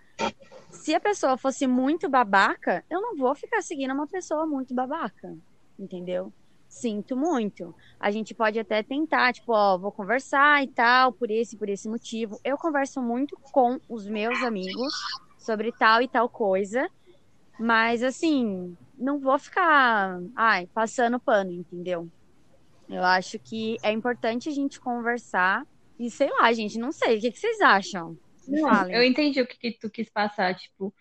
Se 0.71 0.93
a 0.93 0.99
pessoa 0.99 1.37
fosse 1.37 1.65
muito 1.65 2.09
babaca, 2.09 2.83
eu 2.89 3.01
não 3.01 3.15
vou 3.15 3.33
ficar 3.35 3.61
seguindo 3.61 3.93
uma 3.93 4.07
pessoa 4.07 4.45
muito 4.45 4.73
babaca, 4.73 5.35
entendeu? 5.79 6.31
Sinto 6.67 7.15
muito. 7.15 7.73
A 7.99 8.11
gente 8.11 8.33
pode 8.33 8.59
até 8.59 8.83
tentar, 8.83 9.33
tipo, 9.33 9.53
ó, 9.53 9.77
vou 9.77 9.91
conversar 9.91 10.63
e 10.63 10.67
tal, 10.67 11.13
por 11.13 11.31
esse, 11.31 11.55
por 11.55 11.69
esse 11.69 11.87
motivo. 11.87 12.39
Eu 12.43 12.57
converso 12.57 13.01
muito 13.01 13.37
com 13.51 13.79
os 13.89 14.07
meus 14.07 14.41
amigos 14.43 14.93
sobre 15.37 15.71
tal 15.71 16.01
e 16.01 16.07
tal 16.07 16.27
coisa, 16.27 16.89
mas 17.59 18.03
assim, 18.03 18.75
não 18.97 19.19
vou 19.19 19.39
ficar, 19.39 20.19
ai, 20.35 20.67
passando 20.73 21.19
pano, 21.19 21.51
entendeu? 21.51 22.09
Eu 22.89 23.03
acho 23.03 23.39
que 23.39 23.77
é 23.81 23.91
importante 23.91 24.49
a 24.49 24.51
gente 24.51 24.79
conversar 24.79 25.65
e 25.97 26.11
sei 26.11 26.29
lá, 26.29 26.51
gente, 26.51 26.77
não 26.77 26.91
sei, 26.91 27.17
o 27.17 27.21
que, 27.21 27.31
que 27.31 27.39
vocês 27.39 27.61
acham? 27.61 28.17
Eu 28.91 29.03
entendi 29.03 29.41
o 29.41 29.47
que, 29.47 29.57
que 29.57 29.79
tu 29.79 29.89
quis 29.89 30.09
passar, 30.09 30.55
tipo, 30.55 30.93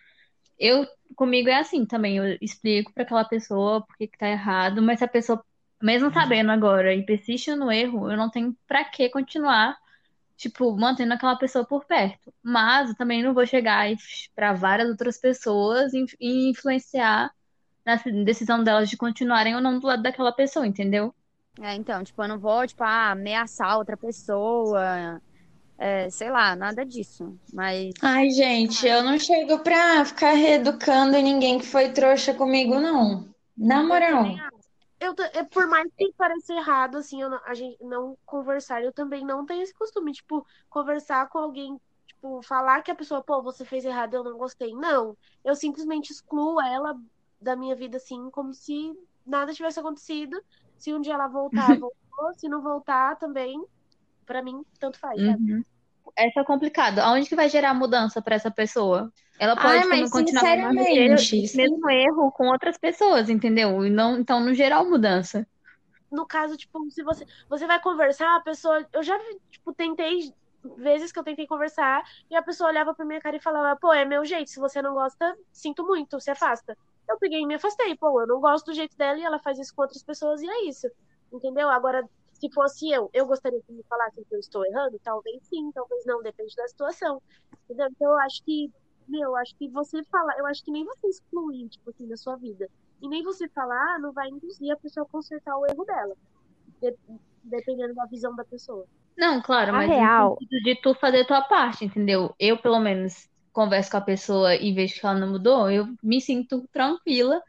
eu 0.58 0.86
comigo 1.16 1.48
é 1.48 1.58
assim 1.58 1.84
também, 1.84 2.16
eu 2.16 2.38
explico 2.40 2.92
para 2.92 3.02
aquela 3.02 3.24
pessoa 3.24 3.84
por 3.84 3.96
que 3.96 4.08
tá 4.08 4.28
errado, 4.28 4.80
mas 4.82 4.98
se 4.98 5.04
a 5.04 5.08
pessoa, 5.08 5.44
mesmo 5.82 6.12
sabendo 6.12 6.50
agora 6.50 6.94
e 6.94 7.04
persiste 7.04 7.54
no 7.54 7.70
erro, 7.70 8.10
eu 8.10 8.16
não 8.16 8.30
tenho 8.30 8.56
pra 8.66 8.84
que 8.84 9.08
continuar 9.08 9.76
tipo, 10.36 10.76
mantendo 10.76 11.14
aquela 11.14 11.36
pessoa 11.36 11.64
por 11.64 11.84
perto. 11.84 12.32
Mas 12.42 12.90
eu 12.90 12.96
também 12.96 13.22
não 13.22 13.34
vou 13.34 13.46
chegar 13.46 13.86
para 14.34 14.52
várias 14.52 14.88
outras 14.88 15.18
pessoas 15.18 15.92
e 15.92 16.04
e 16.20 16.50
influenciar 16.50 17.30
na 17.84 17.96
decisão 18.24 18.64
delas 18.64 18.88
de 18.88 18.96
continuarem 18.96 19.54
ou 19.54 19.60
não 19.60 19.78
do 19.78 19.86
lado 19.86 20.02
daquela 20.02 20.32
pessoa, 20.32 20.66
entendeu? 20.66 21.14
É, 21.60 21.74
então, 21.74 22.02
tipo, 22.02 22.20
eu 22.22 22.28
não 22.28 22.38
vou, 22.38 22.66
tipo, 22.66 22.82
ah, 22.82 23.10
ameaçar 23.10 23.76
outra 23.78 23.96
pessoa, 23.96 25.20
é, 25.78 26.08
sei 26.10 26.30
lá, 26.30 26.54
nada 26.56 26.84
disso. 26.84 27.38
Mas. 27.52 27.92
Ai, 28.02 28.30
gente, 28.30 28.86
eu 28.86 29.02
não 29.02 29.18
chego 29.18 29.58
pra 29.60 30.04
ficar 30.04 30.32
reeducando 30.32 31.16
ninguém 31.20 31.58
que 31.58 31.66
foi 31.66 31.92
trouxa 31.92 32.34
comigo, 32.34 32.78
não. 32.80 33.28
Na 33.56 33.82
moral. 33.82 34.26
Eu, 35.00 35.14
ta- 35.14 35.30
é, 35.34 35.44
por 35.44 35.66
mais 35.66 35.90
que 35.96 36.12
pareça 36.14 36.54
errado, 36.54 36.96
assim, 36.98 37.20
eu 37.20 37.28
não- 37.30 37.40
a 37.44 37.54
gente 37.54 37.82
não 37.84 38.16
conversar, 38.24 38.82
eu 38.82 38.92
também 38.92 39.24
não 39.24 39.44
tenho 39.44 39.62
esse 39.62 39.74
costume, 39.74 40.12
tipo, 40.12 40.46
conversar 40.70 41.28
com 41.28 41.38
alguém, 41.38 41.78
tipo, 42.06 42.42
falar 42.42 42.82
que 42.82 42.90
a 42.90 42.94
pessoa, 42.94 43.22
pô, 43.22 43.42
você 43.42 43.64
fez 43.64 43.84
errado, 43.84 44.14
eu 44.14 44.24
não 44.24 44.38
gostei. 44.38 44.74
Não, 44.74 45.16
eu 45.44 45.54
simplesmente 45.54 46.10
excluo 46.12 46.60
ela 46.60 46.94
da 47.40 47.54
minha 47.56 47.74
vida, 47.76 47.96
assim, 47.98 48.30
como 48.30 48.52
se 48.54 48.92
nada 49.26 49.52
tivesse 49.52 49.78
acontecido. 49.80 50.40
Se 50.78 50.92
um 50.94 51.00
dia 51.00 51.14
ela 51.14 51.28
voltar, 51.28 51.74
voltou. 51.78 52.34
Se 52.36 52.48
não 52.48 52.62
voltar, 52.62 53.16
também, 53.16 53.62
pra 54.24 54.42
mim, 54.42 54.64
tanto 54.78 54.98
faz, 54.98 55.20
sabe? 55.20 55.52
Uhum. 55.52 55.64
Essa 56.16 56.40
é 56.40 56.44
complicado. 56.44 57.00
Aonde 57.00 57.28
que 57.28 57.34
vai 57.34 57.48
gerar 57.48 57.74
mudança 57.74 58.22
para 58.22 58.36
essa 58.36 58.50
pessoa? 58.50 59.12
Ela 59.38 59.56
pode 59.56 59.78
Ai, 59.78 59.84
mas 59.84 60.10
continuar 60.10 60.42
com 60.42 60.70
o 60.70 60.74
mesmo, 60.74 61.56
mesmo 61.56 61.90
erro 61.90 62.32
com 62.32 62.46
outras 62.48 62.78
pessoas, 62.78 63.28
entendeu? 63.28 63.84
E 63.84 63.90
não, 63.90 64.18
então, 64.18 64.38
no 64.40 64.54
geral, 64.54 64.88
mudança. 64.88 65.46
no 66.10 66.24
caso, 66.24 66.56
tipo, 66.56 66.88
se 66.90 67.02
você, 67.02 67.26
você 67.48 67.66
vai 67.66 67.80
conversar, 67.80 68.36
a 68.36 68.40
pessoa. 68.40 68.86
Eu 68.92 69.02
já, 69.02 69.18
tipo, 69.50 69.74
tentei 69.74 70.32
vezes 70.76 71.12
que 71.12 71.18
eu 71.18 71.24
tentei 71.24 71.46
conversar 71.46 72.02
e 72.30 72.36
a 72.36 72.42
pessoa 72.42 72.70
olhava 72.70 72.94
pra 72.94 73.04
minha 73.04 73.20
cara 73.20 73.36
e 73.36 73.40
falava, 73.40 73.78
pô, 73.78 73.92
é 73.92 74.04
meu 74.04 74.24
jeito, 74.24 74.50
se 74.50 74.58
você 74.58 74.80
não 74.80 74.94
gosta, 74.94 75.36
sinto 75.52 75.84
muito, 75.84 76.20
se 76.20 76.30
afasta. 76.30 76.76
Eu 77.08 77.18
peguei 77.18 77.40
e 77.40 77.46
me 77.46 77.54
afastei, 77.54 77.94
pô, 77.96 78.20
eu 78.20 78.26
não 78.26 78.40
gosto 78.40 78.66
do 78.66 78.74
jeito 78.74 78.96
dela 78.96 79.18
e 79.18 79.22
ela 79.22 79.38
faz 79.38 79.58
isso 79.58 79.74
com 79.74 79.82
outras 79.82 80.02
pessoas 80.02 80.40
e 80.40 80.48
é 80.48 80.64
isso. 80.64 80.88
Entendeu? 81.30 81.68
Agora, 81.68 82.08
se 82.34 82.50
fosse 82.52 82.90
eu, 82.90 83.10
eu 83.12 83.26
gostaria 83.26 83.60
que 83.62 83.72
me 83.72 83.82
falassem 83.88 84.24
que 84.24 84.34
eu 84.34 84.38
estou 84.40 84.64
errando? 84.66 84.98
Talvez 85.02 85.42
sim, 85.48 85.70
talvez 85.72 86.04
não, 86.06 86.22
depende 86.22 86.54
da 86.56 86.68
situação. 86.68 87.22
Entendeu? 87.64 87.88
Então 87.90 88.12
eu 88.12 88.18
acho 88.20 88.42
que, 88.44 88.72
meu, 89.08 89.30
eu 89.30 89.36
acho 89.36 89.54
que 89.56 89.68
você 89.70 90.02
falar, 90.10 90.38
eu 90.38 90.46
acho 90.46 90.62
que 90.64 90.70
nem 90.72 90.84
você 90.84 91.08
excluir, 91.08 91.68
tipo 91.70 91.90
assim, 91.90 92.08
da 92.08 92.16
sua 92.16 92.36
vida. 92.36 92.68
E 93.00 93.08
nem 93.08 93.22
você 93.22 93.48
falar 93.50 93.98
não 94.00 94.12
vai 94.12 94.28
induzir 94.28 94.72
a 94.72 94.76
pessoa 94.78 95.04
a 95.06 95.08
consertar 95.08 95.56
o 95.58 95.66
erro 95.66 95.84
dela. 95.84 96.14
De- 96.82 96.96
dependendo 97.42 97.94
da 97.94 98.06
visão 98.06 98.34
da 98.36 98.44
pessoa. 98.44 98.86
Não, 99.16 99.40
claro, 99.42 99.72
A 99.72 99.76
mas 99.76 99.92
real- 99.92 99.98
no 99.98 100.10
sentido 100.10 100.60
de 100.64 100.80
tu 100.82 100.94
fazer 100.94 101.20
a 101.20 101.26
tua 101.26 101.42
parte, 101.42 101.84
entendeu? 101.84 102.34
Eu, 102.38 102.58
pelo 102.60 102.80
menos, 102.80 103.28
converso 103.52 103.90
com 103.90 103.96
a 103.98 104.00
pessoa 104.00 104.56
e 104.56 104.72
vejo 104.72 104.94
que 105.00 105.06
ela 105.06 105.18
não 105.18 105.30
mudou, 105.30 105.70
eu 105.70 105.86
me 106.02 106.20
sinto 106.20 106.66
tranquila, 106.72 107.40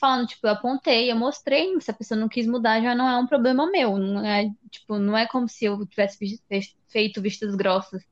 falando, 0.00 0.26
tipo, 0.26 0.46
eu 0.46 0.52
apontei, 0.52 1.12
eu 1.12 1.16
mostrei, 1.16 1.78
se 1.80 1.90
a 1.90 1.94
pessoa 1.94 2.18
não 2.18 2.28
quis 2.28 2.46
mudar, 2.46 2.80
já 2.80 2.94
não 2.94 3.08
é 3.08 3.16
um 3.18 3.26
problema 3.26 3.70
meu, 3.70 3.98
não 3.98 4.24
é, 4.24 4.50
tipo, 4.70 4.98
não 4.98 5.16
é 5.16 5.26
como 5.26 5.48
se 5.48 5.66
eu 5.66 5.86
tivesse 5.86 6.18
feito 6.88 7.20
vistas 7.20 7.54
grossas. 7.54 8.02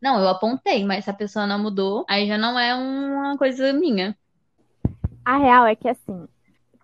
Não, 0.00 0.20
eu 0.20 0.28
apontei, 0.28 0.84
mas 0.84 1.04
se 1.04 1.10
a 1.10 1.14
pessoa 1.14 1.46
não 1.46 1.58
mudou, 1.58 2.04
aí 2.08 2.28
já 2.28 2.38
não 2.38 2.58
é 2.58 2.74
uma 2.74 3.36
coisa 3.36 3.72
minha. 3.72 4.16
A 5.24 5.36
real 5.38 5.66
é 5.66 5.74
que 5.74 5.88
assim, 5.88 6.28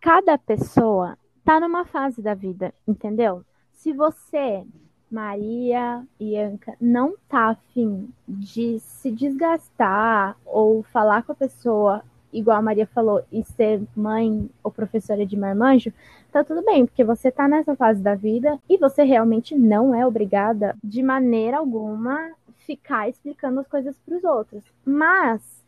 cada 0.00 0.36
pessoa 0.36 1.16
tá 1.44 1.60
numa 1.60 1.84
fase 1.84 2.20
da 2.20 2.34
vida, 2.34 2.74
entendeu? 2.88 3.44
Se 3.72 3.92
você, 3.92 4.64
Maria, 5.10 6.04
Ianca, 6.18 6.74
não 6.80 7.14
tá 7.28 7.50
afim 7.50 8.12
de 8.26 8.80
se 8.80 9.10
desgastar 9.10 10.36
ou 10.44 10.82
falar 10.82 11.22
com 11.22 11.32
a 11.32 11.36
pessoa, 11.36 12.02
igual 12.34 12.58
a 12.58 12.62
Maria 12.62 12.86
falou, 12.86 13.22
e 13.32 13.42
ser 13.44 13.80
mãe 13.96 14.50
ou 14.62 14.70
professora 14.70 15.24
de 15.24 15.36
marmanjo, 15.36 15.92
tá 16.32 16.42
tudo 16.42 16.62
bem, 16.64 16.84
porque 16.84 17.04
você 17.04 17.30
tá 17.30 17.48
nessa 17.48 17.76
fase 17.76 18.02
da 18.02 18.14
vida 18.14 18.58
e 18.68 18.76
você 18.76 19.04
realmente 19.04 19.56
não 19.56 19.94
é 19.94 20.06
obrigada, 20.06 20.76
de 20.82 21.02
maneira 21.02 21.58
alguma, 21.58 22.32
ficar 22.66 23.08
explicando 23.08 23.60
as 23.60 23.68
coisas 23.68 23.96
para 23.98 24.16
os 24.16 24.24
outros. 24.24 24.64
Mas 24.84 25.64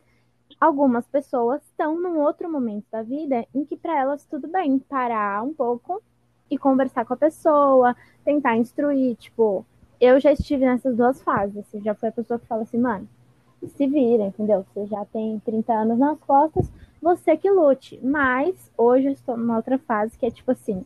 algumas 0.59 1.07
pessoas 1.07 1.61
estão 1.63 1.99
num 1.99 2.19
outro 2.19 2.51
momento 2.51 2.85
da 2.91 3.01
vida 3.01 3.45
em 3.53 3.63
que 3.63 3.77
para 3.77 3.97
elas 3.97 4.25
tudo 4.25 4.47
bem 4.47 4.77
parar 4.79 5.43
um 5.43 5.53
pouco 5.53 6.01
e 6.49 6.57
conversar 6.57 7.05
com 7.05 7.13
a 7.13 7.17
pessoa, 7.17 7.95
tentar 8.23 8.57
instruir, 8.57 9.15
tipo, 9.15 9.65
eu 9.99 10.19
já 10.19 10.31
estive 10.31 10.65
nessas 10.65 10.95
duas 10.95 11.21
fases, 11.21 11.57
assim, 11.57 11.81
já 11.81 11.93
foi 11.93 12.09
a 12.09 12.11
pessoa 12.11 12.39
que 12.39 12.45
fala 12.45 12.63
assim, 12.63 12.77
mano, 12.77 13.07
se 13.65 13.87
vira, 13.87 14.25
entendeu? 14.25 14.65
Você 14.73 14.85
já 14.87 15.03
tem 15.05 15.39
30 15.39 15.73
anos 15.73 15.97
nas 15.97 16.19
costas, 16.19 16.71
você 17.01 17.35
que 17.37 17.49
lute. 17.49 17.99
Mas 18.03 18.71
hoje 18.77 19.07
eu 19.07 19.11
estou 19.11 19.37
numa 19.37 19.57
outra 19.57 19.77
fase 19.79 20.17
que 20.17 20.25
é 20.25 20.31
tipo 20.31 20.51
assim, 20.51 20.85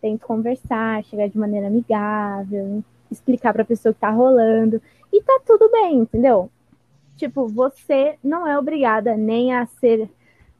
tento 0.00 0.26
conversar, 0.26 1.04
chegar 1.04 1.28
de 1.28 1.38
maneira 1.38 1.68
amigável, 1.68 2.82
explicar 3.10 3.52
pra 3.52 3.64
pessoa 3.64 3.90
o 3.90 3.94
que 3.94 4.00
tá 4.00 4.10
rolando 4.10 4.80
e 5.12 5.22
tá 5.22 5.40
tudo 5.46 5.70
bem, 5.70 5.98
entendeu? 5.98 6.50
Tipo, 7.16 7.48
você 7.48 8.16
não 8.22 8.46
é 8.46 8.58
obrigada 8.58 9.16
nem 9.16 9.52
a 9.52 9.66
ser 9.66 10.08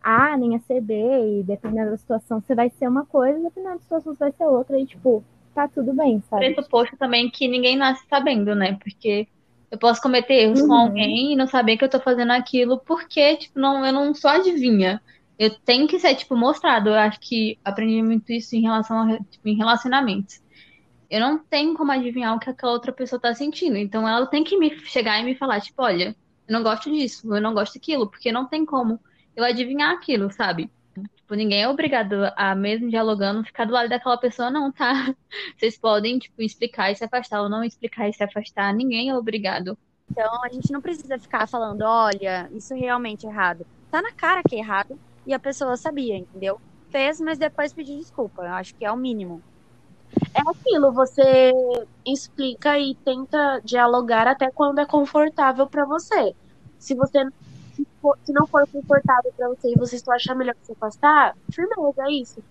A, 0.02 0.36
nem 0.36 0.56
a 0.56 0.60
ser 0.60 0.80
B, 0.80 0.94
e 0.94 1.42
dependendo 1.42 1.90
da 1.90 1.96
situação, 1.96 2.40
você 2.40 2.54
vai 2.54 2.70
ser 2.70 2.88
uma 2.88 3.04
coisa, 3.04 3.38
dependendo 3.40 3.74
da 3.74 3.80
situação, 3.80 4.14
você 4.14 4.18
vai 4.18 4.32
ser 4.32 4.44
outra, 4.44 4.78
e 4.78 4.86
tipo, 4.86 5.22
tá 5.54 5.68
tudo 5.68 5.92
bem, 5.92 6.22
sabe? 6.28 6.52
Pressuposto 6.54 6.96
também 6.96 7.30
que 7.30 7.46
ninguém 7.46 7.76
nasce 7.76 8.04
sabendo, 8.08 8.54
né? 8.54 8.78
Porque 8.82 9.28
eu 9.70 9.78
posso 9.78 10.00
cometer 10.00 10.34
erros 10.34 10.62
com 10.62 10.72
Uhum. 10.72 10.74
alguém 10.74 11.32
e 11.32 11.36
não 11.36 11.46
saber 11.46 11.76
que 11.76 11.84
eu 11.84 11.90
tô 11.90 12.00
fazendo 12.00 12.32
aquilo 12.32 12.80
porque, 12.84 13.36
tipo, 13.36 13.58
não, 13.60 13.84
eu 13.86 13.92
não 13.92 14.14
sou 14.14 14.30
adivinha. 14.30 15.02
Eu 15.38 15.50
tenho 15.60 15.86
que 15.88 15.98
ser, 16.00 16.14
tipo, 16.16 16.36
mostrado. 16.36 16.90
Eu 16.90 16.94
acho 16.94 17.18
que 17.20 17.58
aprendi 17.64 18.02
muito 18.02 18.32
isso 18.32 18.56
em 18.56 18.62
relação 18.62 18.98
a, 19.02 19.18
tipo, 19.18 19.48
em 19.48 19.56
relacionamentos. 19.56 20.40
Eu 21.10 21.20
não 21.20 21.44
tenho 21.46 21.74
como 21.74 21.92
adivinhar 21.92 22.34
o 22.36 22.40
que 22.40 22.50
aquela 22.50 22.72
outra 22.72 22.92
pessoa 22.92 23.20
tá 23.20 23.34
sentindo. 23.34 23.76
Então 23.76 24.06
ela 24.08 24.26
tem 24.26 24.44
que 24.44 24.58
me 24.58 24.70
chegar 24.86 25.20
e 25.20 25.24
me 25.24 25.36
falar, 25.36 25.60
tipo, 25.60 25.82
olha, 25.82 26.16
eu 26.46 26.52
não 26.52 26.62
gosto 26.62 26.90
disso, 26.92 27.34
eu 27.34 27.40
não 27.40 27.54
gosto 27.54 27.74
daquilo, 27.74 28.10
porque 28.10 28.32
não 28.32 28.48
tem 28.48 28.64
como 28.66 29.00
eu 29.36 29.44
adivinhar 29.44 29.92
aquilo, 29.92 30.30
sabe? 30.32 30.72
Tipo, 31.28 31.36
ninguém 31.36 31.60
é 31.60 31.68
obrigado 31.68 32.32
a, 32.34 32.54
mesmo 32.54 32.88
dialogando, 32.88 33.44
ficar 33.44 33.66
do 33.66 33.72
lado 33.74 33.90
daquela 33.90 34.16
pessoa, 34.16 34.50
não, 34.50 34.72
tá? 34.72 35.14
Vocês 35.58 35.76
podem, 35.76 36.18
tipo, 36.18 36.40
explicar 36.40 36.90
e 36.90 36.94
se 36.94 37.04
afastar, 37.04 37.42
ou 37.42 37.50
não 37.50 37.62
explicar 37.62 38.08
e 38.08 38.14
se 38.14 38.24
afastar. 38.24 38.72
Ninguém 38.72 39.10
é 39.10 39.14
obrigado. 39.14 39.76
Então 40.10 40.42
a 40.42 40.48
gente 40.48 40.72
não 40.72 40.80
precisa 40.80 41.18
ficar 41.18 41.46
falando, 41.46 41.82
olha, 41.82 42.48
isso 42.54 42.72
é 42.72 42.78
realmente 42.78 43.26
errado. 43.26 43.66
Tá 43.90 44.00
na 44.00 44.10
cara 44.10 44.42
que 44.42 44.56
é 44.56 44.60
errado 44.60 44.98
e 45.26 45.34
a 45.34 45.38
pessoa 45.38 45.76
sabia, 45.76 46.16
entendeu? 46.16 46.58
Fez, 46.88 47.20
mas 47.20 47.36
depois 47.36 47.74
pediu 47.74 47.98
desculpa. 47.98 48.44
Eu 48.44 48.52
acho 48.52 48.74
que 48.74 48.86
é 48.86 48.90
o 48.90 48.96
mínimo. 48.96 49.42
É 50.34 50.40
aquilo, 50.50 50.90
você 50.92 51.52
explica 52.06 52.78
e 52.78 52.94
tenta 52.94 53.60
dialogar 53.62 54.26
até 54.26 54.50
quando 54.50 54.78
é 54.78 54.86
confortável 54.86 55.66
pra 55.66 55.84
você. 55.84 56.34
Se 56.78 56.94
você 56.94 57.22
se, 57.22 57.47
for- 58.00 58.18
se 58.24 58.32
não 58.32 58.46
for 58.46 58.66
confortável 58.68 59.32
pra 59.36 59.48
você 59.48 59.72
e 59.72 59.78
você 59.78 59.98
só 59.98 60.12
achar 60.12 60.34
melhor 60.34 60.54
se 60.62 60.72
afastar, 60.72 61.36
firmeza, 61.52 62.02
é 62.02 62.12
isso. 62.12 62.42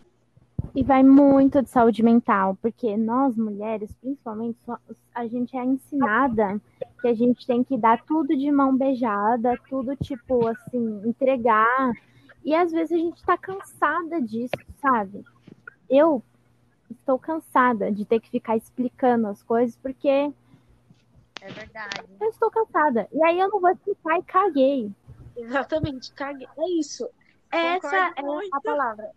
E 0.75 0.83
vai 0.83 1.01
muito 1.03 1.61
de 1.61 1.69
saúde 1.69 2.03
mental, 2.03 2.57
porque 2.61 2.95
nós 2.97 3.35
mulheres, 3.35 3.91
principalmente, 4.01 4.57
a 5.13 5.25
gente 5.27 5.55
é 5.57 5.63
ensinada 5.63 6.59
que 7.01 7.07
a 7.07 7.13
gente 7.13 7.45
tem 7.47 7.63
que 7.63 7.77
dar 7.77 8.03
tudo 8.03 8.35
de 8.35 8.51
mão 8.51 8.75
beijada, 8.75 9.57
tudo 9.69 9.95
tipo 9.95 10.45
assim, 10.47 11.01
entregar. 11.05 11.91
E 12.43 12.53
às 12.55 12.71
vezes 12.71 12.91
a 12.91 12.97
gente 12.97 13.23
tá 13.23 13.37
cansada 13.37 14.21
disso, 14.21 14.53
sabe? 14.81 15.23
Eu 15.89 16.21
estou 16.91 17.17
cansada 17.17 17.91
de 17.91 18.05
ter 18.05 18.19
que 18.19 18.29
ficar 18.29 18.55
explicando 18.57 19.27
as 19.27 19.41
coisas, 19.43 19.75
porque 19.77 20.07
É 20.09 20.31
verdade. 21.49 22.01
eu 22.19 22.29
estou 22.29 22.51
cansada. 22.51 23.07
E 23.11 23.23
aí 23.23 23.39
eu 23.39 23.49
não 23.49 23.59
vou 23.59 23.71
explicar 23.71 24.19
e 24.19 24.23
caguei. 24.23 24.91
Exatamente, 25.37 26.11
caguei. 26.13 26.47
É 26.57 26.69
isso. 26.79 27.09
Essa 27.51 27.89
Concordo 27.89 28.13
é 28.17 28.21
muito. 28.23 28.53
a 28.55 28.61
palavra. 28.61 29.11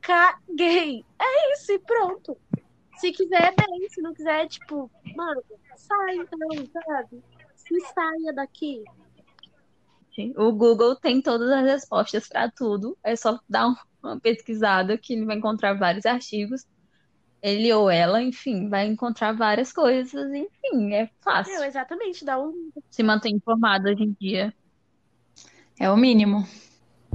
Caguei. 0.00 1.04
É 1.20 1.52
isso, 1.52 1.72
e 1.72 1.78
pronto. 1.78 2.36
Se 2.96 3.12
quiser, 3.12 3.54
bem. 3.54 3.88
Se 3.88 4.02
não 4.02 4.12
quiser, 4.12 4.48
tipo, 4.48 4.90
mano, 5.14 5.42
sai 5.76 6.16
então, 6.16 6.66
sabe? 6.86 7.22
Se 7.56 7.80
saia 7.94 8.32
daqui. 8.34 8.82
O 10.36 10.52
Google 10.52 10.96
tem 10.96 11.22
todas 11.22 11.48
as 11.50 11.64
respostas 11.64 12.28
para 12.28 12.50
tudo. 12.50 12.98
É 13.02 13.16
só 13.16 13.38
dar 13.48 13.68
um- 13.68 13.76
uma 14.02 14.20
pesquisada 14.20 14.98
que 14.98 15.14
ele 15.14 15.24
vai 15.24 15.36
encontrar 15.36 15.74
vários 15.78 16.04
artigos. 16.04 16.66
Ele 17.42 17.72
ou 17.72 17.88
ela, 17.88 18.20
enfim, 18.20 18.68
vai 18.68 18.86
encontrar 18.86 19.32
várias 19.32 19.72
coisas. 19.72 20.30
Enfim, 20.34 20.92
é 20.92 21.08
fácil 21.22 21.64
exatamente, 21.64 22.22
dá 22.22 22.38
um. 22.38 22.70
se 22.90 23.02
manter 23.02 23.30
informado 23.30 23.88
hoje 23.88 24.02
em 24.02 24.16
dia. 24.20 24.52
É 25.80 25.90
o 25.90 25.96
mínimo. 25.96 26.46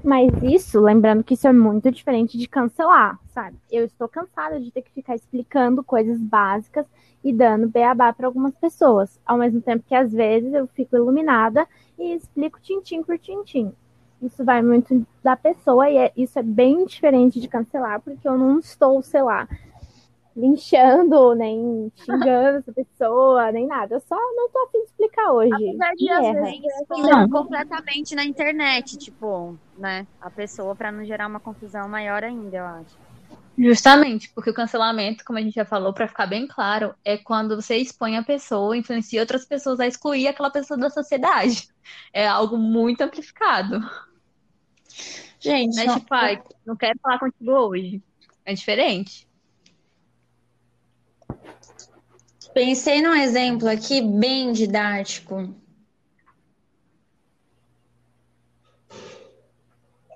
Mas 0.03 0.32
isso, 0.41 0.82
lembrando 0.82 1.24
que 1.24 1.36
isso 1.36 1.47
é 1.47 1.53
muito 1.53 1.91
diferente 1.91 2.36
de 2.36 2.47
cancelar, 2.47 3.20
sabe? 3.28 3.55
Eu 3.72 3.86
estou 3.86 4.09
cansada 4.09 4.59
de 4.59 4.72
ter 4.72 4.82
que 4.82 4.91
ficar 4.91 5.13
explicando 5.13 5.84
coisas 5.84 6.20
básicas 6.20 6.88
e 7.24 7.32
dando 7.32 7.70
beabá 7.70 8.11
para 8.11 8.26
algumas 8.26 8.55
pessoas, 8.55 9.20
ao 9.24 9.38
mesmo 9.38 9.61
tempo 9.61 9.86
que 9.88 9.93
às 9.93 10.11
vezes 10.11 10.51
eu 10.51 10.66
fico 10.66 10.95
iluminada 10.95 11.68
e 11.97 12.16
explico 12.16 12.59
tintim 12.59 13.03
por 13.03 13.20
tintim. 13.20 13.72
Isso 14.20 14.43
vai 14.43 14.63
muito 14.63 15.05
da 15.24 15.38
pessoa 15.38 15.88
e 15.88 15.97
é, 15.97 16.11
isso 16.18 16.39
é 16.39 16.43
bem 16.43 16.86
diferente 16.88 17.39
de 17.39 17.47
cancelar, 17.47 18.01
porque 18.01 18.28
eu 18.28 18.36
não 18.36 18.57
estou, 18.57 18.99
sei 19.03 19.22
lá, 19.22 19.47
linchando, 20.36 21.33
nem 21.36 21.91
xingando 21.95 22.57
essa 22.57 22.73
pessoa, 22.73 23.51
nem 23.51 23.65
nada. 23.67 23.95
Eu 23.95 23.99
só 24.01 24.15
não 24.15 24.49
tô 24.49 24.59
afim 24.65 24.79
de 24.79 24.86
explicar 24.86 25.31
hoje. 25.31 25.53
Apesar 25.53 25.93
de, 25.95 26.09
às 26.11 26.33
vezes, 26.33 26.61
Não. 26.89 27.29
completamente 27.29 28.15
na 28.15 28.25
internet, 28.25 28.97
tipo, 28.97 29.57
né? 29.77 30.05
A 30.19 30.29
pessoa 30.29 30.75
pra 30.75 30.91
não 30.91 31.05
gerar 31.05 31.27
uma 31.27 31.39
confusão 31.39 31.88
maior 31.88 32.23
ainda, 32.23 32.57
eu 32.57 32.65
acho. 32.65 32.97
Justamente, 33.57 34.29
porque 34.36 34.49
o 34.49 34.53
cancelamento, 34.53 35.23
como 35.23 35.39
a 35.39 35.41
gente 35.41 35.53
já 35.55 35.63
falou, 35.63 35.93
para 35.93 36.09
ficar 36.09 36.25
bem 36.27 36.45
claro, 36.45 36.93
é 37.05 37.17
quando 37.17 37.55
você 37.55 37.77
expõe 37.77 38.17
a 38.17 38.23
pessoa, 38.23 38.75
influencia 38.75 39.21
outras 39.21 39.45
pessoas 39.45 39.79
a 39.79 39.88
excluir 39.88 40.27
aquela 40.27 40.49
pessoa 40.49 40.77
da 40.77 40.89
sociedade. 40.89 41.69
É 42.11 42.27
algo 42.27 42.57
muito 42.57 42.99
amplificado. 43.01 43.79
Gente, 45.39 45.75
Não 45.75 45.83
é 45.83 45.86
não- 45.86 45.99
tipo, 45.99 46.13
ai, 46.13 46.43
não 46.65 46.75
quero 46.75 46.99
falar 47.01 47.19
contigo 47.19 47.51
hoje. 47.51 48.01
É 48.43 48.53
diferente. 48.53 49.25
Pensei 52.55 53.01
num 53.01 53.13
exemplo 53.13 53.67
aqui 53.67 54.01
bem 54.01 54.53
didático. 54.53 55.53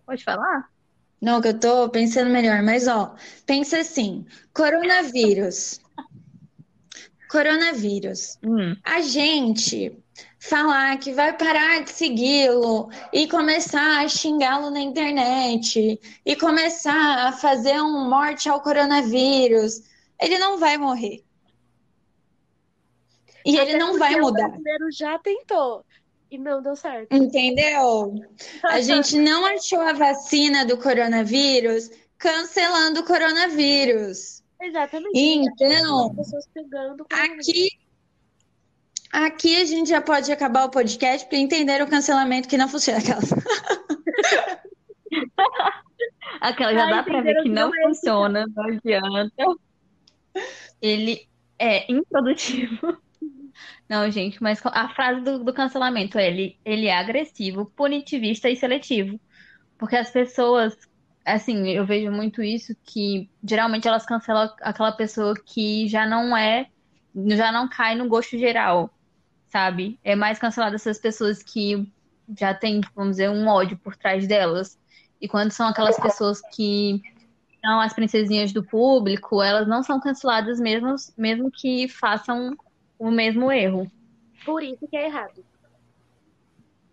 Pode 0.06 0.24
falar? 0.24 0.72
Não, 1.22 1.42
que 1.42 1.50
eu 1.50 1.60
tô 1.60 1.90
pensando 1.90 2.30
melhor, 2.30 2.64
mas 2.64 2.88
ó, 2.88 3.14
pensa 3.46 3.80
assim: 3.80 4.26
coronavírus. 4.54 5.82
Coronavírus. 7.30 8.40
Hum. 8.42 8.74
A 8.86 9.02
gente 9.02 10.02
falar 10.40 10.98
que 10.98 11.12
vai 11.12 11.38
parar 11.38 11.84
de 11.84 11.92
segui-lo 11.92 12.90
e 13.12 13.28
começar 13.28 14.04
a 14.04 14.08
xingá-lo 14.08 14.72
na 14.72 14.80
internet 14.80 16.00
e 16.26 16.36
começar 16.38 17.28
a 17.28 17.34
fazer 17.34 17.82
um 17.82 18.10
morte 18.10 18.48
ao 18.48 18.62
coronavírus, 18.62 19.84
ele 20.20 20.40
não 20.40 20.58
vai 20.58 20.78
morrer. 20.78 21.29
E 23.46 23.58
ele 23.58 23.78
não 23.78 23.98
vai 23.98 24.16
O 24.16 24.22
mudar. 24.22 24.48
brasileiro 24.50 24.92
já 24.92 25.18
tentou 25.20 25.86
e 26.32 26.38
não 26.38 26.62
deu 26.62 26.76
certo. 26.76 27.14
Entendeu? 27.16 28.14
A 28.64 28.80
gente 28.82 29.18
não 29.18 29.46
achou 29.46 29.82
a 29.82 29.94
vacina 29.94 30.66
do 30.66 30.78
coronavírus 30.78 31.90
cancelando 32.18 33.00
o 33.00 33.06
coronavírus. 33.06 34.44
Exatamente. 34.62 35.12
Então, 35.18 36.14
aqui, 37.12 37.70
aqui 39.12 39.56
a 39.62 39.66
gente 39.66 39.90
já 39.90 40.02
pode 40.02 40.30
acabar 40.32 40.66
o 40.66 40.70
podcast 40.70 41.28
para 41.30 41.38
entender 41.38 41.82
o 41.82 41.88
cancelamento 41.88 42.48
que 42.50 42.58
não 42.58 42.68
funciona. 42.68 43.00
Aquelas. 43.00 43.30
Aquela 46.42 46.74
já 46.74 46.86
Ai, 46.86 46.92
dá 46.92 47.04
pra 47.04 47.22
ver 47.22 47.42
que 47.42 47.50
não 47.50 47.70
não 47.70 47.76
é 47.76 47.88
funciona, 47.88 48.46
não 48.56 48.64
adianta. 48.66 49.46
Ele 50.82 51.28
é 51.58 51.92
improdutivo. 51.92 52.98
Não, 53.88 54.10
gente, 54.12 54.42
mas 54.42 54.62
a 54.66 54.90
frase 54.90 55.22
do, 55.22 55.44
do 55.44 55.54
cancelamento 55.54 56.18
é 56.18 56.28
ele, 56.28 56.60
ele 56.64 56.88
é 56.88 56.98
agressivo, 56.98 57.66
punitivista 57.66 58.50
e 58.50 58.56
seletivo. 58.56 59.20
Porque 59.78 59.96
as 59.96 60.12
pessoas, 60.12 60.78
assim, 61.26 61.70
eu 61.70 61.86
vejo 61.86 62.12
muito 62.12 62.44
isso, 62.44 62.76
que 62.84 63.30
geralmente 63.44 63.88
elas 63.88 64.06
cancelam 64.06 64.54
aquela 64.62 64.92
pessoa 64.92 65.34
que 65.34 65.88
já 65.88 66.06
não 66.06 66.36
é, 66.36 66.68
já 67.30 67.52
não 67.52 67.68
cai 67.68 67.96
no 67.96 68.08
gosto 68.08 68.38
geral, 68.38 68.94
sabe? 69.48 70.00
É 70.04 70.16
mais 70.16 70.38
cancelado 70.38 70.76
essas 70.76 71.00
pessoas 71.00 71.42
que 71.42 71.92
já 72.38 72.54
tem, 72.54 72.82
vamos 72.96 73.12
dizer, 73.12 73.30
um 73.30 73.48
ódio 73.48 73.78
por 73.78 73.96
trás 73.96 74.28
delas. 74.28 74.78
E 75.20 75.28
quando 75.28 75.52
são 75.52 75.68
aquelas 75.68 76.00
pessoas 76.00 76.42
que 76.54 77.02
são 77.62 77.80
as 77.80 77.94
princesinhas 77.94 78.54
do 78.54 78.64
público, 78.64 79.42
elas 79.42 79.68
não 79.68 79.84
são 79.84 80.00
canceladas 80.00 80.60
mesmo, 80.60 80.96
mesmo 81.18 81.52
que 81.52 81.88
façam 81.88 82.56
o 83.00 83.10
mesmo 83.10 83.52
erro. 83.52 83.90
Por 84.46 84.62
isso 84.62 84.88
que 84.88 84.98
é 84.98 85.06
errado. 85.06 85.44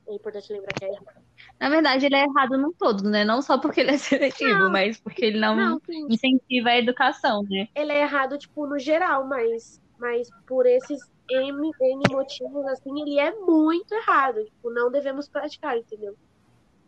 É 0.09 0.15
importante 0.15 0.53
lembrar 0.53 0.73
que 0.73 0.85
é 0.85 0.89
errado. 0.89 1.27
Na 1.59 1.69
verdade, 1.69 2.07
ele 2.07 2.15
é 2.15 2.25
errado 2.25 2.57
no 2.57 2.73
todo, 2.73 3.11
né? 3.11 3.25
Não 3.25 3.43
só 3.43 3.59
porque 3.59 3.81
ele 3.81 3.91
é 3.91 3.99
seletivo, 3.99 4.61
Não. 4.61 4.71
mas 4.71 5.01
porque 5.01 5.25
ele 5.25 5.41
não, 5.41 5.57
Não, 5.57 5.81
incentiva 6.09 6.71
a 6.71 6.79
educação, 6.79 7.43
né? 7.43 7.69
Ele 7.75 7.93
é 7.93 8.03
errado, 8.03 8.39
tipo, 8.39 8.67
no 8.67 8.79
geral, 8.79 9.27
mas, 9.27 9.81
mas 9.99 10.29
por 10.47 10.65
esses 10.65 11.01
M, 11.29 11.71
N 11.81 12.03
motivos, 12.13 12.67
assim, 12.67 13.01
ele 13.01 13.19
é 13.19 13.33
muito 13.33 13.93
errado. 13.93 14.45
Tipo, 14.45 14.71
não 14.71 14.91
devemos 14.91 15.29
praticar, 15.29 15.77
entendeu? 15.77 16.17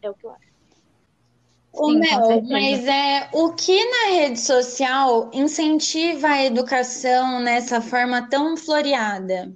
É 0.01 0.09
o 0.09 0.15
que 0.15 0.25
eu 0.25 0.31
acho. 0.31 0.58
Ô, 1.79 1.93
Sim, 1.93 2.01
Mel, 2.01 2.43
mas 2.43 2.87
é 2.87 3.29
o 3.33 3.53
que 3.53 3.85
na 3.85 4.17
rede 4.17 4.41
social 4.41 5.31
incentiva 5.33 6.27
a 6.27 6.45
educação 6.45 7.41
nessa 7.41 7.81
forma 7.81 8.29
tão 8.29 8.57
floreada? 8.57 9.53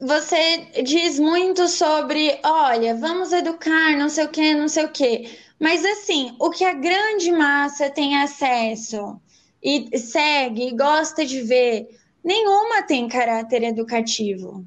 Você 0.00 0.66
diz 0.82 1.18
muito 1.18 1.68
sobre, 1.68 2.40
olha, 2.42 2.94
vamos 2.94 3.32
educar, 3.32 3.96
não 3.96 4.08
sei 4.08 4.24
o 4.24 4.28
quê, 4.28 4.54
não 4.54 4.66
sei 4.66 4.86
o 4.86 4.90
quê. 4.90 5.38
Mas 5.60 5.84
assim, 5.84 6.34
o 6.40 6.50
que 6.50 6.64
a 6.64 6.72
grande 6.72 7.30
massa 7.30 7.90
tem 7.90 8.16
acesso 8.16 9.20
e 9.62 9.96
segue 9.98 10.68
e 10.68 10.76
gosta 10.76 11.24
de 11.24 11.42
ver, 11.42 11.88
nenhuma 12.24 12.82
tem 12.82 13.06
caráter 13.08 13.62
educativo. 13.62 14.64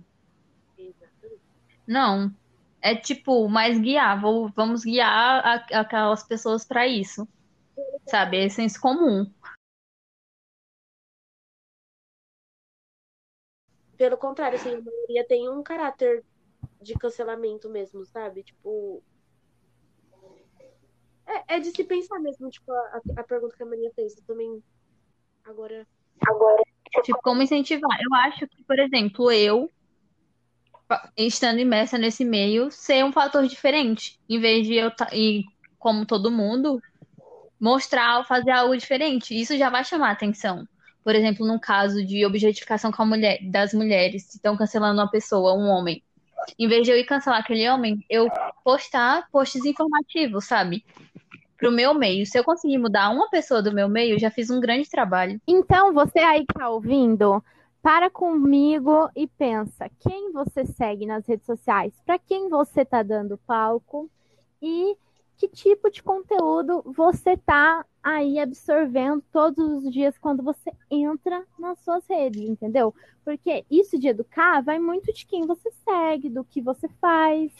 Não. 1.85 2.31
É 2.85 2.93
tipo, 2.93 3.49
mais 3.49 3.79
guiar. 3.79 4.21
Vou, 4.21 4.47
vamos 4.49 4.83
guiar 4.83 5.43
a- 5.43 5.79
aquelas 5.79 6.21
pessoas 6.21 6.63
para 6.63 6.85
isso. 6.85 7.27
Sabe? 8.07 8.37
É 8.37 8.47
senso 8.47 8.79
comum. 8.79 9.25
Pelo 13.97 14.15
contrário, 14.17 14.59
assim, 14.59 14.69
a 14.69 14.79
maioria 14.79 15.25
tem 15.27 15.49
um 15.49 15.63
caráter 15.63 16.23
de 16.79 16.93
cancelamento 16.93 17.67
mesmo, 17.67 18.05
sabe? 18.05 18.43
Tipo. 18.43 19.01
É, 21.25 21.55
é 21.55 21.59
de 21.59 21.71
se 21.71 21.83
pensar 21.83 22.19
mesmo, 22.19 22.51
tipo, 22.51 22.71
a, 22.71 23.01
a 23.17 23.23
pergunta 23.23 23.57
que 23.57 23.63
a 23.63 23.65
Maria 23.65 23.91
fez. 23.95 24.15
Eu 24.15 24.23
também. 24.25 24.63
Agora. 25.43 25.87
Tipo, 27.01 27.19
como 27.23 27.41
incentivar? 27.41 27.97
Eu 27.99 28.13
acho 28.29 28.47
que, 28.47 28.63
por 28.63 28.77
exemplo, 28.77 29.31
eu, 29.31 29.71
estando 31.17 31.59
imersa 31.59 31.97
nesse 31.97 32.23
meio, 32.23 32.69
ser 32.71 33.03
um 33.03 33.11
fator 33.11 33.45
diferente. 33.47 34.19
Em 34.29 34.39
vez 34.39 34.65
de 34.67 34.75
eu, 34.75 34.91
ta- 34.91 35.09
e 35.13 35.43
como 35.79 36.05
todo 36.05 36.31
mundo, 36.31 36.81
mostrar, 37.59 38.25
fazer 38.25 38.51
algo 38.51 38.75
diferente. 38.77 39.39
Isso 39.39 39.57
já 39.57 39.69
vai 39.69 39.83
chamar 39.83 40.11
atenção. 40.11 40.67
Por 41.03 41.15
exemplo, 41.15 41.45
no 41.45 41.59
caso 41.59 42.03
de 42.03 42.25
objetificação 42.25 42.91
com 42.91 43.03
a 43.03 43.05
mulher, 43.05 43.39
das 43.43 43.73
mulheres, 43.73 44.23
se 44.23 44.37
estão 44.37 44.57
cancelando 44.57 44.99
uma 44.99 45.09
pessoa, 45.09 45.53
um 45.53 45.67
homem. 45.67 46.01
Em 46.57 46.67
vez 46.67 46.83
de 46.83 46.91
eu 46.91 46.97
ir 46.97 47.05
cancelar 47.05 47.39
aquele 47.39 47.67
homem, 47.69 48.03
eu 48.09 48.27
postar 48.63 49.27
posts 49.31 49.63
informativos, 49.65 50.45
sabe? 50.45 50.83
Pro 51.57 51.71
meu 51.71 51.93
meio. 51.93 52.25
Se 52.25 52.37
eu 52.37 52.43
conseguir 52.43 52.77
mudar 52.77 53.09
uma 53.09 53.29
pessoa 53.29 53.61
do 53.61 53.71
meu 53.71 53.87
meio, 53.87 54.19
já 54.19 54.29
fiz 54.29 54.49
um 54.49 54.59
grande 54.59 54.89
trabalho. 54.89 55.39
Então, 55.47 55.93
você 55.93 56.19
aí 56.19 56.45
que 56.45 56.53
tá 56.53 56.69
ouvindo, 56.69 57.43
para 57.85 58.09
comigo 58.09 59.11
e 59.15 59.27
pensa 59.27 59.87
quem 59.99 60.31
você 60.31 60.65
segue 60.65 61.05
nas 61.05 61.23
redes 61.27 61.45
sociais, 61.45 61.93
para 62.03 62.17
quem 62.17 62.49
você 62.49 62.83
tá 62.83 63.03
dando 63.03 63.37
palco 63.45 64.09
e 64.59 64.97
que 65.37 65.47
tipo 65.47 65.91
de 65.91 66.01
conteúdo 66.01 66.81
você 66.97 67.37
tá 67.37 67.85
aí 68.01 68.39
absorvendo 68.39 69.23
todos 69.31 69.59
os 69.59 69.93
dias 69.93 70.17
quando 70.17 70.41
você 70.41 70.71
entra 70.89 71.45
nas 71.59 71.79
suas 71.81 72.03
redes, 72.07 72.41
entendeu? 72.41 72.91
Porque 73.23 73.63
isso 73.69 73.99
de 73.99 74.07
educar 74.07 74.63
vai 74.63 74.79
muito 74.79 75.13
de 75.13 75.23
quem 75.23 75.45
você 75.45 75.69
segue, 75.87 76.27
do 76.27 76.43
que 76.43 76.61
você 76.61 76.89
faz. 76.99 77.51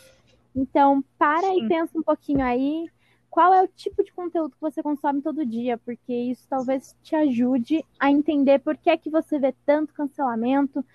Então, 0.56 1.04
para 1.20 1.54
e 1.54 1.60
Sim. 1.60 1.68
pensa 1.68 2.00
um 2.00 2.02
pouquinho 2.02 2.44
aí 2.44 2.90
qual 3.36 3.54
é 3.54 3.62
o 3.62 3.68
tipo 3.68 4.02
de 4.02 4.14
conteúdo 4.14 4.52
que 4.52 4.62
você 4.62 4.82
consome 4.82 5.22
todo 5.22 5.46
dia, 5.46 5.78
porque 5.78 6.14
isso 6.14 6.48
talvez 6.50 6.96
te 7.04 7.18
ajude 7.18 7.84
a 8.00 8.10
entender 8.10 8.60
por 8.60 8.78
que 8.78 8.90
é 8.90 8.96
que 8.96 9.10
você 9.10 9.38
vê 9.38 9.54
tanto 9.66 9.94
cancelamento, 9.94 10.86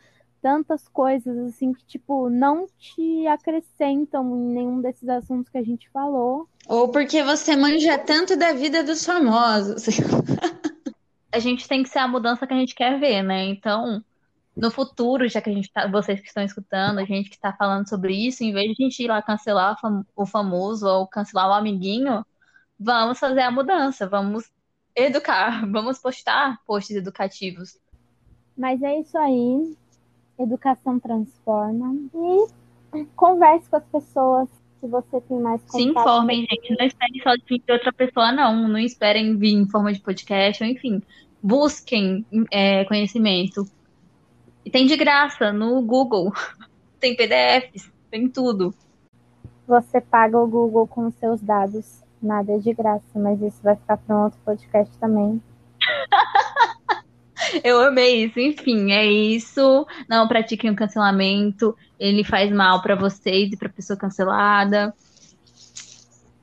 tantas 0.40 0.88
coisas 0.88 1.36
assim 1.36 1.74
que 1.74 1.84
tipo 1.84 2.30
não 2.30 2.66
te 2.78 3.26
acrescentam 3.26 4.34
em 4.34 4.54
nenhum 4.54 4.80
desses 4.80 5.06
assuntos 5.06 5.50
que 5.50 5.58
a 5.58 5.62
gente 5.62 5.90
falou. 5.90 6.48
Ou 6.66 6.88
porque 6.88 7.22
você 7.22 7.54
manja 7.54 7.98
tanto 7.98 8.34
da 8.34 8.54
vida 8.54 8.82
dos 8.82 9.04
famosos. 9.04 9.84
a 11.30 11.38
gente 11.38 11.68
tem 11.68 11.82
que 11.82 11.90
ser 11.90 11.98
a 11.98 12.08
mudança 12.08 12.46
que 12.46 12.54
a 12.54 12.58
gente 12.58 12.74
quer 12.74 12.98
ver, 12.98 13.22
né? 13.22 13.44
Então, 13.44 14.02
no 14.56 14.70
futuro, 14.70 15.28
já 15.28 15.42
que 15.42 15.50
a 15.50 15.52
gente 15.52 15.70
tá, 15.70 15.86
vocês 15.88 16.18
que 16.18 16.28
estão 16.28 16.42
escutando, 16.42 17.00
a 17.00 17.04
gente 17.04 17.28
que 17.28 17.36
está 17.36 17.52
falando 17.52 17.86
sobre 17.86 18.14
isso, 18.14 18.42
em 18.42 18.54
vez 18.54 18.74
de 18.74 18.82
a 18.82 18.86
gente 18.86 19.02
ir 19.02 19.08
lá 19.08 19.20
cancelar 19.20 19.76
o 20.16 20.24
famoso 20.24 20.88
ou 20.88 21.06
cancelar 21.06 21.46
o 21.50 21.52
amiguinho, 21.52 22.24
vamos 22.80 23.18
fazer 23.18 23.42
a 23.42 23.50
mudança, 23.50 24.08
vamos 24.08 24.50
educar, 24.96 25.66
vamos 25.70 25.98
postar 25.98 26.58
posts 26.66 26.96
educativos. 26.96 27.78
Mas 28.56 28.82
é 28.82 28.98
isso 28.98 29.16
aí. 29.18 29.76
Educação 30.38 30.98
transforma. 30.98 31.94
E 32.14 33.04
converse 33.14 33.68
com 33.68 33.76
as 33.76 33.84
pessoas. 33.84 34.48
Se 34.80 34.86
você 34.86 35.20
tem 35.20 35.38
mais 35.38 35.60
Se 35.66 35.82
informem, 35.82 36.46
gente. 36.50 36.76
Não 36.78 36.86
esperem 36.86 37.22
só 37.22 37.34
de 37.34 37.62
outra 37.70 37.92
pessoa, 37.92 38.32
não. 38.32 38.66
Não 38.66 38.78
esperem 38.78 39.36
vir 39.36 39.52
em 39.52 39.68
forma 39.68 39.92
de 39.92 40.00
podcast, 40.00 40.62
ou 40.64 40.70
enfim. 40.70 41.02
Busquem 41.42 42.24
é, 42.50 42.84
conhecimento. 42.86 43.66
E 44.64 44.70
tem 44.70 44.86
de 44.86 44.96
graça 44.96 45.52
no 45.52 45.82
Google. 45.82 46.32
Tem 46.98 47.16
PDFs, 47.16 47.90
tem 48.10 48.28
tudo. 48.28 48.74
Você 49.66 50.02
paga 50.02 50.38
o 50.38 50.46
Google 50.46 50.86
com 50.86 51.10
seus 51.12 51.40
dados. 51.40 52.04
Nada 52.22 52.52
é 52.52 52.58
de 52.58 52.74
graça, 52.74 53.18
mas 53.18 53.40
isso 53.40 53.62
vai 53.62 53.76
ficar 53.76 53.96
para 53.96 54.16
um 54.16 54.24
outro 54.24 54.38
podcast 54.44 54.96
também. 54.98 55.42
Eu 57.64 57.80
amei 57.82 58.24
isso. 58.24 58.38
Enfim, 58.38 58.92
é 58.92 59.04
isso. 59.06 59.86
Não 60.08 60.28
pratiquem 60.28 60.70
o 60.70 60.76
cancelamento. 60.76 61.76
Ele 61.98 62.22
faz 62.22 62.52
mal 62.52 62.82
para 62.82 62.94
vocês 62.94 63.52
e 63.52 63.56
para 63.56 63.68
pessoa 63.68 63.98
cancelada. 63.98 64.94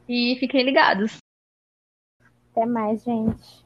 E 0.07 0.35
fiquem 0.39 0.63
ligados. 0.63 1.17
Até 2.51 2.65
mais, 2.65 3.03
gente. 3.03 3.65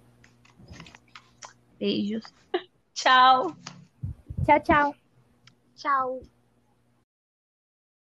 Beijos. 1.80 2.26
tchau. 2.94 3.56
Tchau, 4.46 4.60
tchau. 4.60 4.96
Tchau. 5.76 6.31